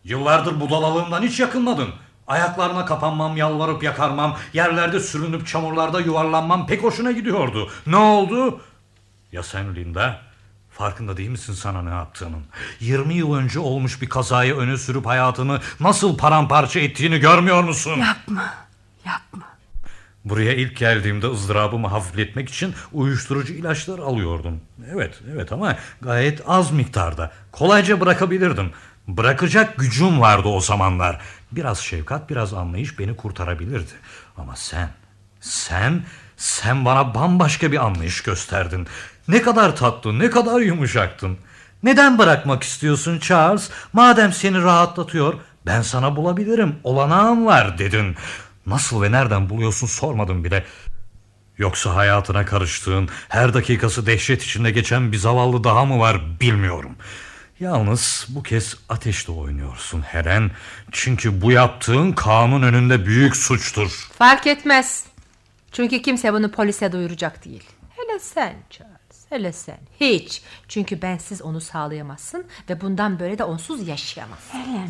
[0.04, 1.90] Yıllardır budalalığımdan hiç yakınmadın.
[2.28, 7.72] Ayaklarına kapanmam, yalvarıp yakarmam, yerlerde sürünüp çamurlarda yuvarlanmam pek hoşuna gidiyordu.
[7.88, 8.62] Ne oldu?
[9.32, 10.22] Ya sen Linda?
[10.78, 12.44] Farkında değil misin sana ne yaptığının?
[12.80, 18.00] 20 yıl önce olmuş bir kazayı öne sürüp hayatını nasıl paramparça ettiğini görmüyor musun?
[18.00, 18.54] Yapma,
[19.06, 19.44] yapma.
[20.26, 24.62] Buraya ilk geldiğimde ızdırabımı hafifletmek için uyuşturucu ilaçlar alıyordum.
[24.94, 27.32] Evet, evet ama gayet az miktarda.
[27.52, 28.72] Kolayca bırakabilirdim.
[29.08, 31.22] Bırakacak gücüm vardı o zamanlar.
[31.52, 33.92] Biraz şefkat, biraz anlayış beni kurtarabilirdi.
[34.38, 34.90] Ama sen,
[35.42, 36.04] sen,
[36.38, 38.88] sen bana bambaşka bir anlayış gösterdin.
[39.28, 41.38] Ne kadar tatlı, ne kadar yumuşaktın.
[41.84, 43.70] Neden bırakmak istiyorsun Charles?
[43.94, 45.34] Madem seni rahatlatıyor,
[45.66, 46.76] ben sana bulabilirim.
[46.84, 48.16] Olanağım var dedin.
[48.66, 50.66] Nasıl ve nereden buluyorsun sormadım bile.
[51.58, 56.96] Yoksa hayatına karıştığın, her dakikası dehşet içinde geçen bir zavallı daha mı var bilmiyorum.
[57.60, 60.52] Yalnız bu kez ateşle oynuyorsun Helen.
[60.92, 64.10] Çünkü bu yaptığın kanun önünde büyük suçtur.
[64.18, 65.06] Fark etmez.
[65.72, 67.64] Çünkü kimse bunu polise duyuracak değil.
[67.90, 68.93] Hele sen Charles.
[69.34, 69.78] Hele sen.
[70.00, 70.42] Hiç.
[70.68, 74.58] Çünkü bensiz onu sağlayamazsın ve bundan böyle de onsuz yaşayamazsın.
[74.58, 74.90] Helen,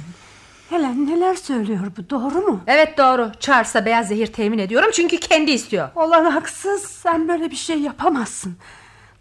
[0.69, 2.63] Helen neler söylüyor bu doğru mu?
[2.67, 3.31] Evet doğru.
[3.39, 5.89] Charles'a beyaz zehir temin ediyorum çünkü kendi istiyor.
[5.95, 8.57] Olan haksız sen böyle bir şey yapamazsın.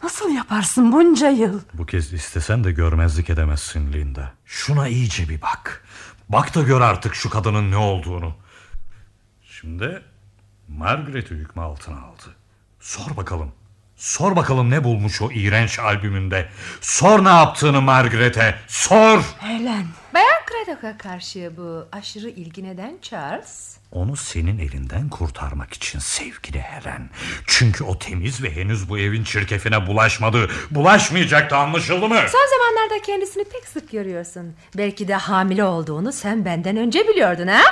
[0.03, 1.61] Nasıl yaparsın bunca yıl?
[1.75, 4.33] Bu kez istesen de görmezlik edemezsin Linda.
[4.45, 5.85] Şuna iyice bir bak.
[6.29, 8.35] Bak da gör artık şu kadının ne olduğunu.
[9.43, 10.03] Şimdi
[10.69, 12.37] Margaret'i hükmü altına aldı.
[12.81, 13.53] Sor bakalım.
[14.03, 16.49] Sor bakalım ne bulmuş o iğrenç albümünde.
[16.81, 18.55] Sor ne yaptığını Margaret'e.
[18.69, 19.23] Sor.
[19.39, 19.87] Helen.
[20.15, 23.77] Bayan Craddock'a karşı bu aşırı ilgi neden Charles?
[23.93, 27.11] Onu senin elinden kurtarmak için sevgili Helen.
[27.47, 30.51] Çünkü o temiz ve henüz bu evin çirkefine bulaşmadı.
[30.71, 32.19] Bulaşmayacaktı anlaşıldı mı?
[32.33, 34.55] Son zamanlarda kendisini pek sık görüyorsun.
[34.77, 37.63] Belki de hamile olduğunu sen benden önce biliyordun ha?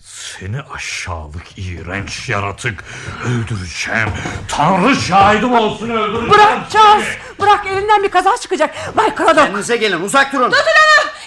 [0.00, 2.84] Seni aşağılık iğrenç yaratık
[3.26, 4.08] öldüreceğim.
[4.48, 6.30] Tanrı şahidim olsun öldüreceğim.
[6.30, 7.06] Bırak Charles.
[7.40, 8.96] Bırak elinden bir kaza çıkacak.
[8.96, 9.34] Bay Craddock.
[9.36, 10.52] Kendinize gelin uzak durun.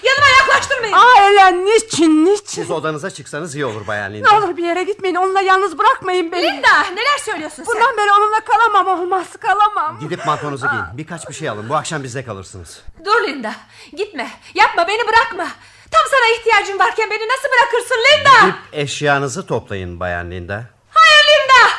[0.04, 0.94] Yanıma yaklaştırmayın.
[0.94, 2.46] Aa Helen niçin niçin?
[2.62, 4.38] Siz odanıza çıksanız iyi olur Bayan Ne Linda.
[4.38, 6.44] olur bir yere gitmeyin onunla yalnız bırakmayın beni.
[6.44, 7.66] Linda neler söylüyorsun sen?
[7.66, 10.00] Bundan beri onunla kalamam olmaz kalamam.
[10.00, 10.84] Gidip mantonuzu giyin.
[10.94, 11.70] Birkaç bir şey alın.
[11.70, 12.82] Bu akşam bizde kalırsınız.
[13.06, 13.56] Dur Linda
[13.98, 15.48] gitme yapma beni bırakma.
[15.94, 18.40] Tam sana ihtiyacım varken beni nasıl bırakırsın Linda?
[18.48, 20.66] Gidip eşyanızı toplayın Bayan Linda.
[20.90, 21.74] Hayır Linda.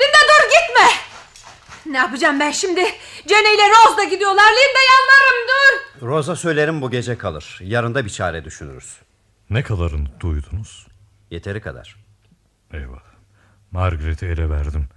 [0.00, 0.88] Linda dur gitme.
[1.86, 2.80] Ne yapacağım ben şimdi?
[3.28, 4.44] Jenny ile Rose da gidiyorlar.
[4.52, 6.06] Linda yalvarırım dur.
[6.08, 7.58] Rosa söylerim bu gece kalır.
[7.62, 8.96] Yarın da bir çare düşünürüz.
[9.50, 10.86] Ne kadarını duydunuz?
[11.30, 11.96] Yeteri kadar.
[12.72, 13.00] Eyvah.
[13.70, 14.88] Margaret'i ele verdim.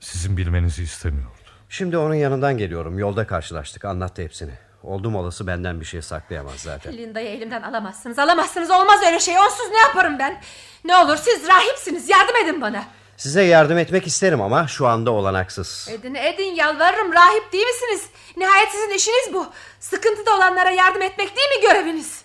[0.00, 1.30] Sizin bilmenizi istemiyordu.
[1.68, 2.98] Şimdi onun yanından geliyorum.
[2.98, 3.84] Yolda karşılaştık.
[3.84, 4.52] Anlattı hepsini.
[4.82, 6.92] Oldum olası benden bir şey saklayamaz zaten.
[6.92, 10.40] Linda'yı elimden alamazsınız alamazsınız olmaz öyle şey onsuz ne yaparım ben
[10.84, 12.84] Ne olur siz rahipsiniz yardım edin bana
[13.16, 15.88] Size yardım etmek isterim ama şu anda olanaksız.
[15.92, 19.46] Edin edin yalvarırım rahip değil misiniz Nihayet sizin işiniz bu
[19.80, 22.22] Sıkıntıda olanlara yardım etmek değil mi göreviniz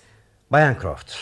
[0.51, 1.13] Bayan Croft,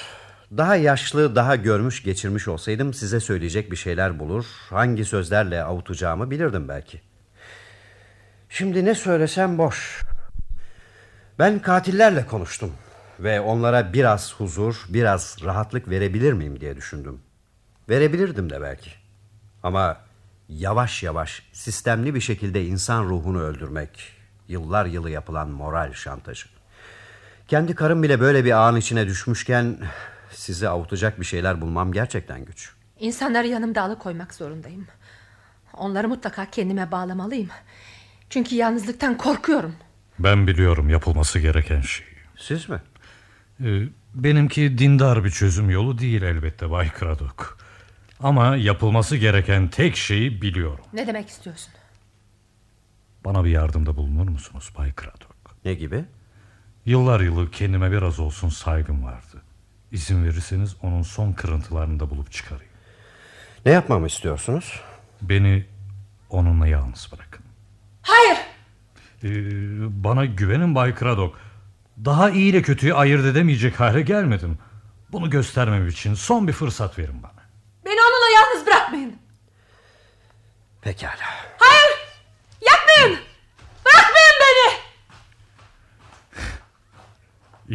[0.58, 6.68] daha yaşlı, daha görmüş geçirmiş olsaydım size söyleyecek bir şeyler bulur, hangi sözlerle avutacağımı bilirdim
[6.68, 7.02] belki.
[8.50, 10.02] Şimdi ne söylesem boş.
[11.40, 12.74] Ben katillerle konuştum
[13.20, 17.22] ve onlara biraz huzur, biraz rahatlık verebilir miyim diye düşündüm.
[17.90, 18.92] Verebilirdim de belki.
[19.64, 19.98] Ama
[20.50, 24.12] yavaş yavaş, sistemli bir şekilde insan ruhunu öldürmek,
[24.48, 26.48] yıllar yılı yapılan moral şantajı.
[27.48, 29.78] Kendi karım bile böyle bir ağın içine düşmüşken
[30.32, 32.74] sizi avutacak bir şeyler bulmam gerçekten güç.
[33.00, 34.88] İnsanları yanımda alıkoymak zorundayım
[35.74, 37.50] Onları mutlaka kendime bağlamalıyım
[38.30, 39.76] Çünkü yalnızlıktan korkuyorum
[40.20, 42.10] Ben biliyorum yapılması gereken şeyi.
[42.38, 42.82] Siz mi?
[43.64, 43.82] Ee,
[44.16, 47.58] benimki dindar bir çözüm yolu değil elbette Bay Craddock.
[48.20, 50.86] Ama yapılması gereken tek şeyi biliyorum.
[50.94, 51.74] Ne demek istiyorsun
[53.26, 55.36] Bana bir yardımda bulunur musunuz Bay Craddock?
[55.66, 56.06] Ne gibi?
[56.86, 59.42] Yıllar yılı kendime biraz olsun saygım vardı.
[59.92, 62.74] İzin verirseniz onun son kırıntılarını da bulup çıkarayım.
[63.66, 64.82] Ne yapmamı istiyorsunuz?
[65.22, 65.66] Beni
[66.30, 67.46] onunla yalnız bırakın.
[68.02, 68.38] Hayır
[69.24, 69.30] Ee,
[70.04, 71.38] bana güvenin Bay Craddock.
[72.06, 74.58] Daha iyi ile kötüyü ayırt edemeyecek hale gelmedim.
[75.12, 77.44] Bunu göstermem için son bir fırsat verin bana.
[77.86, 79.16] Beni onunla yalnız bırakmayın
[80.82, 81.14] Pekala.
[81.58, 81.98] Hayır
[82.62, 83.20] yapmayın
[83.86, 84.74] Bırakmayın beni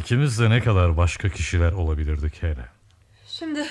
[0.00, 2.68] İkimiz de ne kadar başka kişiler olabilirdik hele.
[3.26, 3.66] Şimdi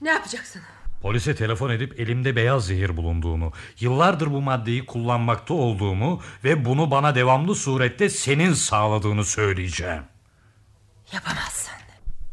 [0.00, 0.62] ne yapacaksın
[1.02, 7.14] Polise telefon edip elimde beyaz zehir bulunduğunu, yıllardır bu maddeyi kullanmakta olduğumu ve bunu bana
[7.14, 10.02] devamlı surette senin sağladığını söyleyeceğim.
[11.12, 11.72] Yapamazsın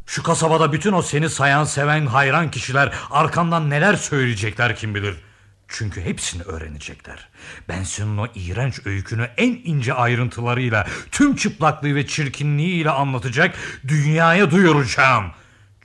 [0.06, 5.16] Şu kasabada bütün o seni sayan, seven, hayran kişiler arkandan neler söyleyecekler kim bilir.
[5.68, 7.30] Çünkü hepsini öğrenecekler.
[7.70, 13.56] Ben senin o iğrenç öykünü en ince ayrıntılarıyla, tüm çıplaklığı ve çirkinliğiyle anlatacak,
[13.88, 15.32] dünyaya duyuracağım.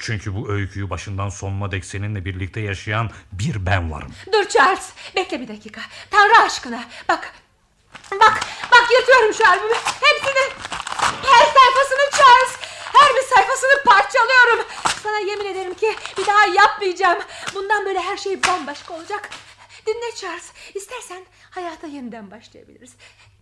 [0.01, 4.13] Çünkü bu öyküyü başından sonuna dek seninle birlikte yaşayan bir ben varım.
[4.33, 5.81] Dur Charles bekle bir dakika.
[6.11, 7.35] Tanrı aşkına bak.
[8.13, 8.41] Bak
[8.73, 9.75] bak yırtıyorum şu albümü.
[10.01, 10.53] Hepsini.
[11.23, 12.57] Her sayfasını Charles.
[12.93, 14.67] Her bir sayfasını parçalıyorum.
[15.03, 17.19] Sana yemin ederim ki bir daha yapmayacağım.
[17.55, 19.31] Bundan böyle her şey bambaşka olacak.
[19.87, 20.53] Dinle Charles.
[20.75, 22.91] İstersen hayata yeniden başlayabiliriz.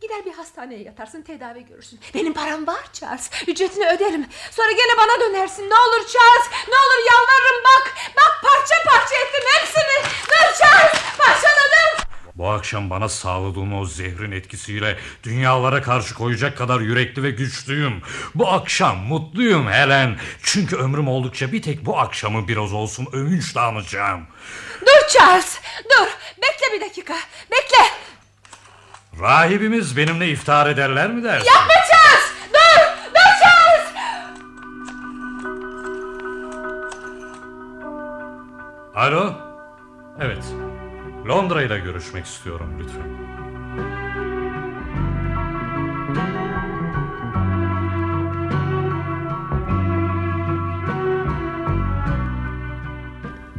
[0.00, 2.00] Gider bir hastaneye yatarsın tedavi görürsün.
[2.14, 3.30] Benim param var Charles.
[3.46, 4.26] Ücretini öderim.
[4.50, 5.62] Sonra gene bana dönersin.
[5.70, 6.68] Ne olur Charles.
[6.68, 7.94] Ne olur yalvarırım bak.
[8.16, 10.12] Bak parça parça ettim hepsini.
[10.28, 10.92] Dur Charles.
[11.18, 12.08] Parçaladım.
[12.34, 18.02] Bu akşam bana sağladığın o zehrin etkisiyle dünyalara karşı koyacak kadar yürekli ve güçlüyüm.
[18.34, 20.18] Bu akşam mutluyum Helen.
[20.42, 24.26] Çünkü ömrüm oldukça bir tek bu akşamı biraz olsun övünçle anacağım.
[24.80, 25.58] Dur Charles.
[25.84, 26.08] Dur.
[26.42, 27.14] Bekle bir dakika.
[27.50, 28.07] Bekle.
[29.20, 31.46] Rahibimiz benimle iftar ederler mi dersin?
[31.46, 32.32] Yapma Charles.
[32.52, 32.80] Dur.
[33.14, 33.88] Dur Charles.
[38.94, 39.32] Alo?
[40.20, 40.44] Evet.
[41.28, 43.02] Londra ile görüşmek istiyorum lütfen.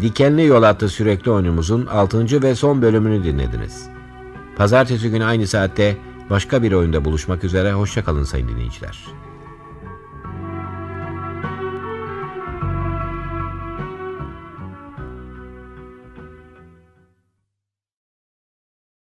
[0.02, 2.42] Dikenli Yol adlı sürekli oyunumuzun 6.
[2.44, 3.99] ve son bölümünü dinlediniz.
[4.60, 5.98] Pazartesi günü aynı saatte
[6.30, 9.00] başka bir oyunda buluşmak üzere hoşçakalın sayın dinleyiciler.